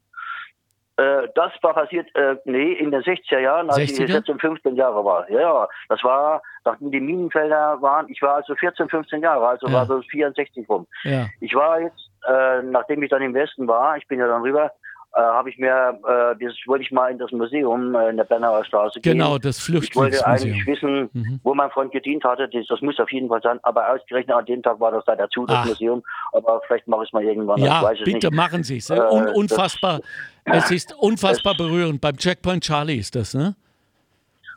Äh, 0.96 1.28
das 1.34 1.52
war 1.62 1.74
passiert, 1.74 2.06
äh, 2.14 2.36
nee, 2.44 2.72
in 2.72 2.90
den 2.90 3.02
60er 3.02 3.38
Jahren, 3.38 3.70
als 3.70 3.78
60er? 3.78 4.04
ich 4.04 4.10
14, 4.12 4.38
15 4.38 4.76
Jahre 4.76 5.04
war. 5.04 5.28
Ja, 5.30 5.40
Ja, 5.40 5.68
das 5.88 6.02
war, 6.04 6.42
nachdem 6.64 6.90
die 6.90 7.00
Minenfelder 7.00 7.80
waren, 7.80 8.06
ich 8.10 8.20
war 8.20 8.36
also 8.36 8.54
14, 8.54 8.88
15 8.88 9.22
Jahre, 9.22 9.46
also 9.48 9.66
Ja. 9.66 9.72
war 9.72 9.86
so 9.86 10.02
64 10.02 10.68
rum. 10.68 10.86
Ja. 11.04 11.26
Ich 11.40 11.54
war 11.54 11.80
jetzt, 11.80 12.10
äh, 12.28 12.62
nachdem 12.62 13.02
ich 13.02 13.10
dann 13.10 13.22
im 13.22 13.32
Westen 13.34 13.66
war, 13.66 13.96
ich 13.96 14.06
bin 14.08 14.18
ja 14.18 14.26
dann 14.26 14.42
rüber, 14.42 14.72
äh, 15.12 15.20
habe 15.20 15.50
ich 15.50 15.58
mir, 15.58 15.98
äh, 16.06 16.44
das 16.44 16.54
wollte 16.66 16.84
ich 16.84 16.92
mal 16.92 17.10
in 17.10 17.18
das 17.18 17.32
Museum 17.32 17.94
äh, 17.96 18.10
in 18.10 18.16
der 18.16 18.24
Bernauer 18.24 18.64
Straße 18.64 19.00
gehen. 19.00 19.14
Genau, 19.14 19.38
das 19.38 19.58
Flüchtlingsmuseum. 19.58 20.12
Ich 20.12 20.24
wollte 20.24 20.26
eigentlich 20.26 20.66
wissen, 20.66 21.10
mhm. 21.12 21.40
wo 21.42 21.52
mein 21.54 21.70
Freund 21.70 21.90
gedient 21.90 22.22
hatte. 22.22 22.48
Das, 22.48 22.66
das, 22.68 22.80
muss 22.80 22.98
auf 23.00 23.10
jeden 23.10 23.28
Fall 23.28 23.42
sein. 23.42 23.58
Aber 23.62 23.92
ausgerechnet 23.92 24.36
an 24.36 24.44
dem 24.44 24.62
Tag 24.62 24.78
war 24.78 24.92
das 24.92 25.04
leider 25.06 25.28
zu, 25.30 25.46
das 25.46 25.56
Ach. 25.58 25.66
Museum. 25.66 26.02
Aber 26.32 26.60
vielleicht 26.66 26.86
mache 26.86 27.02
ich 27.02 27.08
es 27.08 27.12
mal 27.12 27.24
irgendwann. 27.24 27.60
Ja, 27.60 27.90
bitte 28.04 28.28
nicht. 28.28 28.32
machen 28.32 28.62
Sie 28.62 28.76
es. 28.76 28.88
Un 28.90 28.98
äh, 28.98 29.32
unfassbar. 29.32 30.00
Das, 30.44 30.66
es 30.66 30.70
ist 30.70 30.94
unfassbar 30.96 31.56
berührend. 31.56 32.00
Beim 32.00 32.16
Checkpoint 32.16 32.62
Charlie 32.62 32.98
ist 32.98 33.16
das, 33.16 33.34
ne? 33.34 33.56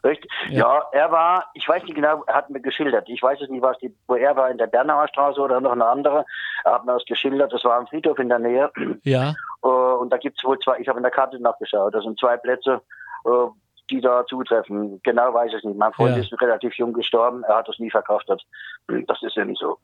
Richtig? 0.04 0.30
Ja. 0.50 0.58
ja. 0.58 0.84
er 0.92 1.12
war, 1.12 1.46
ich 1.54 1.68
weiß 1.68 1.84
nicht 1.84 1.96
genau, 1.96 2.24
er 2.28 2.36
hat 2.36 2.50
mir 2.50 2.60
geschildert. 2.60 3.08
Ich 3.08 3.24
weiß 3.24 3.40
es 3.42 3.50
nicht, 3.50 3.62
was 3.62 3.78
die, 3.80 3.94
wo 4.08 4.16
er 4.16 4.36
war, 4.36 4.52
in 4.52 4.58
der 4.58 4.68
Bernauer 4.68 5.08
Straße 5.08 5.40
oder 5.40 5.62
noch 5.62 5.72
eine 5.72 5.86
andere. 5.86 6.26
Er 6.66 6.74
hat 6.74 6.86
mir 6.86 6.94
das 6.94 7.06
geschildert. 7.06 7.54
Das 7.54 7.64
war 7.64 7.80
ein 7.80 7.88
Friedhof 7.88 8.20
in 8.20 8.30
der 8.30 8.40
Nähe. 8.40 8.72
Ja. 9.04 9.34
Äh, 9.64 9.68
und 9.68 10.10
da 10.12 10.18
gibt 10.18 10.38
es 10.38 10.44
wohl 10.44 10.60
zwei, 10.60 10.80
ich 10.80 10.88
habe 10.88 11.00
in 11.00 11.04
der 11.04 11.12
Karte 11.12 11.40
nachgeschaut, 11.40 11.94
das 11.94 12.04
sind 12.04 12.20
zwei 12.20 12.38
Plätze, 12.38 12.82
äh, 13.26 13.48
die 13.90 14.02
da 14.02 14.26
zutreffen. 14.26 15.00
Genau 15.04 15.34
weiß 15.34 15.50
ich 15.52 15.58
es 15.58 15.64
nicht. 15.64 15.78
Mein 15.78 15.94
Freund 15.94 16.16
ja. 16.16 16.24
ist 16.24 16.42
relativ 16.42 16.74
jung 16.76 16.94
gestorben, 16.94 17.44
er 17.44 17.58
hat 17.58 17.68
das 17.68 17.80
nie 17.80 17.92
verkraftet. 17.92 18.42
Das 19.08 19.22
ist 19.22 19.36
ja 19.36 19.46
nicht 19.46 19.60
so. 19.60 19.78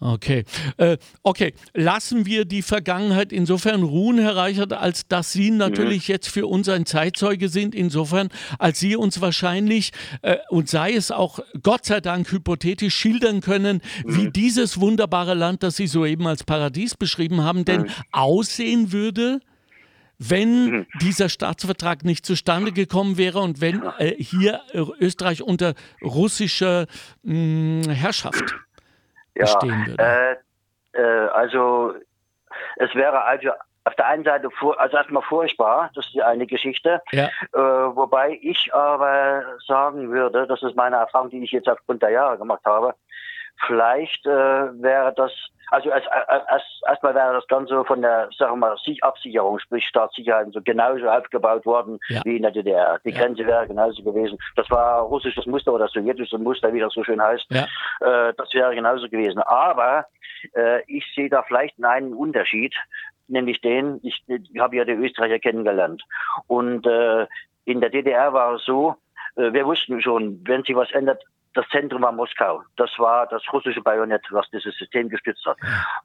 Okay. 0.00 0.44
Äh, 0.76 0.98
okay, 1.22 1.54
lassen 1.72 2.26
wir 2.26 2.44
die 2.44 2.62
Vergangenheit 2.62 3.32
insofern 3.32 3.82
ruhen, 3.82 4.18
Herr 4.18 4.36
Reichert, 4.36 4.72
als 4.72 5.08
dass 5.08 5.32
Sie 5.32 5.50
natürlich 5.50 6.08
mhm. 6.08 6.12
jetzt 6.12 6.28
für 6.28 6.46
uns 6.46 6.68
ein 6.68 6.84
Zeitzeuge 6.84 7.48
sind, 7.48 7.74
insofern, 7.74 8.28
als 8.58 8.80
Sie 8.80 8.96
uns 8.96 9.20
wahrscheinlich, 9.20 9.92
äh, 10.22 10.36
und 10.50 10.68
sei 10.68 10.92
es 10.92 11.10
auch 11.10 11.38
Gott 11.62 11.84
sei 11.84 12.00
Dank 12.00 12.30
hypothetisch, 12.30 12.94
schildern 12.94 13.40
können, 13.40 13.80
mhm. 14.04 14.16
wie 14.16 14.30
dieses 14.30 14.80
wunderbare 14.80 15.34
Land, 15.34 15.62
das 15.62 15.76
Sie 15.76 15.86
soeben 15.86 16.26
als 16.26 16.44
Paradies 16.44 16.96
beschrieben 16.96 17.42
haben, 17.42 17.64
denn 17.64 17.82
mhm. 17.82 17.90
aussehen 18.12 18.92
würde, 18.92 19.40
wenn 20.18 20.70
mhm. 20.70 20.86
dieser 21.00 21.28
Staatsvertrag 21.28 22.04
nicht 22.04 22.24
zustande 22.24 22.72
gekommen 22.72 23.18
wäre 23.18 23.40
und 23.40 23.60
wenn 23.60 23.82
äh, 23.98 24.14
hier 24.18 24.60
Österreich 25.00 25.42
unter 25.42 25.74
russischer 26.02 26.86
mh, 27.22 27.84
hm, 27.84 27.90
Herrschaft 27.90 28.54
ja, 29.34 29.42
bestehen 29.42 29.86
würde? 29.86 30.02
Äh, 30.02 31.00
äh, 31.00 31.28
also 31.28 31.94
es 32.76 32.94
wäre 32.94 33.24
also 33.24 33.50
auf 33.84 33.94
der 33.96 34.06
einen 34.06 34.24
Seite 34.24 34.48
also 34.78 34.96
erstmal 34.96 35.22
furchtbar, 35.22 35.90
das 35.94 36.06
ist 36.06 36.14
die 36.14 36.22
eine 36.22 36.46
Geschichte. 36.46 37.02
Ja. 37.12 37.26
Äh, 37.52 37.58
wobei 37.58 38.38
ich 38.40 38.72
aber 38.72 39.44
sagen 39.66 40.10
würde, 40.10 40.46
das 40.46 40.62
ist 40.62 40.74
meine 40.74 40.96
Erfahrung, 40.96 41.28
die 41.30 41.44
ich 41.44 41.52
jetzt 41.52 41.68
aufgrund 41.68 42.02
der 42.02 42.10
Jahre 42.10 42.38
gemacht 42.38 42.64
habe, 42.64 42.94
vielleicht 43.66 44.26
äh, 44.26 44.30
wäre 44.30 45.12
das 45.16 45.32
also 45.70 45.90
erst, 45.90 46.06
erst, 46.28 46.66
erstmal 46.86 47.14
wäre 47.14 47.34
das 47.34 47.46
Ganze 47.48 47.84
von 47.84 48.02
der, 48.02 48.28
sagen 48.36 48.52
wir 48.52 48.56
mal, 48.56 48.76
Absicherung, 49.00 49.58
sprich 49.58 49.86
Staatssicherheit, 49.86 50.52
so 50.52 50.60
genauso 50.62 51.08
aufgebaut 51.08 51.64
worden 51.66 51.98
ja. 52.08 52.20
wie 52.24 52.36
in 52.36 52.42
der 52.42 52.52
DDR. 52.52 53.00
Die 53.04 53.10
ja. 53.10 53.18
Grenze 53.18 53.46
wäre 53.46 53.66
genauso 53.66 54.02
gewesen. 54.02 54.38
Das 54.56 54.70
war 54.70 55.02
russisches 55.02 55.46
Muster 55.46 55.72
oder 55.72 55.88
sowjetisches 55.88 56.38
Muster, 56.38 56.72
wie 56.72 56.80
das 56.80 56.92
so 56.92 57.02
schön 57.02 57.20
heißt. 57.20 57.46
Ja. 57.50 57.64
Äh, 58.00 58.34
das 58.36 58.52
wäre 58.52 58.74
genauso 58.74 59.08
gewesen. 59.08 59.40
Aber 59.40 60.06
äh, 60.54 60.82
ich 60.86 61.04
sehe 61.14 61.28
da 61.28 61.42
vielleicht 61.42 61.82
einen 61.82 62.14
Unterschied, 62.14 62.74
nämlich 63.28 63.60
den, 63.60 64.00
ich, 64.02 64.22
ich 64.26 64.60
habe 64.60 64.76
ja 64.76 64.84
die 64.84 64.92
Österreicher 64.92 65.38
kennengelernt. 65.38 66.02
Und 66.46 66.86
äh, 66.86 67.26
in 67.64 67.80
der 67.80 67.90
DDR 67.90 68.32
war 68.32 68.54
es 68.54 68.64
so, 68.64 68.96
äh, 69.36 69.52
wir 69.52 69.66
wussten 69.66 70.00
schon, 70.00 70.40
wenn 70.44 70.62
sich 70.62 70.76
was 70.76 70.90
ändert, 70.92 71.24
das 71.54 71.68
Zentrum 71.70 72.02
war 72.02 72.12
Moskau. 72.12 72.62
Das 72.76 72.90
war 72.98 73.26
das 73.26 73.42
russische 73.52 73.80
Bajonett, 73.80 74.22
was 74.30 74.48
dieses 74.50 74.76
System 74.76 75.08
gestützt 75.08 75.44
hat. 75.46 75.56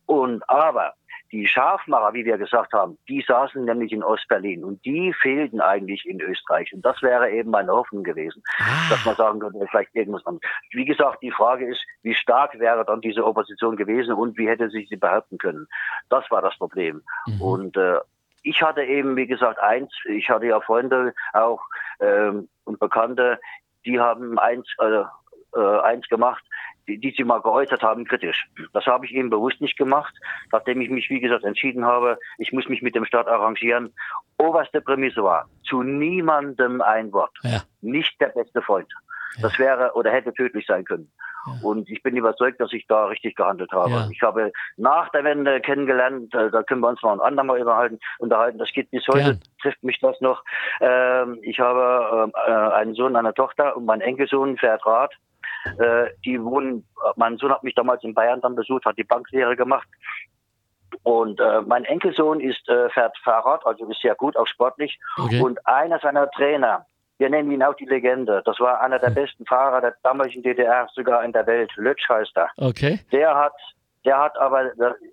Und 0.05 0.47
aber 0.49 0.93
die 1.31 1.45
Scharfmacher, 1.45 2.13
wie 2.13 2.25
wir 2.25 2.37
gesagt 2.37 2.73
haben, 2.73 2.97
die 3.07 3.23
saßen 3.27 3.63
nämlich 3.63 3.91
in 3.91 4.03
Ostberlin 4.03 4.63
und 4.63 4.83
die 4.83 5.13
fehlten 5.13 5.61
eigentlich 5.61 6.07
in 6.07 6.19
Österreich. 6.21 6.73
Und 6.73 6.83
das 6.83 7.01
wäre 7.01 7.29
eben 7.29 7.51
meine 7.51 7.71
Hoffnung 7.71 8.03
gewesen, 8.03 8.41
ah. 8.59 8.89
dass 8.89 9.05
man 9.05 9.15
sagen 9.15 9.39
könnte, 9.39 9.65
vielleicht 9.69 9.93
irgendwas 9.95 10.25
anderes. 10.25 10.49
Wie 10.71 10.85
gesagt, 10.85 11.21
die 11.21 11.31
Frage 11.31 11.67
ist, 11.67 11.81
wie 12.01 12.15
stark 12.15 12.57
wäre 12.59 12.83
dann 12.83 13.01
diese 13.01 13.25
Opposition 13.25 13.75
gewesen 13.75 14.13
und 14.13 14.37
wie 14.37 14.47
hätte 14.47 14.69
sich 14.69 14.89
sie 14.89 14.97
behaupten 14.97 15.37
können? 15.37 15.67
Das 16.09 16.29
war 16.31 16.41
das 16.41 16.57
Problem. 16.57 17.03
Mhm. 17.27 17.41
Und 17.41 17.77
äh, 17.77 17.99
ich 18.41 18.61
hatte 18.61 18.83
eben, 18.83 19.15
wie 19.15 19.27
gesagt, 19.27 19.59
eins, 19.59 19.93
ich 20.05 20.29
hatte 20.29 20.47
ja 20.47 20.59
Freunde 20.61 21.13
auch 21.33 21.61
ähm, 21.99 22.49
und 22.63 22.79
Bekannte, 22.79 23.39
die 23.85 23.99
haben 23.99 24.39
eins, 24.39 24.67
äh, 24.79 25.03
äh, 25.55 25.79
eins 25.79 26.07
gemacht, 26.07 26.43
die, 26.87 26.97
die 26.97 27.13
sie 27.15 27.23
mal 27.23 27.41
geäußert 27.41 27.83
haben, 27.83 28.05
kritisch. 28.05 28.49
Das 28.73 28.85
habe 28.85 29.05
ich 29.05 29.13
eben 29.13 29.29
bewusst 29.29 29.61
nicht 29.61 29.77
gemacht, 29.77 30.13
nachdem 30.51 30.81
ich 30.81 30.89
mich, 30.89 31.09
wie 31.09 31.19
gesagt, 31.19 31.43
entschieden 31.43 31.85
habe, 31.85 32.17
ich 32.37 32.51
muss 32.51 32.67
mich 32.67 32.81
mit 32.81 32.95
dem 32.95 33.05
Staat 33.05 33.27
arrangieren. 33.27 33.93
Oberste 34.37 34.81
Prämisse 34.81 35.23
war, 35.23 35.47
zu 35.63 35.83
niemandem 35.83 36.81
ein 36.81 37.11
Wort. 37.13 37.37
Ja. 37.43 37.61
Nicht 37.81 38.19
der 38.19 38.29
beste 38.29 38.61
Freund. 38.61 38.91
Das 39.41 39.57
wäre 39.59 39.93
oder 39.93 40.11
hätte 40.11 40.33
tödlich 40.33 40.65
sein 40.65 40.83
können. 40.83 41.11
Ja. 41.45 41.53
Und 41.61 41.89
ich 41.89 42.03
bin 42.03 42.15
überzeugt, 42.17 42.59
dass 42.59 42.73
ich 42.73 42.87
da 42.87 43.05
richtig 43.05 43.35
gehandelt 43.35 43.71
habe. 43.71 43.91
Ja. 43.91 44.07
Ich 44.11 44.21
habe 44.21 44.51
nach 44.75 45.09
der 45.09 45.23
Wende 45.23 45.61
kennengelernt, 45.61 46.33
äh, 46.33 46.49
da 46.49 46.63
können 46.63 46.81
wir 46.81 46.89
uns 46.89 47.01
noch 47.01 47.11
ein 47.11 47.21
andermal 47.21 47.59
unterhalten, 47.59 47.99
unterhalten. 48.17 48.57
Das 48.57 48.71
geht 48.73 48.91
bis 48.91 49.07
heute, 49.07 49.19
Gern. 49.19 49.39
trifft 49.61 49.83
mich 49.83 49.99
das 49.99 50.19
noch. 50.19 50.43
Ähm, 50.81 51.39
ich 51.41 51.59
habe 51.59 52.31
äh, 52.47 52.51
einen 52.51 52.95
Sohn, 52.95 53.15
eine 53.15 53.33
Tochter 53.33 53.77
und 53.77 53.85
mein 53.85 54.01
Enkelsohn 54.01 54.57
fährt 54.57 54.85
Rad. 54.85 55.13
Äh, 55.77 56.11
die 56.25 56.41
wohnen, 56.43 56.87
mein 57.15 57.37
Sohn 57.37 57.51
hat 57.51 57.63
mich 57.63 57.75
damals 57.75 58.03
in 58.03 58.13
Bayern 58.13 58.41
dann 58.41 58.55
besucht, 58.55 58.85
hat 58.85 58.97
die 58.97 59.03
Banklehre 59.03 59.55
gemacht. 59.55 59.87
Und 61.03 61.39
äh, 61.39 61.61
mein 61.61 61.85
Enkelsohn 61.85 62.39
ist, 62.39 62.67
äh, 62.67 62.89
fährt 62.89 63.17
Fahrrad, 63.23 63.65
also 63.65 63.85
ist 63.89 64.01
sehr 64.01 64.15
gut, 64.15 64.35
auch 64.35 64.47
sportlich. 64.47 64.99
Okay. 65.17 65.41
Und 65.41 65.65
einer 65.65 65.99
seiner 65.99 66.29
Trainer, 66.31 66.85
wir 67.17 67.29
nennen 67.29 67.51
ihn 67.51 67.63
auch 67.63 67.75
die 67.75 67.85
Legende, 67.85 68.41
das 68.45 68.59
war 68.59 68.81
einer 68.81 68.97
der 68.97 69.09
hm. 69.09 69.15
besten 69.15 69.45
Fahrer 69.45 69.81
der 69.81 69.95
damaligen 70.03 70.41
DDR, 70.41 70.87
sogar 70.93 71.23
in 71.23 71.33
der 71.33 71.45
Welt, 71.45 71.71
Lötsch 71.75 72.07
heißt 72.09 72.35
er. 72.35 72.49
Okay. 72.57 72.99
Der 73.11 73.35
hat, 73.35 73.53
der 74.05 74.17
hat 74.17 74.37
aber, 74.37 74.71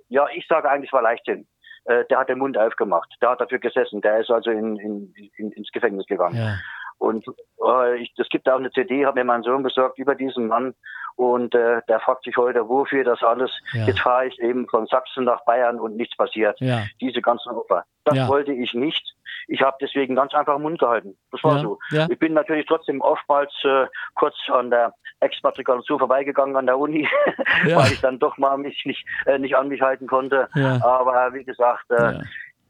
ja, 0.08 0.26
ich 0.34 0.46
sage 0.46 0.70
eigentlich, 0.70 0.92
war 0.92 1.02
leichthin. 1.02 1.46
Äh, 1.84 2.04
der 2.06 2.18
hat 2.18 2.28
den 2.28 2.38
Mund 2.38 2.58
aufgemacht, 2.58 3.08
der 3.20 3.30
hat 3.30 3.40
dafür 3.40 3.58
gesessen, 3.58 4.00
der 4.00 4.18
ist 4.18 4.30
also 4.30 4.50
in, 4.50 4.76
in, 4.76 5.14
in, 5.36 5.52
ins 5.52 5.70
Gefängnis 5.70 6.06
gegangen. 6.06 6.36
Ja. 6.36 6.56
Und 6.98 7.24
äh, 7.64 7.96
ich, 7.96 8.12
es 8.16 8.28
gibt 8.28 8.48
auch 8.48 8.58
eine 8.58 8.70
CD, 8.70 9.06
hat 9.06 9.14
mir 9.14 9.24
mein 9.24 9.42
Sohn 9.42 9.62
besorgt 9.62 9.98
über 9.98 10.14
diesen 10.14 10.48
Mann. 10.48 10.74
Und 11.16 11.54
äh, 11.54 11.80
der 11.88 12.00
fragt 12.00 12.24
sich 12.24 12.36
heute, 12.36 12.68
wofür 12.68 13.02
das 13.02 13.22
alles. 13.22 13.50
Ja. 13.72 13.86
Jetzt 13.86 14.00
fahre 14.00 14.26
ich 14.26 14.38
eben 14.38 14.68
von 14.68 14.86
Sachsen 14.86 15.24
nach 15.24 15.44
Bayern 15.46 15.80
und 15.80 15.96
nichts 15.96 16.14
passiert. 16.16 16.60
Ja. 16.60 16.84
Diese 17.00 17.22
ganzen 17.22 17.50
Opfer. 17.52 17.84
Das 18.04 18.16
ja. 18.16 18.28
wollte 18.28 18.52
ich 18.52 18.74
nicht. 18.74 19.14
Ich 19.48 19.62
habe 19.62 19.76
deswegen 19.80 20.14
ganz 20.14 20.34
einfach 20.34 20.58
Mund 20.58 20.78
gehalten. 20.78 21.16
Das 21.32 21.42
war 21.42 21.60
so. 21.60 21.78
Ich 22.10 22.18
bin 22.18 22.34
natürlich 22.34 22.66
trotzdem 22.66 23.00
oftmals 23.00 23.52
äh, 23.64 23.86
kurz 24.14 24.34
an 24.48 24.70
der 24.70 24.92
Exmatrikulation 25.20 25.98
vorbeigegangen 25.98 26.56
an 26.56 26.66
der 26.66 26.78
Uni, 26.78 27.08
weil 27.64 27.92
ich 27.92 28.00
dann 28.00 28.18
doch 28.18 28.36
mal 28.36 28.58
mich 28.58 28.84
nicht, 28.84 29.06
äh, 29.24 29.38
nicht 29.38 29.56
an 29.56 29.68
mich 29.68 29.80
halten 29.80 30.06
konnte. 30.06 30.48
Aber 30.82 31.32
wie 31.32 31.44
gesagt, 31.44 31.90
äh, 31.90 32.20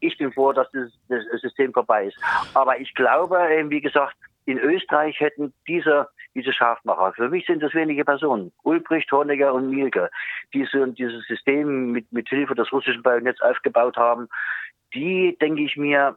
ich 0.07 0.19
bin 0.19 0.33
froh, 0.33 0.53
dass 0.53 0.71
das, 0.73 0.91
das 1.09 1.41
System 1.41 1.73
vorbei 1.73 2.07
ist. 2.07 2.19
Aber 2.55 2.79
ich 2.79 2.95
glaube, 2.95 3.39
wie 3.69 3.81
gesagt, 3.81 4.17
in 4.45 4.59
Österreich 4.59 5.19
hätten 5.21 5.53
diese, 5.67 6.09
diese 6.35 6.53
Schafmacher, 6.53 7.13
für 7.15 7.29
mich 7.29 7.47
sind 7.47 7.63
das 7.63 7.75
wenige 7.75 8.05
Personen, 8.05 8.53
Ulbricht, 8.63 9.11
Horniger 9.11 9.53
und 9.53 9.71
Mielke, 9.71 10.11
die 10.55 10.65
so 10.71 10.87
dieses 10.87 11.27
System 11.27 11.91
mit, 11.93 12.11
mit 12.13 12.29
Hilfe 12.29 12.55
des 12.55 12.71
russischen 12.73 13.03
Bajonetts 13.03 13.41
aufgebaut 13.41 13.97
haben, 13.97 14.29
die, 14.95 15.37
denke 15.41 15.63
ich 15.63 15.77
mir, 15.77 16.17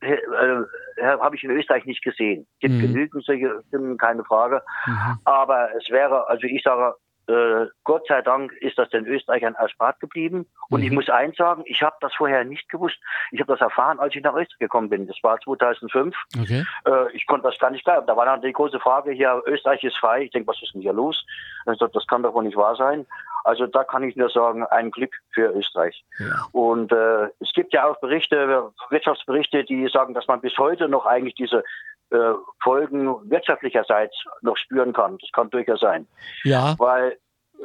äh, 0.00 0.12
äh, 0.12 0.64
habe 1.02 1.36
ich 1.36 1.42
in 1.42 1.50
Österreich 1.50 1.84
nicht 1.86 2.02
gesehen. 2.02 2.46
Es 2.54 2.60
gibt 2.60 2.74
mhm. 2.74 2.80
genügend 2.82 3.24
solche 3.24 3.62
Stimmen, 3.68 3.96
keine 3.98 4.24
Frage. 4.24 4.62
Mhm. 4.86 5.18
Aber 5.24 5.70
es 5.76 5.90
wäre, 5.90 6.28
also 6.28 6.46
ich 6.46 6.62
sage, 6.62 6.94
äh, 7.28 7.66
Gott 7.84 8.06
sei 8.08 8.22
Dank 8.22 8.52
ist 8.52 8.78
das 8.78 8.88
den 8.90 9.06
Österreichern 9.06 9.54
erspart 9.54 10.00
geblieben. 10.00 10.46
Und 10.68 10.80
mhm. 10.80 10.86
ich 10.86 10.92
muss 10.92 11.08
eins 11.08 11.36
sagen, 11.36 11.62
ich 11.66 11.82
habe 11.82 11.96
das 12.00 12.14
vorher 12.14 12.44
nicht 12.44 12.68
gewusst. 12.68 12.98
Ich 13.32 13.40
habe 13.40 13.52
das 13.52 13.60
erfahren, 13.60 13.98
als 13.98 14.14
ich 14.14 14.22
nach 14.22 14.34
Österreich 14.34 14.58
gekommen 14.58 14.88
bin. 14.88 15.06
Das 15.06 15.16
war 15.22 15.40
2005. 15.40 16.16
Okay. 16.40 16.64
Äh, 16.84 17.12
ich 17.12 17.26
konnte 17.26 17.48
das 17.48 17.58
gar 17.58 17.70
nicht 17.70 17.84
glauben. 17.84 18.06
Da 18.06 18.16
war 18.16 18.26
dann 18.26 18.42
die 18.42 18.52
große 18.52 18.80
Frage 18.80 19.12
hier, 19.12 19.42
Österreich 19.46 19.82
ist 19.84 19.96
frei. 19.96 20.22
Ich 20.22 20.30
denke, 20.30 20.48
was 20.48 20.62
ist 20.62 20.74
denn 20.74 20.82
hier 20.82 20.92
los? 20.92 21.24
Also, 21.64 21.86
das 21.86 22.06
kann 22.06 22.22
doch 22.22 22.34
wohl 22.34 22.44
nicht 22.44 22.56
wahr 22.56 22.76
sein. 22.76 23.06
Also 23.46 23.68
da 23.68 23.84
kann 23.84 24.02
ich 24.02 24.16
nur 24.16 24.28
sagen, 24.28 24.64
ein 24.64 24.90
Glück 24.90 25.14
für 25.30 25.56
Österreich. 25.56 26.04
Ja. 26.18 26.46
Und 26.50 26.90
äh, 26.90 27.28
es 27.38 27.52
gibt 27.54 27.72
ja 27.72 27.86
auch 27.86 28.00
Berichte, 28.00 28.72
Wirtschaftsberichte, 28.90 29.62
die 29.62 29.86
sagen, 29.86 30.14
dass 30.14 30.26
man 30.26 30.40
bis 30.40 30.58
heute 30.58 30.88
noch 30.88 31.06
eigentlich 31.06 31.36
diese 31.36 31.62
äh, 32.10 32.32
Folgen 32.62 33.06
wirtschaftlicherseits 33.30 34.14
noch 34.42 34.56
spüren 34.56 34.92
kann. 34.92 35.18
Das 35.18 35.30
kann 35.32 35.50
durchaus 35.50 35.80
sein. 35.80 36.06
Ja. 36.44 36.74
Weil, 36.78 37.18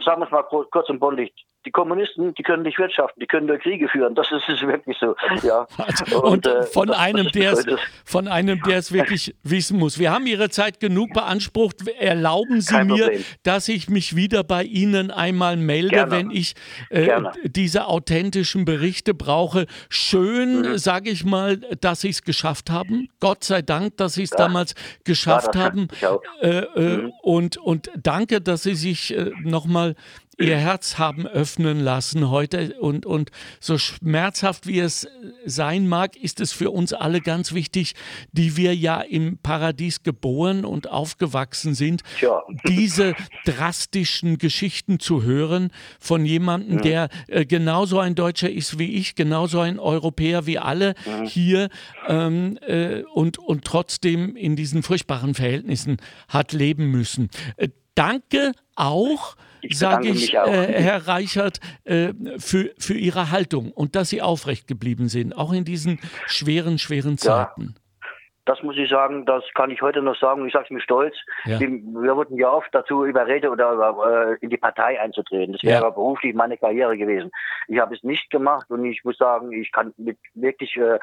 sagen 0.03 0.21
wir 0.21 0.25
es 0.25 0.31
mal 0.31 0.43
kurz 0.43 0.89
und 0.89 0.99
bondig, 0.99 1.33
die 1.65 1.71
Kommunisten, 1.71 2.33
die 2.33 2.43
können 2.43 2.63
nicht 2.63 2.79
wirtschaften, 2.79 3.19
die 3.19 3.27
können 3.27 3.45
nur 3.45 3.57
Kriege 3.57 3.87
führen. 3.87 4.15
Das 4.15 4.31
ist, 4.31 4.47
ist 4.49 4.61
wirklich 4.65 4.97
so. 4.99 5.15
Ja. 5.43 5.67
Und, 6.15 6.23
und 6.23 6.45
äh, 6.45 6.63
von, 6.63 6.87
das, 6.87 6.97
einem, 6.97 7.27
der 7.31 7.53
es, 7.53 7.65
von 8.05 8.27
einem, 8.27 8.61
der 8.63 8.77
es 8.77 8.91
wirklich 8.91 9.35
wissen 9.43 9.79
muss. 9.79 9.97
Wir 9.97 10.11
haben 10.11 10.27
Ihre 10.27 10.49
Zeit 10.49 10.79
genug 10.79 11.13
beansprucht. 11.13 11.87
Erlauben 11.99 12.61
Sie 12.61 12.83
mir, 12.83 13.11
dass 13.43 13.67
ich 13.67 13.89
mich 13.89 14.15
wieder 14.15 14.43
bei 14.43 14.63
Ihnen 14.63 15.09
einmal 15.11 15.57
melde, 15.57 15.89
Gerne. 15.89 16.11
wenn 16.11 16.31
ich 16.31 16.53
äh, 16.89 17.21
diese 17.43 17.85
authentischen 17.85 18.65
Berichte 18.65 19.13
brauche. 19.13 19.65
Schön, 19.89 20.61
mhm. 20.61 20.77
sage 20.77 21.09
ich 21.09 21.25
mal, 21.25 21.57
dass 21.57 22.01
Sie 22.01 22.09
es 22.09 22.23
geschafft 22.23 22.69
haben. 22.69 23.09
Gott 23.19 23.43
sei 23.43 23.61
Dank, 23.61 23.97
dass 23.97 24.13
Sie 24.13 24.23
es 24.23 24.31
ja. 24.31 24.37
damals 24.37 24.75
geschafft 25.03 25.55
ja, 25.55 25.61
haben. 25.61 25.87
Äh, 26.41 26.47
äh, 26.49 26.97
mhm. 26.97 27.13
und, 27.21 27.57
und 27.57 27.91
danke, 27.95 28.41
dass 28.41 28.63
Sie 28.63 28.75
sich 28.75 29.15
äh, 29.15 29.31
nochmal 29.43 29.95
ihr 30.37 30.57
Herz 30.57 30.97
haben 30.97 31.27
öffnen 31.27 31.79
lassen 31.79 32.29
heute. 32.29 32.75
Und, 32.79 33.05
und 33.05 33.31
so 33.59 33.77
schmerzhaft 33.77 34.67
wie 34.67 34.79
es 34.79 35.07
sein 35.45 35.87
mag, 35.87 36.15
ist 36.15 36.39
es 36.39 36.51
für 36.51 36.71
uns 36.71 36.93
alle 36.93 37.21
ganz 37.21 37.53
wichtig, 37.53 37.93
die 38.31 38.57
wir 38.57 38.75
ja 38.75 39.01
im 39.01 39.37
Paradies 39.37 40.03
geboren 40.03 40.65
und 40.65 40.89
aufgewachsen 40.89 41.73
sind, 41.73 42.01
ja. 42.19 42.41
diese 42.67 43.13
drastischen 43.45 44.37
Geschichten 44.37 44.99
zu 44.99 45.23
hören 45.23 45.71
von 45.99 46.25
jemandem, 46.25 46.77
mhm. 46.77 46.81
der 46.81 47.09
äh, 47.27 47.45
genauso 47.45 47.99
ein 47.99 48.15
Deutscher 48.15 48.49
ist 48.49 48.79
wie 48.79 48.95
ich, 48.95 49.15
genauso 49.15 49.59
ein 49.59 49.79
Europäer 49.79 50.45
wie 50.45 50.59
alle 50.59 50.95
mhm. 51.05 51.25
hier 51.25 51.69
ähm, 52.07 52.57
äh, 52.61 53.03
und, 53.13 53.37
und 53.37 53.65
trotzdem 53.65 54.35
in 54.35 54.55
diesen 54.55 54.83
furchtbaren 54.83 55.33
Verhältnissen 55.33 55.97
hat 56.27 56.53
leben 56.53 56.91
müssen. 56.91 57.29
Äh, 57.57 57.69
danke 57.95 58.53
auch 58.75 59.35
sage 59.69 60.09
ich, 60.09 60.33
äh, 60.33 60.37
Herr 60.81 61.07
Reichert, 61.07 61.59
äh, 61.83 62.13
für, 62.37 62.71
für 62.77 62.93
Ihre 62.93 63.31
Haltung 63.31 63.71
und 63.71 63.95
dass 63.95 64.09
Sie 64.09 64.21
aufrecht 64.21 64.67
geblieben 64.67 65.09
sind, 65.09 65.35
auch 65.35 65.53
in 65.53 65.65
diesen 65.65 65.99
schweren, 66.27 66.79
schweren 66.79 67.17
Zeiten. 67.17 67.75
Ja. 67.75 67.80
Das 68.45 68.63
muss 68.63 68.75
ich 68.77 68.89
sagen, 68.89 69.25
das 69.25 69.43
kann 69.53 69.69
ich 69.69 69.81
heute 69.81 70.01
noch 70.01 70.17
sagen. 70.17 70.45
Ich 70.47 70.53
sage 70.53 70.65
es 70.65 70.71
mir 70.71 70.81
stolz. 70.81 71.15
Ja. 71.45 71.59
Wir, 71.59 71.69
wurden 72.15 72.37
ja 72.37 72.51
oft 72.51 72.69
dazu 72.71 73.05
überredet 73.05 73.49
oder 73.49 74.31
äh, 74.31 74.43
in 74.43 74.49
die 74.49 74.57
Partei 74.57 74.99
einzutreten. 74.99 75.53
Das 75.53 75.63
wäre 75.63 75.83
ja. 75.83 75.89
beruflich 75.89 76.33
meine 76.33 76.57
Karriere 76.57 76.97
gewesen. 76.97 77.31
Ich 77.67 77.79
habe 77.79 77.95
es 77.95 78.03
nicht 78.03 78.29
gemacht 78.31 78.69
und 78.69 78.83
ich 78.85 79.03
muss 79.03 79.17
sagen, 79.17 79.51
ich 79.51 79.71
kann 79.71 79.93
mit 79.97 80.17
wirklich 80.33 80.75
äh, 80.77 80.97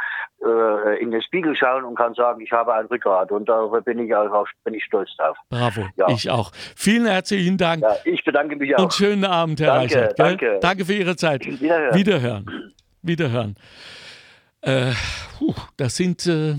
äh, 0.44 1.00
in 1.00 1.10
den 1.10 1.22
Spiegel 1.22 1.54
schauen 1.54 1.84
und 1.84 1.94
kann 1.94 2.14
sagen, 2.14 2.40
ich 2.40 2.50
habe 2.50 2.74
ein 2.74 2.86
Rückgrat 2.86 3.30
und 3.30 3.48
darüber 3.48 3.80
bin 3.80 3.98
ich 4.00 4.14
auch 4.14 4.46
bin 4.64 4.74
ich 4.74 4.84
stolz 4.84 5.14
drauf. 5.16 5.36
Bravo, 5.48 5.86
ja. 5.96 6.08
ich 6.08 6.30
auch. 6.30 6.50
Vielen 6.76 7.06
herzlichen 7.06 7.56
Dank. 7.56 7.84
ich 8.04 8.24
bedanke 8.24 8.56
mich 8.56 8.76
auch. 8.76 8.84
Und 8.84 8.94
schönen 8.94 9.24
Abend, 9.24 9.60
Herr 9.60 9.74
danke, 9.74 9.94
Reichert. 9.94 10.18
Danke. 10.18 10.58
danke 10.60 10.84
für 10.84 10.94
Ihre 10.94 11.16
Zeit. 11.16 11.44
Wiederhören. 11.46 11.94
Wiederhören. 11.94 12.74
Wiederhören. 13.02 13.54
Äh, 14.60 14.92
puh, 15.38 15.54
das 15.76 15.96
sind 15.96 16.26
äh, 16.26 16.54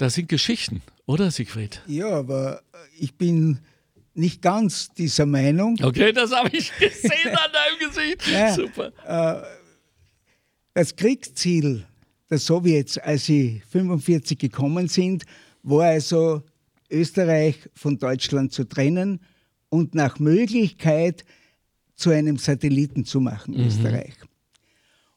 das 0.00 0.14
sind 0.14 0.28
Geschichten, 0.28 0.82
oder 1.04 1.30
Siegfried? 1.30 1.82
Ja, 1.86 2.08
aber 2.08 2.62
ich 2.98 3.14
bin 3.14 3.58
nicht 4.14 4.40
ganz 4.40 4.88
dieser 4.94 5.26
Meinung. 5.26 5.76
Okay, 5.82 6.12
das 6.12 6.32
habe 6.32 6.48
ich 6.56 6.72
gesehen 6.78 7.28
an 7.28 7.52
deinem 7.52 7.78
Gesicht. 7.90 8.26
Ja, 8.28 8.54
Super. 8.54 8.92
Äh, 9.06 9.42
das 10.72 10.96
Kriegsziel 10.96 11.84
der 12.30 12.38
Sowjets, 12.38 12.96
als 12.96 13.26
sie 13.26 13.60
1945 13.74 14.38
gekommen 14.38 14.88
sind, 14.88 15.24
war 15.62 15.84
also 15.84 16.42
Österreich 16.88 17.56
von 17.74 17.98
Deutschland 17.98 18.52
zu 18.52 18.64
trennen 18.64 19.20
und 19.68 19.94
nach 19.94 20.18
Möglichkeit 20.18 21.24
zu 21.94 22.10
einem 22.10 22.38
Satelliten 22.38 23.04
zu 23.04 23.20
machen, 23.20 23.54
mhm. 23.54 23.66
Österreich. 23.66 24.14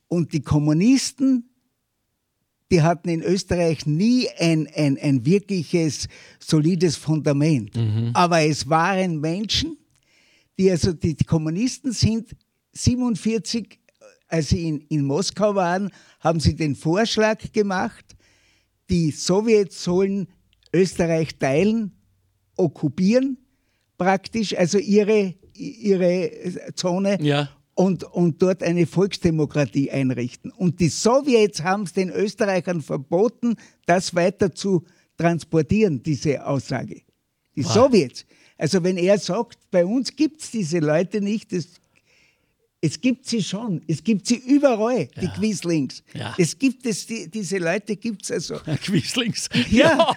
Und 0.07 0.33
die 0.33 0.41
Kommunisten 0.41 1.49
die 2.73 2.81
hatten 2.81 3.07
in 3.07 3.21
Österreich 3.21 3.85
nie 3.85 4.27
ein, 4.39 4.67
ein, 4.75 4.97
ein 4.97 5.25
wirkliches, 5.27 6.07
solides 6.39 6.95
Fundament. 6.95 7.75
Mhm. 7.77 8.09
Aber 8.15 8.41
es 8.41 8.67
waren 8.67 9.19
Menschen, 9.19 9.77
die 10.57 10.71
also 10.71 10.91
die, 10.91 11.15
Kommunisten 11.15 11.91
sind 11.91 12.35
47, 12.71 13.79
als 14.27 14.49
sie 14.49 14.67
in, 14.67 14.79
in 14.89 15.05
Moskau 15.05 15.53
waren, 15.53 15.91
haben 16.19 16.39
sie 16.39 16.55
den 16.55 16.75
Vorschlag 16.75 17.51
gemacht, 17.51 18.15
die 18.89 19.11
Sowjets 19.11 19.83
sollen 19.83 20.27
Österreich 20.73 21.37
teilen, 21.37 21.91
okkupieren 22.57 23.37
praktisch, 23.99 24.57
also 24.57 24.79
ihre, 24.79 25.35
ihre 25.53 26.31
Zone 26.73 27.19
ja 27.21 27.49
und, 27.75 28.03
und 28.03 28.41
dort 28.41 28.63
eine 28.63 28.85
Volksdemokratie 28.85 29.91
einrichten. 29.91 30.51
Und 30.51 30.79
die 30.79 30.89
Sowjets 30.89 31.63
haben 31.63 31.83
es 31.83 31.93
den 31.93 32.09
Österreichern 32.09 32.81
verboten, 32.81 33.55
das 33.85 34.13
weiter 34.15 34.53
zu 34.53 34.83
transportieren, 35.17 36.03
diese 36.03 36.45
Aussage. 36.45 37.01
Die 37.55 37.65
wow. 37.65 37.73
Sowjets. 37.73 38.25
Also 38.57 38.83
wenn 38.83 38.97
er 38.97 39.17
sagt, 39.17 39.59
bei 39.71 39.85
uns 39.85 40.15
gibt 40.15 40.41
es 40.41 40.51
diese 40.51 40.79
Leute 40.79 41.21
nicht, 41.21 41.51
das 41.51 41.67
es 42.85 42.99
gibt 42.99 43.25
sie 43.25 43.41
schon. 43.41 43.81
Es 43.87 44.03
gibt 44.03 44.27
sie 44.27 44.35
überall, 44.35 45.07
die 45.15 45.25
ja. 45.25 45.31
Quislings. 45.31 46.03
Ja. 46.13 46.35
Es 46.37 46.59
gibt 46.59 46.85
es, 46.85 47.05
die, 47.05 47.29
diese 47.29 47.57
Leute 47.57 47.95
gibt 47.95 48.23
es 48.23 48.31
also. 48.31 48.59
Ja, 48.65 48.75
Quislings. 48.75 49.47
Ja. 49.69 50.13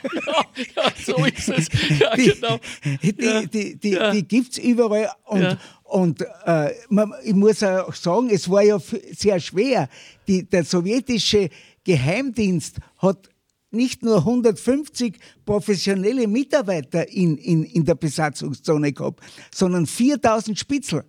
ja. 0.75 0.93
so 1.05 1.25
ist 1.25 1.49
es. 1.49 1.69
Ja, 2.01 2.17
die, 2.17 2.25
genau. 2.25 2.59
Die, 3.03 3.13
die, 3.13 3.77
die, 3.79 3.99
die 4.13 4.23
gibt 4.27 4.51
es 4.51 4.59
überall. 4.59 5.11
Und, 5.27 5.57
und 5.89 6.20
äh, 6.45 6.72
man, 6.89 7.12
ich 7.22 7.34
muss 7.34 7.62
auch 7.62 7.95
sagen, 7.95 8.28
es 8.30 8.51
war 8.51 8.62
ja 8.62 8.78
sehr 9.12 9.39
schwer. 9.39 9.89
Die, 10.26 10.45
der 10.45 10.64
sowjetische 10.64 11.49
Geheimdienst 11.84 12.76
hat 12.99 13.30
nicht 13.70 14.03
nur 14.03 14.18
150 14.18 15.16
professionelle 15.45 16.26
Mitarbeiter 16.26 17.09
in, 17.09 17.37
in, 17.39 17.64
in 17.64 17.84
der 17.84 17.95
Besatzungszone 17.95 18.93
gehabt, 18.93 19.20
sondern 19.55 19.87
4000 19.87 20.59
Spitzel. 20.59 21.05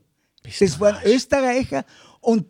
Das 0.60 0.80
waren 0.80 0.98
Österreicher 1.06 1.84
und 2.22 2.46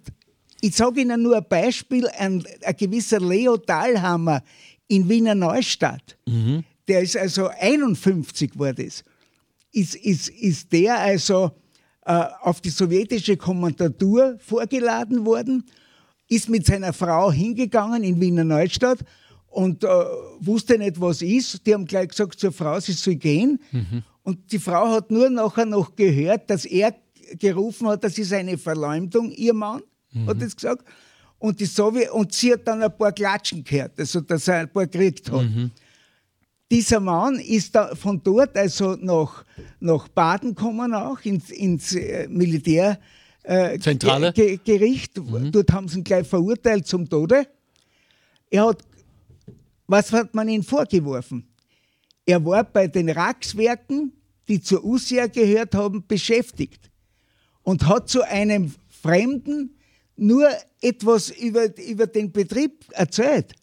ich 0.62 0.76
sage 0.76 1.02
Ihnen 1.02 1.22
nur 1.22 1.38
ein 1.38 1.46
Beispiel, 1.48 2.08
ein, 2.10 2.44
ein 2.64 2.76
gewisser 2.76 3.20
Leo 3.20 3.58
Dahlhammer 3.58 4.44
in 4.88 5.08
Wiener 5.08 5.36
Neustadt, 5.36 6.18
mhm. 6.26 6.64
der 6.88 7.02
ist 7.02 7.16
also 7.16 7.48
51 7.48 8.52
war 8.56 8.74
das, 8.74 9.04
ist, 9.72 9.96
ist, 9.96 10.30
ist 10.30 10.72
der 10.72 11.00
also 11.00 11.52
auf 12.08 12.62
die 12.62 12.70
sowjetische 12.70 13.38
Kommandatur 13.38 14.38
vorgeladen 14.40 15.26
worden, 15.26 15.64
ist 16.30 16.50
mit 16.50 16.66
seiner 16.66 16.94
Frau 16.94 17.32
hingegangen 17.32 18.04
in 18.04 18.20
Wiener 18.20 18.44
Neustadt 18.44 19.00
und 19.48 19.84
äh, 19.84 19.88
wusste 20.40 20.78
nicht, 20.78 21.00
was 21.00 21.22
ist. 21.22 21.66
Die 21.66 21.74
haben 21.74 21.86
gleich 21.86 22.10
gesagt 22.10 22.40
zur 22.40 22.52
Frau, 22.52 22.80
sie 22.80 22.94
soll 22.94 23.16
gehen. 23.16 23.60
Mhm. 23.72 24.04
Und 24.24 24.52
die 24.52 24.60
Frau 24.60 24.90
hat 24.90 25.10
nur 25.10 25.30
nachher 25.30 25.66
noch 25.66 25.96
gehört, 25.96 26.50
dass 26.50 26.66
er 26.66 26.94
gerufen 27.40 27.88
hat, 27.88 28.04
das 28.04 28.18
ist 28.18 28.34
eine 28.34 28.58
Verleumdung, 28.58 29.32
ihr 29.32 29.54
Mann, 29.54 29.82
mhm. 30.12 30.28
hat 30.28 30.42
es 30.42 30.56
gesagt. 30.56 30.86
Und, 31.40 31.60
die 31.60 31.66
Sowjet, 31.66 32.12
und 32.12 32.34
sie 32.34 32.54
hat 32.54 32.68
dann 32.68 32.82
ein 32.82 32.98
paar 32.98 33.12
Klatschen 33.12 33.64
gehört, 33.64 34.00
also 34.00 34.22
dass 34.22 34.48
er 34.48 34.60
ein 34.60 34.70
paar 34.70 34.88
gekriegt 34.88 35.32
hat. 35.32 35.44
Mhm. 35.44 35.72
Dieser 36.70 37.00
Mann 37.00 37.40
ist 37.40 37.76
da 37.76 37.96
von 37.96 38.22
dort 38.22 38.58
also 38.58 38.98
nach, 39.00 39.46
nach 39.80 40.08
Baden 40.10 40.54
gekommen, 40.54 40.94
auch 40.94 41.20
ins, 41.22 41.50
ins 41.50 41.96
äh, 41.96 42.28
Militär. 42.30 43.00
Äh, 43.44 43.80
Zentrale? 43.80 44.34
Ge 44.34 44.60
Gericht. 44.64 45.18
Mhm. 45.18 45.52
Dort 45.52 45.72
haben 45.72 45.88
sie 45.88 46.00
ihn 46.00 46.04
gleich 46.04 46.28
verurteilt 46.28 46.86
zum 46.86 47.08
Tode. 47.08 47.48
Er 48.50 48.68
hat, 48.68 48.84
was 49.88 50.12
hat 50.12 50.36
man 50.36 50.50
ihm 50.50 50.64
vorgeworfen? 50.64 51.48
Er 52.26 52.44
war 52.44 52.66
bei 52.66 52.88
den 52.88 53.10
Rackswerken, 53.10 54.12
die 54.50 54.62
zur 54.62 54.84
USIA 54.84 55.28
gehört 55.28 55.74
haben, 55.74 56.06
beschäftigt 56.06 56.92
und 57.64 57.88
hat 57.88 58.10
zu 58.10 58.22
einem 58.24 58.74
Fremden 58.90 59.78
nur 60.18 60.50
etwas 60.82 61.30
über, 61.30 61.78
über 61.78 62.08
den 62.08 62.32
Betrieb 62.32 62.86
erzählt, 62.92 63.54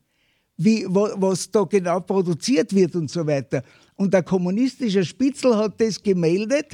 wie, 0.57 0.86
was 0.88 1.50
da 1.50 1.64
genau 1.64 2.00
produziert 2.00 2.74
wird 2.74 2.94
und 2.94 3.11
so 3.11 3.26
weiter. 3.26 3.62
Und 3.96 4.14
der 4.14 4.22
kommunistische 4.22 5.05
Spitzel 5.05 5.57
hat 5.57 5.80
das 5.80 6.02
gemeldet 6.02 6.72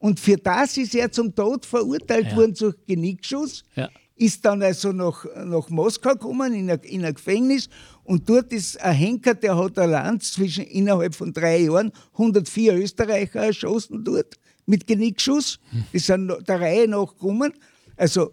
und 0.00 0.18
für 0.18 0.36
das 0.36 0.78
ist 0.78 0.94
er 0.94 1.12
zum 1.12 1.34
Tod 1.34 1.66
verurteilt 1.66 2.28
ja. 2.30 2.36
worden 2.36 2.54
durch 2.54 2.74
Genickschuss. 2.86 3.62
Ja. 3.76 3.88
Ist 4.16 4.44
dann 4.44 4.62
also 4.62 4.92
nach, 4.92 5.24
nach 5.44 5.68
Moskau 5.68 6.12
gekommen, 6.12 6.54
in 6.54 6.70
ein, 6.70 6.80
in 6.80 7.04
ein 7.04 7.14
Gefängnis. 7.14 7.68
Und 8.02 8.28
dort 8.28 8.52
ist 8.52 8.80
ein 8.80 8.94
Henker, 8.94 9.34
der 9.34 9.56
hat 9.56 9.78
ein 9.78 9.90
Land 9.90 10.22
zwischen 10.22 10.64
innerhalb 10.64 11.14
von 11.14 11.32
drei 11.32 11.60
Jahren 11.60 11.92
104 12.12 12.76
Österreicher 12.76 13.40
erschossen 13.40 14.02
dort 14.02 14.36
mit 14.64 14.86
Genickschuss. 14.86 15.58
Die 15.92 15.98
sind 15.98 16.32
der 16.48 16.60
Reihe 16.60 16.88
nach 16.88 17.08
gekommen. 17.08 17.52
Also 17.96 18.32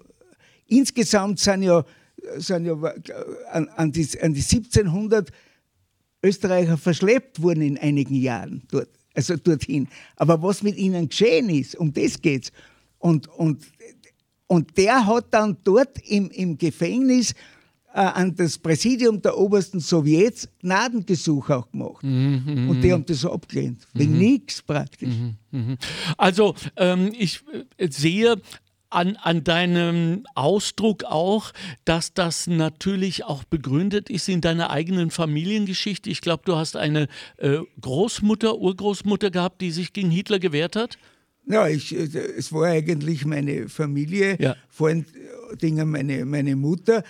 insgesamt 0.68 1.40
sind 1.40 1.64
ja, 1.64 1.84
sind 2.38 2.66
ja 2.66 2.74
an, 3.52 3.70
an, 3.70 3.92
die, 3.92 4.08
an 4.22 4.34
die 4.34 4.42
1700 4.42 5.32
Österreicher 6.24 6.78
verschleppt 6.78 7.42
worden 7.42 7.62
in 7.62 7.78
einigen 7.78 8.16
Jahren 8.16 8.64
dort, 8.70 8.90
also 9.14 9.36
dorthin. 9.38 9.88
Aber 10.16 10.42
was 10.42 10.64
mit 10.64 10.78
ihnen 10.78 11.10
geschehen 11.10 11.50
ist, 11.50 11.76
um 11.76 11.94
das 11.94 12.22
geht's. 12.22 12.52
Und, 13.00 13.28
und 13.28 13.64
Und 14.48 14.78
der 14.78 15.06
hat 15.06 15.26
dann 15.32 15.58
dort 15.64 16.00
im, 16.08 16.30
im 16.32 16.58
Gefängnis 16.58 17.34
äh, 17.94 18.00
an 18.00 18.36
das 18.36 18.58
Präsidium 18.58 19.22
der 19.22 19.38
obersten 19.38 19.80
Sowjets 19.80 20.48
Gnadengesuch 20.62 21.50
auch 21.50 21.70
gemacht. 21.70 22.04
Mhm, 22.04 22.70
und 22.70 22.82
die 22.82 22.94
haben 22.94 23.06
das 23.06 23.26
abgelehnt. 23.26 23.86
Wegen 23.94 24.14
mhm. 24.14 24.20
nichts 24.20 24.62
praktisch. 24.62 25.10
Mhm, 25.14 25.36
mhm. 25.52 25.78
also 26.18 26.56
ähm, 26.78 27.12
ich 27.18 27.42
äh, 27.78 27.90
sehe 27.90 28.42
an, 28.90 29.18
an 29.18 29.44
deinem 29.44 30.26
Ausdruck 30.36 31.04
auch, 31.04 31.52
dass 31.86 32.14
das 32.14 32.48
natürlich 32.48 33.26
auch 33.26 33.44
begründet 33.44 34.10
ist 34.10 34.30
in 34.30 34.42
deiner 34.42 34.70
eigenen 34.70 35.12
Familiengeschichte. 35.12 36.10
Ich 36.10 36.22
glaube, 36.22 36.44
du 36.46 36.56
hast 36.56 36.76
eine 36.76 37.08
äh, 37.38 37.60
Großmutter, 37.82 38.58
Urgroßmutter 38.58 39.32
gehabt, 39.32 39.62
die 39.62 39.72
sich 39.72 39.94
gegen 39.94 40.12
Hitler 40.12 40.40
gewehrt 40.40 40.76
hat. 40.76 40.98
Ja, 41.46 41.68
ich, 41.68 41.96
äh, 41.96 42.04
es 42.38 42.52
war 42.52 42.66
eigentlich 42.66 43.26
meine 43.26 43.70
Familie, 43.70 44.38
ja. 44.40 44.56
vor 44.70 44.90
allen 44.90 45.06
Dingen 45.62 45.90
meine, 45.90 46.26
meine 46.26 46.56
Mutter, 46.56 47.04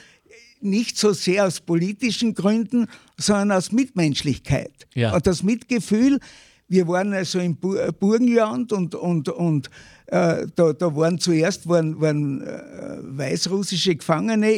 nicht 0.59 0.97
so 0.97 1.13
sehr 1.13 1.45
aus 1.45 1.61
politischen 1.61 2.34
Gründen, 2.34 2.88
sondern 3.17 3.51
aus 3.51 3.71
Mitmenschlichkeit. 3.71 4.88
Ja. 4.95 5.13
Und 5.13 5.28
das 5.28 5.43
Mitgefühl, 5.43 6.19
wir 6.68 6.88
waren 6.88 7.13
also 7.13 7.39
im 7.39 7.55
Burgenland 7.55 8.74
und, 8.74 8.95
und, 8.95 9.30
und 9.30 9.70
äh, 10.07 10.47
da, 10.55 10.74
da 10.74 10.95
waren 10.95 11.20
zuerst 11.20 11.68
waren, 11.68 11.99
waren 12.01 12.41
äh, 12.41 12.97
weißrussische 13.01 13.95
Gefangene 13.95 14.51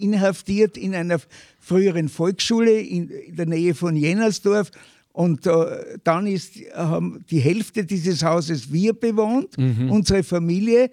inhaftiert 0.00 0.76
in 0.76 0.94
einer 0.94 1.20
früheren 1.58 2.08
Volksschule 2.08 2.80
in, 2.80 3.08
in 3.08 3.36
der 3.36 3.46
Nähe 3.46 3.74
von 3.74 3.96
Jennersdorf. 3.96 4.70
Und 5.12 5.46
äh, 5.46 5.98
dann 6.04 6.26
ist, 6.26 6.54
haben 6.74 7.24
die 7.30 7.40
Hälfte 7.40 7.84
dieses 7.84 8.22
Hauses 8.24 8.72
wir 8.72 8.92
bewohnt, 8.92 9.58
mhm. 9.58 9.90
unsere 9.90 10.22
Familie, 10.22 10.90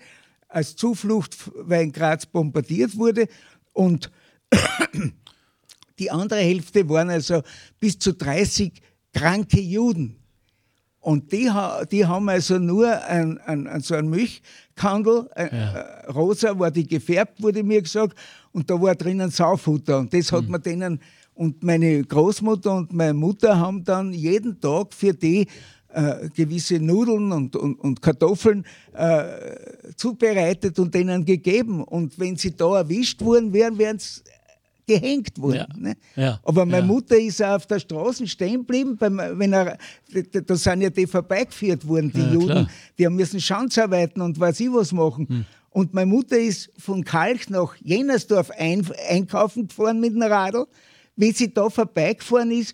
als 0.49 0.75
Zuflucht, 0.75 1.35
weil 1.55 1.83
in 1.83 1.91
Graz 1.91 2.25
bombardiert 2.25 2.97
wurde. 2.97 3.27
Und 3.73 4.11
die 5.99 6.09
andere 6.09 6.39
Hälfte 6.39 6.87
waren 6.89 7.09
also 7.09 7.41
bis 7.79 7.99
zu 7.99 8.13
30 8.13 8.73
kranke 9.13 9.59
Juden. 9.59 10.15
Und 11.07 11.31
die, 11.31 11.49
die 11.89 12.05
haben 12.05 12.27
also 12.27 12.59
nur 12.59 13.01
ein, 13.05 13.37
ein, 13.45 13.65
ein 13.65 13.79
so 13.79 13.95
ein 13.95 14.09
Milchkandel, 14.09 15.29
ein, 15.35 15.49
ja. 15.53 15.71
Äh, 15.71 16.11
rosa 16.11 16.59
war 16.59 16.69
die 16.69 16.85
gefärbt, 16.85 17.41
wurde 17.41 17.63
mir 17.63 17.81
gesagt, 17.81 18.13
und 18.51 18.69
da 18.69 18.73
war 18.81 18.93
drinnen 18.93 19.31
Saufutter. 19.31 19.99
Und 19.99 20.13
das 20.13 20.33
hat 20.33 20.43
mhm. 20.43 20.51
man 20.51 20.61
denen, 20.61 20.99
und 21.33 21.63
meine 21.63 22.03
Großmutter 22.03 22.75
und 22.75 22.91
meine 22.91 23.13
Mutter 23.13 23.57
haben 23.57 23.85
dann 23.85 24.11
jeden 24.11 24.59
Tag 24.59 24.93
für 24.93 25.13
die 25.13 25.47
äh, 25.93 26.27
gewisse 26.35 26.77
Nudeln 26.77 27.31
und, 27.31 27.55
und, 27.55 27.79
und 27.79 28.01
Kartoffeln 28.01 28.65
äh, 28.93 29.23
zubereitet 29.95 30.77
und 30.77 30.93
denen 30.93 31.23
gegeben. 31.23 31.85
Und 31.85 32.19
wenn 32.19 32.35
sie 32.35 32.53
da 32.53 32.79
erwischt 32.79 33.21
wurden, 33.21 33.53
wären, 33.53 33.77
wären 33.77 33.97
sie 33.97 34.23
gehängt 34.87 35.39
worden. 35.39 35.67
Ja. 35.75 35.77
Ne? 35.77 35.97
Ja. 36.15 36.39
Aber 36.43 36.65
meine 36.65 36.79
ja. 36.79 36.85
Mutter 36.85 37.19
ist 37.19 37.43
auf 37.43 37.67
der 37.67 37.79
Straße 37.79 38.25
stehen 38.25 38.59
geblieben, 38.59 38.97
wenn 38.99 39.53
er, 39.53 39.77
da 40.31 40.55
sind 40.55 40.81
ja 40.81 40.89
die 40.89 41.05
vorbeigeführt 41.05 41.87
worden, 41.87 42.11
die 42.11 42.21
Juden, 42.21 42.47
klar. 42.47 42.69
die 42.97 43.05
haben 43.05 43.15
müssen 43.15 43.39
Schanzarbeiten 43.39 44.21
und 44.21 44.39
weiß 44.39 44.59
ich 44.61 44.71
was 44.71 44.91
machen. 44.91 45.27
Hm. 45.27 45.45
Und 45.69 45.93
meine 45.93 46.07
Mutter 46.07 46.39
ist 46.39 46.71
von 46.79 47.03
Kalk 47.03 47.49
nach 47.49 47.75
Jennersdorf 47.83 48.49
ein, 48.51 48.87
einkaufen 49.09 49.67
gefahren 49.67 49.99
mit 49.99 50.13
dem 50.13 50.23
Radl. 50.23 50.65
Wenn 51.15 51.33
sie 51.33 51.53
da 51.53 51.69
vorbeigefahren 51.69 52.49
ist, 52.51 52.73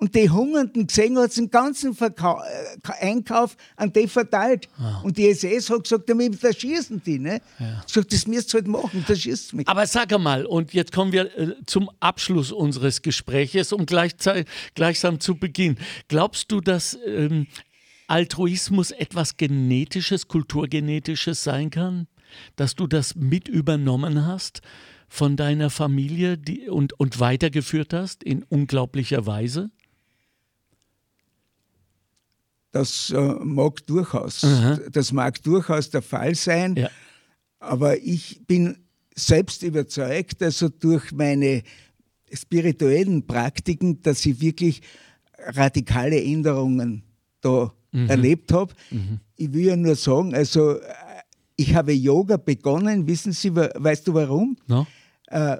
und 0.00 0.14
die 0.14 0.30
Hungernden 0.30 0.86
gesehen 0.86 1.18
hat 1.18 1.36
den 1.36 1.50
ganzen 1.50 1.94
Verkau 1.94 2.40
äh, 2.40 3.04
Einkauf 3.06 3.56
an 3.76 3.92
die 3.92 4.08
verteilt. 4.08 4.66
Ah. 4.78 5.02
Und 5.02 5.18
die 5.18 5.28
SS 5.28 5.68
hat 5.68 5.82
gesagt, 5.82 6.08
damit 6.08 6.42
da 6.42 6.52
schießen 6.52 7.02
die. 7.04 7.18
Ne? 7.18 7.40
Ja. 7.58 7.82
Sagt, 7.86 8.12
das 8.12 8.26
müsst 8.26 8.54
ihr 8.54 8.60
halt 8.60 8.66
machen, 8.66 9.04
da 9.06 9.14
schießt 9.14 9.54
mich. 9.54 9.68
Aber 9.68 9.86
sag 9.86 10.18
mal, 10.18 10.46
und 10.46 10.72
jetzt 10.72 10.92
kommen 10.92 11.12
wir 11.12 11.36
äh, 11.38 11.54
zum 11.66 11.90
Abschluss 12.00 12.50
unseres 12.50 13.02
Gespräches, 13.02 13.74
um 13.74 13.84
gleichsam 13.84 15.20
zu 15.20 15.34
Beginn. 15.34 15.76
Glaubst 16.08 16.50
du, 16.50 16.62
dass 16.62 16.98
ähm, 17.06 17.46
Altruismus 18.06 18.92
etwas 18.92 19.36
Genetisches, 19.36 20.28
Kulturgenetisches 20.28 21.44
sein 21.44 21.68
kann? 21.68 22.06
Dass 22.56 22.74
du 22.74 22.86
das 22.86 23.14
mit 23.14 23.48
übernommen 23.48 24.26
hast? 24.26 24.62
von 25.12 25.36
deiner 25.36 25.70
Familie 25.70 26.38
die, 26.38 26.68
und, 26.68 26.92
und 27.00 27.18
weitergeführt 27.18 27.92
hast 27.92 28.22
in 28.22 28.44
unglaublicher 28.44 29.26
Weise? 29.26 29.72
Das 32.72 33.10
äh, 33.10 33.20
mag 33.20 33.84
durchaus, 33.86 34.46
das 34.92 35.12
mag 35.12 35.42
durchaus 35.42 35.90
der 35.90 36.02
Fall 36.02 36.34
sein, 36.36 36.76
ja. 36.76 36.88
aber 37.58 37.98
ich 37.98 38.42
bin 38.46 38.76
selbst 39.14 39.62
überzeugt, 39.62 40.42
also 40.42 40.68
durch 40.68 41.10
meine 41.12 41.62
spirituellen 42.32 43.26
Praktiken, 43.26 44.00
dass 44.02 44.24
ich 44.24 44.40
wirklich 44.40 44.82
radikale 45.36 46.22
Änderungen 46.22 47.02
da 47.40 47.72
mhm. 47.92 48.08
erlebt 48.08 48.52
habe. 48.52 48.74
Mhm. 48.90 49.20
Ich 49.36 49.52
will 49.52 49.66
ja 49.66 49.76
nur 49.76 49.96
sagen, 49.96 50.34
also 50.34 50.78
äh, 50.78 50.82
ich 51.56 51.74
habe 51.74 51.92
Yoga 51.92 52.36
begonnen, 52.36 53.06
wissen 53.06 53.32
Sie, 53.32 53.54
weißt 53.54 54.06
du 54.08 54.14
warum? 54.14 54.56
No. 54.66 54.86
Äh, 55.26 55.58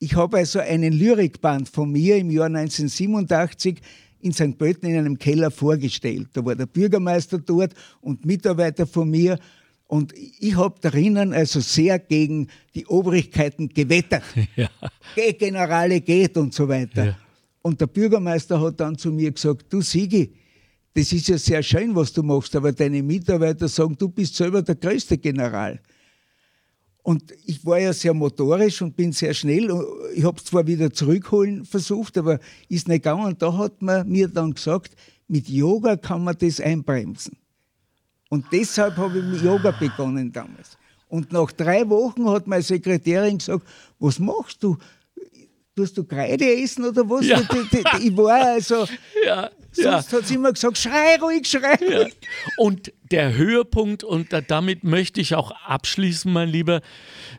ich 0.00 0.14
habe 0.14 0.38
also 0.38 0.60
einen 0.60 0.92
Lyrikband 0.92 1.68
von 1.68 1.90
mir 1.90 2.16
im 2.16 2.30
Jahr 2.30 2.46
1987 2.46 3.80
in 4.20 4.32
St. 4.32 4.58
Pölten 4.58 4.88
in 4.88 4.98
einem 4.98 5.18
Keller 5.18 5.50
vorgestellt. 5.50 6.28
Da 6.32 6.44
war 6.44 6.54
der 6.54 6.66
Bürgermeister 6.66 7.38
dort 7.38 7.74
und 8.00 8.24
Mitarbeiter 8.24 8.86
von 8.86 9.08
mir. 9.10 9.38
Und 9.86 10.12
ich 10.16 10.56
habe 10.56 10.78
darinnen 10.80 11.32
also 11.32 11.60
sehr 11.60 11.98
gegen 11.98 12.48
die 12.74 12.86
Obrigkeiten 12.86 13.68
gewettert. 13.68 14.24
Ja. 14.56 14.68
Geh, 15.14 15.32
Generale, 15.32 16.00
geht 16.00 16.36
und 16.36 16.52
so 16.52 16.68
weiter. 16.68 17.06
Ja. 17.06 17.18
Und 17.62 17.80
der 17.80 17.86
Bürgermeister 17.86 18.60
hat 18.60 18.80
dann 18.80 18.98
zu 18.98 19.12
mir 19.12 19.30
gesagt, 19.30 19.66
du 19.72 19.80
Sigi, 19.80 20.32
das 20.94 21.12
ist 21.12 21.28
ja 21.28 21.38
sehr 21.38 21.62
schön, 21.62 21.94
was 21.94 22.12
du 22.12 22.22
machst, 22.22 22.56
aber 22.56 22.72
deine 22.72 23.02
Mitarbeiter 23.02 23.68
sagen, 23.68 23.96
du 23.96 24.08
bist 24.08 24.34
selber 24.34 24.62
der 24.62 24.74
größte 24.74 25.16
General. 25.16 25.80
Und 27.08 27.32
ich 27.46 27.64
war 27.64 27.78
ja 27.78 27.94
sehr 27.94 28.12
motorisch 28.12 28.82
und 28.82 28.94
bin 28.94 29.12
sehr 29.12 29.32
schnell. 29.32 29.74
Ich 30.14 30.24
habe 30.24 30.36
es 30.36 30.44
zwar 30.44 30.66
wieder 30.66 30.92
zurückholen 30.92 31.64
versucht, 31.64 32.18
aber 32.18 32.38
ist 32.68 32.86
nicht 32.86 33.02
gegangen. 33.02 33.24
Und 33.24 33.40
da 33.40 33.56
hat 33.56 33.80
man 33.80 34.06
mir 34.06 34.28
dann 34.28 34.52
gesagt, 34.52 34.92
mit 35.26 35.48
Yoga 35.48 35.96
kann 35.96 36.22
man 36.22 36.36
das 36.38 36.60
einbremsen. 36.60 37.38
Und 38.28 38.44
deshalb 38.52 38.98
habe 38.98 39.20
ich 39.20 39.24
mit 39.24 39.40
Yoga 39.40 39.70
begonnen 39.70 40.30
damals. 40.30 40.76
Und 41.08 41.32
nach 41.32 41.50
drei 41.50 41.88
Wochen 41.88 42.28
hat 42.28 42.46
meine 42.46 42.62
Sekretärin 42.62 43.38
gesagt, 43.38 43.66
was 43.98 44.18
machst 44.18 44.62
du? 44.62 44.76
Tust 45.74 45.96
du 45.96 46.04
Kreide 46.04 46.44
essen 46.60 46.84
oder 46.84 47.08
was? 47.08 47.24
Ja. 47.24 47.40
Ich 48.02 48.14
war 48.18 48.48
also, 48.48 48.86
ja. 49.24 49.48
Sonst 49.82 50.12
ja. 50.12 50.18
hat 50.18 50.26
sie 50.26 50.34
immer 50.34 50.52
gesagt, 50.52 50.78
schrei 50.78 51.16
ruhig, 51.20 51.46
schrei 51.46 51.74
ruhig. 51.74 52.16
Ja. 52.20 52.28
Und 52.58 52.92
der 53.10 53.34
Höhepunkt, 53.34 54.04
und 54.04 54.28
damit 54.48 54.84
möchte 54.84 55.20
ich 55.20 55.34
auch 55.34 55.50
abschließen, 55.50 56.32
mein 56.32 56.48
lieber 56.48 56.80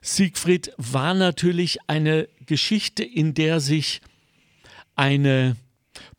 Siegfried, 0.02 0.72
war 0.78 1.14
natürlich 1.14 1.78
eine 1.88 2.28
Geschichte, 2.46 3.04
in 3.04 3.34
der 3.34 3.60
sich 3.60 4.02
eine 4.96 5.56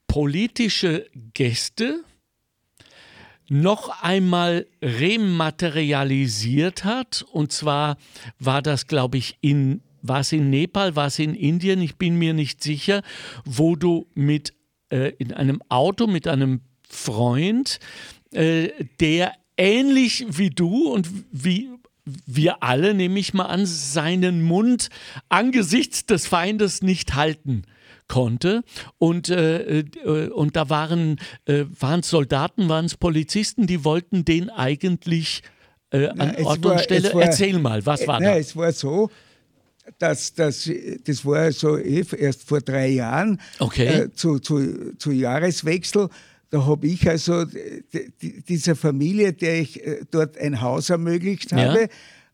politische 0.06 1.06
Gäste 1.34 2.04
noch 3.48 4.02
einmal 4.02 4.66
rematerialisiert 4.82 6.84
hat. 6.84 7.24
Und 7.32 7.52
zwar 7.52 7.96
war 8.38 8.62
das, 8.62 8.86
glaube 8.86 9.18
ich, 9.18 9.38
in 9.40 9.82
war 10.02 10.20
es 10.20 10.32
in 10.32 10.50
Nepal, 10.50 10.96
war 10.96 11.08
es 11.08 11.18
in 11.18 11.34
Indien, 11.34 11.82
ich 11.82 11.96
bin 11.96 12.16
mir 12.16 12.32
nicht 12.32 12.62
sicher, 12.62 13.02
wo 13.44 13.76
du 13.76 14.06
mit 14.14 14.54
äh, 14.90 15.12
in 15.18 15.32
einem 15.32 15.62
Auto 15.68 16.06
mit 16.06 16.26
einem 16.28 16.60
Freund, 16.88 17.78
äh, 18.32 18.68
der 19.00 19.32
ähnlich 19.56 20.26
wie 20.30 20.50
du 20.50 20.92
und 20.92 21.08
wie 21.32 21.70
wir 22.26 22.62
alle, 22.62 22.94
nehme 22.94 23.18
ich 23.18 23.34
mal 23.34 23.46
an, 23.46 23.66
seinen 23.66 24.42
Mund 24.42 24.88
angesichts 25.28 26.06
des 26.06 26.26
Feindes 26.26 26.82
nicht 26.82 27.14
halten 27.14 27.62
konnte. 28.08 28.62
Und, 28.98 29.28
äh, 29.28 29.80
äh, 29.80 30.28
und 30.30 30.56
da 30.56 30.68
waren 30.68 31.18
äh, 31.46 31.64
es 31.80 32.10
Soldaten, 32.10 32.68
waren 32.68 32.86
es 32.86 32.96
Polizisten, 32.96 33.66
die 33.66 33.84
wollten 33.84 34.24
den 34.24 34.50
eigentlich 34.50 35.42
äh, 35.90 36.08
an 36.08 36.34
na, 36.36 36.44
Ort 36.44 36.64
war, 36.64 36.72
und 36.72 36.80
Stelle. 36.80 37.14
War, 37.14 37.22
Erzähl 37.22 37.58
mal, 37.58 37.84
was 37.86 38.06
war 38.06 38.20
na, 38.20 38.30
da? 38.30 38.36
Es 38.36 38.56
war 38.56 38.72
so, 38.72 39.10
das, 39.98 40.34
das, 40.34 40.70
das 41.04 41.24
war 41.24 41.52
so 41.52 41.78
eh 41.78 42.04
erst 42.16 42.44
vor 42.44 42.60
drei 42.60 42.88
Jahren 42.88 43.40
okay. 43.58 43.86
äh, 43.86 44.12
zu, 44.12 44.38
zu, 44.38 44.96
zu 44.96 45.10
Jahreswechsel. 45.10 46.08
Da 46.50 46.66
habe 46.66 46.86
ich 46.86 47.08
also 47.08 47.44
dieser 48.48 48.74
Familie, 48.74 49.32
der 49.32 49.60
ich 49.60 49.84
äh, 49.86 50.00
dort 50.10 50.36
ein 50.36 50.60
Haus 50.60 50.90
ermöglicht 50.90 51.52
habe, 51.52 51.88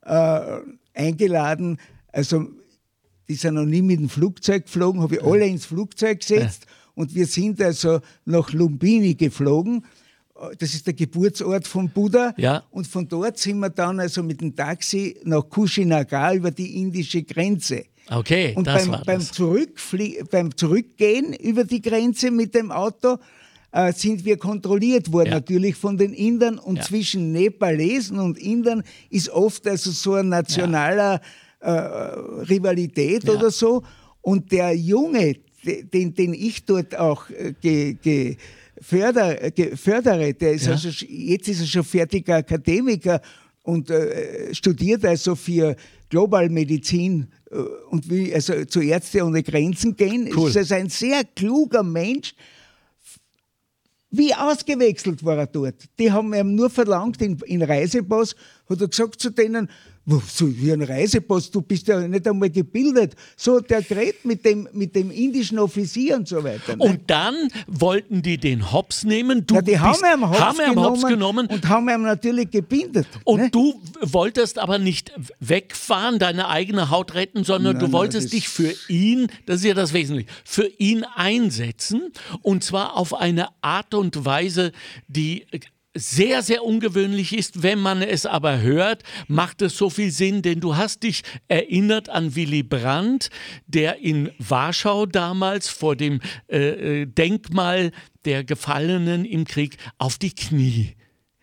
ja. 0.04 0.58
äh, 0.58 0.62
eingeladen. 0.94 1.78
Also 2.12 2.48
die 3.28 3.34
sind 3.34 3.54
noch 3.54 3.64
nie 3.64 3.82
mit 3.82 4.00
dem 4.00 4.08
Flugzeug 4.08 4.64
geflogen, 4.64 5.02
habe 5.02 5.16
ich 5.16 5.22
alle 5.22 5.46
ins 5.46 5.66
Flugzeug 5.66 6.20
gesetzt 6.20 6.64
ja. 6.66 6.72
und 6.94 7.14
wir 7.14 7.26
sind 7.26 7.60
also 7.60 8.00
nach 8.24 8.52
Lumbini 8.52 9.14
geflogen 9.14 9.84
das 10.58 10.74
ist 10.74 10.86
der 10.86 10.94
Geburtsort 10.94 11.66
von 11.66 11.88
Buddha. 11.88 12.34
Ja. 12.36 12.62
Und 12.70 12.86
von 12.86 13.06
dort 13.08 13.38
sind 13.38 13.58
wir 13.58 13.70
dann 13.70 14.00
also 14.00 14.22
mit 14.22 14.40
dem 14.40 14.54
Taxi 14.54 15.16
nach 15.24 15.48
Kushinagar 15.48 16.34
über 16.34 16.50
die 16.50 16.80
indische 16.80 17.22
Grenze. 17.22 17.84
Okay, 18.08 18.52
Und 18.54 18.66
das 18.66 18.82
beim, 18.84 18.92
war 18.92 19.02
beim, 19.04 19.18
das. 19.18 19.32
Zurückflie 19.32 20.24
beim 20.30 20.56
Zurückgehen 20.56 21.32
über 21.32 21.64
die 21.64 21.82
Grenze 21.82 22.30
mit 22.30 22.54
dem 22.54 22.70
Auto 22.70 23.16
äh, 23.72 23.92
sind 23.92 24.24
wir 24.24 24.36
kontrolliert 24.36 25.12
worden, 25.12 25.30
Ja. 25.30 25.34
natürlich 25.34 25.74
von 25.74 25.96
den 25.96 26.12
Indern. 26.12 26.58
Und 26.58 26.76
Ja. 26.76 26.82
zwischen 26.82 27.32
Nepalesen 27.32 28.18
und 28.20 28.38
Indern 28.38 28.84
ist 29.10 29.28
oft 29.30 29.66
also 29.66 29.90
so 29.90 30.14
ein 30.14 30.28
nationaler 30.28 31.20
äh, 31.60 31.70
Rivalität 32.48 33.28
oder 33.28 33.50
so. 33.50 33.82
Und 34.22 34.52
der 34.52 34.72
Junge, 34.76 35.36
de- 35.64 35.82
den, 35.84 36.14
den 36.14 36.34
ich 36.34 36.64
dort 36.64 36.96
auch 36.96 37.28
äh, 37.30 37.54
ge, 37.60 37.94
ge, 37.94 38.36
förder, 38.80 39.50
ge, 39.50 39.76
fördere, 39.76 40.32
der 40.34 40.52
ist 40.52 40.66
Ja. 40.66 40.72
also, 40.72 40.88
jetzt 41.08 41.48
ist 41.48 41.60
er 41.60 41.66
schon 41.66 41.84
fertiger 41.84 42.36
Akademiker 42.36 43.20
und 43.62 43.90
äh, 43.90 44.54
studiert 44.54 45.04
also 45.04 45.34
für 45.34 45.76
Globalmedizin 46.10 47.26
äh, 47.50 47.56
und 47.90 48.08
will 48.08 48.32
also 48.34 48.64
zu 48.64 48.80
Ärzte 48.80 49.24
ohne 49.24 49.42
Grenzen 49.42 49.96
gehen. 49.96 50.30
Cool. 50.34 50.50
Ist 50.50 50.56
also 50.56 50.74
ein 50.74 50.88
sehr 50.88 51.24
kluger 51.24 51.82
Mensch. 51.82 52.34
Wie 54.10 54.32
ausgewechselt 54.34 55.24
war 55.24 55.36
er 55.38 55.46
dort? 55.46 55.84
Die 55.98 56.10
haben 56.12 56.32
ihm 56.32 56.54
nur 56.54 56.70
verlangt, 56.70 57.20
in, 57.20 57.38
in 57.46 57.62
Reisepass, 57.62 58.36
hat 58.68 58.80
er 58.80 58.88
gesagt 58.88 59.20
zu 59.20 59.30
denen, 59.30 59.68
"Wo, 59.68 59.72
so 60.06 60.46
wie 60.56 60.72
ein 60.72 60.82
Reisepass, 60.82 61.50
du 61.50 61.60
bist 61.62 61.88
ja 61.88 62.06
nicht 62.06 62.26
einmal 62.28 62.48
gebildet. 62.50 63.14
So 63.36 63.58
der 63.60 63.82
geredet 63.82 64.24
mit 64.24 64.44
dem, 64.44 64.68
mit 64.72 64.94
dem 64.94 65.10
indischen 65.10 65.58
Offizier 65.58 66.16
und 66.16 66.28
so 66.28 66.42
weiter. 66.44 66.76
ne? 66.76 66.82
Und 66.84 67.00
dann 67.10 67.34
wollten 67.66 68.22
die 68.22 68.38
den 68.38 68.72
Hops 68.72 69.02
nehmen. 69.04 69.46
Du 69.46 69.56
ja, 69.56 69.62
die 69.62 69.78
haben 69.80 69.98
ihn 70.04 70.28
Hops, 70.28 70.38
haben 70.40 70.56
genommen, 70.58 70.78
Hops 70.90 71.06
genommen. 71.06 71.46
und 71.48 71.68
haben 71.68 71.88
ihn 71.88 72.02
natürlich 72.02 72.50
gebindet. 72.50 73.08
Und 73.24 73.40
ne? 73.40 73.50
du 73.50 73.80
wolltest 74.00 74.58
aber 74.60 74.78
nicht 74.78 75.12
wegfahren, 75.40 76.18
deine 76.20 76.48
eigene 76.48 76.90
Haut 76.90 77.14
retten, 77.14 77.42
sondern 77.42 77.72
Nein, 77.74 77.80
du 77.80 77.86
nein, 77.86 77.92
wolltest 77.92 78.26
das- 78.26 78.30
dich 78.30 78.48
für 78.48 78.72
ihn, 78.88 79.26
das 79.46 79.56
ist 79.56 79.64
ja 79.64 79.74
das 79.74 79.92
Wesentliche, 79.92 80.30
für 80.44 80.66
ihn 80.78 81.04
einsetzen. 81.16 82.12
Und 82.42 82.62
zwar 82.62 82.96
auf 82.96 83.12
eine 83.14 83.48
Art 83.60 83.92
und 83.94 84.24
Weise, 84.24 84.72
die 85.08 85.46
sehr, 85.96 86.42
sehr 86.42 86.64
ungewöhnlich 86.64 87.36
ist. 87.36 87.62
Wenn 87.62 87.78
man 87.78 88.02
es 88.02 88.26
aber 88.26 88.60
hört, 88.60 89.02
macht 89.28 89.62
es 89.62 89.76
so 89.76 89.90
viel 89.90 90.10
Sinn, 90.10 90.42
denn 90.42 90.60
du 90.60 90.76
hast 90.76 91.02
dich 91.02 91.22
erinnert 91.48 92.08
an 92.08 92.34
Willy 92.34 92.62
Brandt, 92.62 93.30
der 93.66 93.98
in 94.00 94.30
Warschau 94.38 95.06
damals 95.06 95.68
vor 95.68 95.96
dem 95.96 96.20
äh, 96.48 97.02
äh, 97.02 97.06
Denkmal 97.06 97.92
der 98.24 98.44
Gefallenen 98.44 99.24
im 99.24 99.44
Krieg 99.44 99.76
auf 99.98 100.18
die 100.18 100.34
Knie 100.34 100.96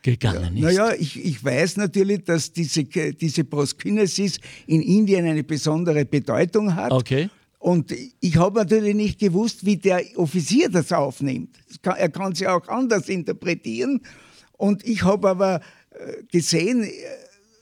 gegangen 0.04 0.58
ist. 0.58 0.64
Naja, 0.64 0.94
ich, 0.94 1.24
ich 1.24 1.44
weiß 1.44 1.78
natürlich, 1.78 2.24
dass 2.26 2.52
diese, 2.52 2.84
diese 2.84 3.44
Proskinesis 3.46 4.40
in 4.68 4.82
Indien 4.82 5.26
eine 5.26 5.44
besondere 5.44 6.06
Bedeutung 6.06 6.76
hat. 6.76 6.92
Okay. 6.92 7.30
Und 7.64 7.96
ich 8.20 8.36
habe 8.36 8.60
natürlich 8.60 8.94
nicht 8.94 9.20
gewusst, 9.20 9.66
wie 9.66 9.78
der 9.78 10.04
Offizier 10.18 10.70
das 10.70 10.92
aufnimmt. 10.92 11.58
Er 11.82 12.10
kann 12.10 12.34
es 12.34 12.42
ja 12.42 12.58
auch 12.58 12.68
anders 12.68 13.08
interpretieren. 13.08 14.02
Und 14.64 14.86
ich 14.86 15.04
habe 15.04 15.30
aber 15.30 15.60
äh, 15.90 16.24
gesehen, 16.32 16.86
äh, 16.86 16.92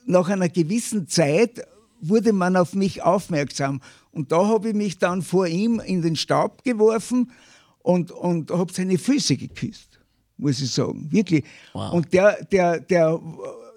nach 0.06 0.30
einer 0.30 0.49
gewissen 0.49 1.08
Zeit 1.08 1.66
wurde 1.99 2.32
man 2.32 2.56
auf 2.56 2.76
mich 2.76 3.02
aufmerksam. 3.02 3.82
Und 4.12 4.32
da 4.32 4.47
habe 4.47 4.70
ich 4.70 4.76
mich 4.76 4.99
dann 4.99 5.24
vor 5.24 5.47
ihm 5.47 5.80
in 5.80 6.04
den 6.04 6.16
Staub 6.16 6.64
geworfen 6.64 7.32
und, 7.80 8.12
und 8.12 8.52
habe 8.52 8.72
seine 8.72 8.99
Füße 8.99 9.36
geküsst, 9.36 9.99
muss 10.38 10.62
ich 10.62 10.70
sagen. 10.70 11.12
Wirklich. 11.12 11.43
Wow. 11.74 11.91
Und 11.91 12.14
der, 12.14 12.45
der, 12.45 12.80
der, 12.80 13.20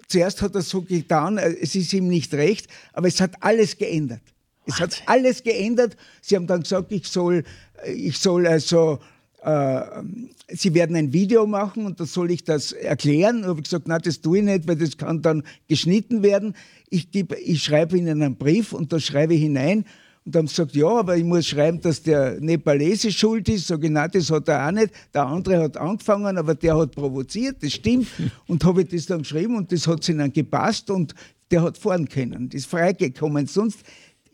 zuerst 0.07 0.43
hat 0.43 0.53
er 0.53 0.61
so 0.61 0.83
getan, 0.83 1.39
äh, 1.39 1.49
es 1.59 1.73
ist 1.73 1.93
ihm 1.93 2.07
nicht 2.07 2.31
recht, 2.35 2.67
aber 2.93 3.07
es 3.07 3.19
hat 3.19 3.31
alles 3.39 3.75
geändert. 3.75 4.21
Es 4.67 4.79
hat 4.79 5.01
alles 5.07 5.41
geändert. 5.41 5.97
Sie 6.21 6.35
haben 6.35 6.45
dann 6.45 6.61
gesagt, 6.61 6.91
ich 6.91 7.07
soll, 7.07 7.43
ich 7.87 8.19
soll 8.19 8.45
also, 8.45 8.99
Sie 10.47 10.73
werden 10.73 10.95
ein 10.95 11.13
Video 11.13 11.45
machen 11.45 11.85
und 11.85 11.99
da 11.99 12.05
soll 12.05 12.31
ich 12.31 12.43
das 12.43 12.71
erklären. 12.71 13.43
Da 13.43 13.49
habe 13.49 13.59
ich 13.59 13.65
gesagt, 13.65 13.87
nein, 13.87 14.01
das 14.03 14.21
tue 14.21 14.39
ich 14.39 14.43
nicht, 14.43 14.67
weil 14.67 14.75
das 14.75 14.97
kann 14.97 15.21
dann 15.21 15.43
geschnitten 15.67 16.23
werden. 16.23 16.55
Ich, 16.89 17.11
gebe, 17.11 17.35
ich 17.35 17.63
schreibe 17.63 17.97
Ihnen 17.97 18.23
einen 18.23 18.37
Brief 18.37 18.73
und 18.73 18.91
da 18.91 18.99
schreibe 18.99 19.35
ich 19.35 19.41
hinein. 19.41 19.85
Und 20.25 20.33
dann 20.33 20.39
haben 20.41 20.47
sie 20.47 20.55
gesagt, 20.55 20.75
ja, 20.75 20.87
aber 20.87 21.15
ich 21.15 21.23
muss 21.23 21.45
schreiben, 21.45 21.79
dass 21.81 22.01
der 22.01 22.41
Nepalese 22.41 23.11
schuld 23.11 23.47
ist. 23.47 23.67
Sag 23.67 23.83
ich, 23.83 23.91
nein, 23.91 24.09
das 24.11 24.31
hat 24.31 24.47
er 24.47 24.67
auch 24.67 24.71
nicht. 24.71 24.91
Der 25.13 25.27
andere 25.27 25.61
hat 25.61 25.77
angefangen, 25.77 26.39
aber 26.39 26.55
der 26.55 26.75
hat 26.75 26.95
provoziert, 26.95 27.61
das 27.61 27.73
stimmt. 27.73 28.07
Und 28.47 28.63
habe 28.63 28.81
ich 28.81 28.89
das 28.89 29.05
dann 29.05 29.19
geschrieben 29.19 29.55
und 29.55 29.71
das 29.71 29.85
hat 29.85 30.07
ihnen 30.09 30.33
gepasst 30.33 30.89
und 30.89 31.13
der 31.51 31.61
hat 31.61 31.77
fahren 31.77 32.09
können. 32.09 32.49
Das 32.49 32.61
ist 32.61 32.69
freigekommen. 32.69 33.45
Sonst 33.45 33.79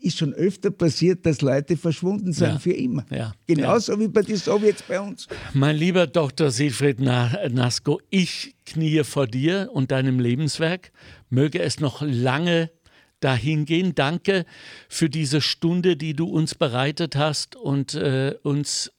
ist 0.02 0.18
schon 0.18 0.32
öfter 0.34 0.70
passiert, 0.70 1.24
dass 1.26 1.40
Leute 1.42 1.76
verschwunden 1.76 2.32
sind 2.32 2.48
Ja. 2.48 2.58
für 2.58 2.72
immer. 2.72 3.04
Ja. 3.10 3.32
Genauso 3.46 3.98
wie 4.00 4.08
bei 4.08 4.22
den 4.22 4.36
Sowjets 4.36 4.82
bei 4.82 5.00
uns. 5.00 5.28
Mein 5.54 5.76
lieber 5.76 6.06
Dr. 6.06 6.50
Siegfried 6.50 7.00
Na- 7.00 7.32
Nasko, 7.50 8.00
ich 8.10 8.54
kniee 8.66 9.04
vor 9.04 9.26
dir 9.26 9.70
und 9.72 9.90
deinem 9.90 10.18
Lebenswerk. 10.20 10.92
Möge 11.30 11.60
es 11.60 11.80
noch 11.80 12.02
lange 12.02 12.70
dahin 13.20 13.64
gehen. 13.64 13.94
Danke 13.94 14.44
für 14.88 15.08
diese 15.08 15.40
Stunde, 15.40 15.96
die 15.96 16.14
du 16.14 16.26
uns 16.28 16.54
bereitet 16.54 17.14
hast 17.16 17.54
und 17.56 17.94
äh, 17.94 18.34
uns 18.42 18.90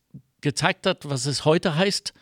gezeigt 0.41 0.85
hat, 0.87 1.09
was 1.09 1.25
es 1.25 1.43
heute 1.45 1.75
heißt, 1.75 2.13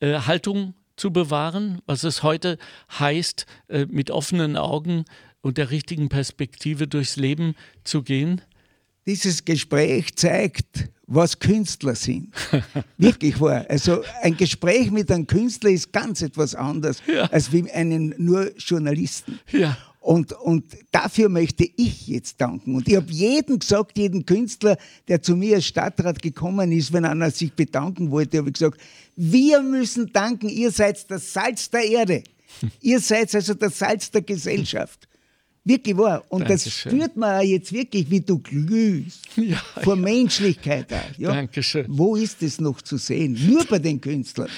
äh, 0.00 0.14
Haltung 0.20 0.74
zu 0.96 1.10
bewahren, 1.10 1.80
was 1.86 2.04
es 2.04 2.22
heute 2.22 2.58
heißt, 2.98 3.46
äh, 3.68 3.86
mit 3.88 4.10
offenen 4.10 4.56
Augen 4.58 5.04
und 5.42 5.58
der 5.58 5.70
richtigen 5.70 6.08
Perspektive 6.08 6.86
durchs 6.88 7.16
Leben 7.16 7.54
zu 7.84 8.02
gehen. 8.02 8.40
Dieses 9.06 9.44
Gespräch 9.44 10.14
zeigt, 10.14 10.88
was 11.06 11.38
Künstler 11.38 11.96
sind. 11.96 12.32
Wirklich 12.96 13.38
wahr. 13.40 13.66
Also 13.68 14.02
ein 14.22 14.36
Gespräch 14.36 14.90
mit 14.90 15.10
einem 15.10 15.26
Künstler 15.26 15.70
ist 15.70 15.92
ganz 15.92 16.22
etwas 16.22 16.54
anderes 16.54 17.02
Ja. 17.12 17.24
als 17.24 17.52
wie 17.52 17.70
einen 17.70 18.14
nur 18.16 18.56
Journalisten. 18.56 19.40
Ja. 19.50 19.76
Und, 20.00 20.32
und 20.32 20.64
dafür 20.90 21.28
möchte 21.28 21.64
ich 21.76 22.08
jetzt 22.08 22.40
danken. 22.40 22.74
Und 22.74 22.88
ich 22.88 22.96
habe 22.96 23.10
jedem 23.10 23.58
gesagt, 23.58 23.98
jeden 23.98 24.26
Künstler, 24.26 24.76
der 25.06 25.22
zu 25.22 25.36
mir 25.36 25.56
als 25.56 25.66
Stadtrat 25.66 26.20
gekommen 26.22 26.72
ist, 26.72 26.92
wenn 26.92 27.04
einer 27.04 27.30
sich 27.30 27.52
bedanken 27.52 28.10
wollte, 28.10 28.38
habe 28.38 28.48
ich 28.48 28.54
gesagt, 28.54 28.80
wir 29.14 29.62
müssen 29.62 30.12
danken, 30.12 30.48
ihr 30.48 30.70
seid 30.72 31.08
das 31.10 31.32
Salz 31.32 31.70
der 31.70 31.84
Erde. 31.84 32.22
Ihr 32.80 33.00
seid 33.00 33.34
also 33.34 33.54
das 33.54 33.78
Salz 33.78 34.10
der 34.10 34.22
Gesellschaft. 34.22 35.08
Wirklich 35.64 35.96
wahr. 35.96 36.24
Und 36.28 36.42
das 36.50 36.64
Dankeschön. 36.64 36.92
spürt 36.92 37.16
man 37.16 37.38
auch 37.38 37.44
jetzt 37.44 37.72
wirklich, 37.72 38.10
wie 38.10 38.20
du 38.20 38.38
glühst. 38.38 39.20
Ja, 39.36 39.56
vor 39.82 39.96
Menschlichkeit 39.96 40.92
auch. 40.92 41.18
Ja. 41.18 41.32
Dankeschön. 41.32 41.86
Wo 41.88 42.16
ist 42.16 42.42
es 42.42 42.60
noch 42.60 42.82
zu 42.82 42.98
sehen? 42.98 43.38
Nur 43.48 43.64
bei 43.64 43.78
den 43.78 43.98
Künstlern. 43.98 44.48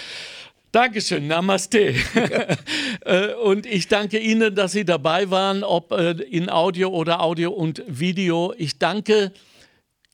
Dankeschön, 0.73 1.27
Namaste. 1.29 1.95
Äh, 3.07 3.35
und 3.35 3.67
ich 3.67 3.87
danke 3.87 4.19
Ihnen, 4.19 4.55
dass 4.55 4.73
Sie 4.73 4.85
dabei 4.87 5.29
waren, 5.31 5.63
ob 5.63 5.93
äh, 5.93 6.13
in 6.13 6.49
Audio 6.49 6.89
oder 6.89 7.21
Audio 7.21 7.53
und 7.53 7.83
Video. 7.87 8.55
Ich 8.57 8.79
danke 8.79 9.31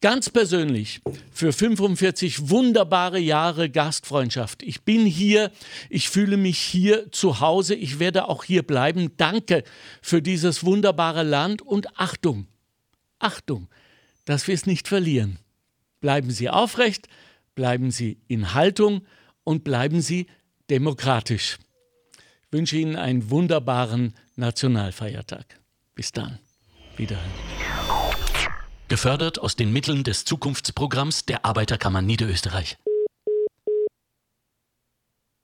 ganz 0.01 0.31
persönlich 0.31 1.01
für 1.31 1.53
45 1.53 2.49
wunderbare 2.51 3.19
Jahre 3.19 3.71
Gastfreundschaft. 3.71 4.63
Ich 4.63 4.83
bin 4.83 5.05
hier, 5.07 5.51
ich 5.89 6.09
fühle 6.09 6.37
mich 6.37 6.59
hier 6.59 7.11
zu 7.13 7.41
Hause, 7.41 7.75
ich 7.75 7.99
werde 7.99 8.29
auch 8.29 8.45
hier 8.45 8.63
bleiben. 8.63 9.13
Danke 9.17 9.63
für 10.01 10.23
dieses 10.23 10.65
wunderbare 10.65 11.23
Land 11.23 11.63
und 11.63 11.99
Achtung, 11.99 12.47
Achtung, 13.19 13.69
dass 14.25 14.47
wir 14.47 14.55
es 14.55 14.67
nicht 14.67 14.89
verlieren. 14.89 15.39
Bleiben 16.01 16.31
Sie 16.31 16.49
aufrecht, 16.49 17.09
bleiben 17.55 17.91
Sie 17.91 18.19
in 18.27 18.55
Haltung 18.55 19.03
und 19.45 19.65
bleiben 19.65 20.01
Sie 20.01 20.27
demokratisch. 20.71 21.59
Ich 22.47 22.53
wünsche 22.53 22.77
Ihnen 22.77 22.97
einen 22.97 23.31
wunderbaren 23.31 24.15
Nationalfeiertag. 24.37 25.61
Bis 25.95 26.13
dann. 26.13 26.39
Wiederhören. 26.97 28.00
Gefördert 28.91 29.39
aus 29.39 29.55
den 29.55 29.73
Mitteln 29.73 30.03
des 30.03 30.25
Zukunftsprogramms 30.25 31.25
der 31.25 31.45
Arbeiterkammer 31.45 32.03
Niederösterreich. 32.03 32.77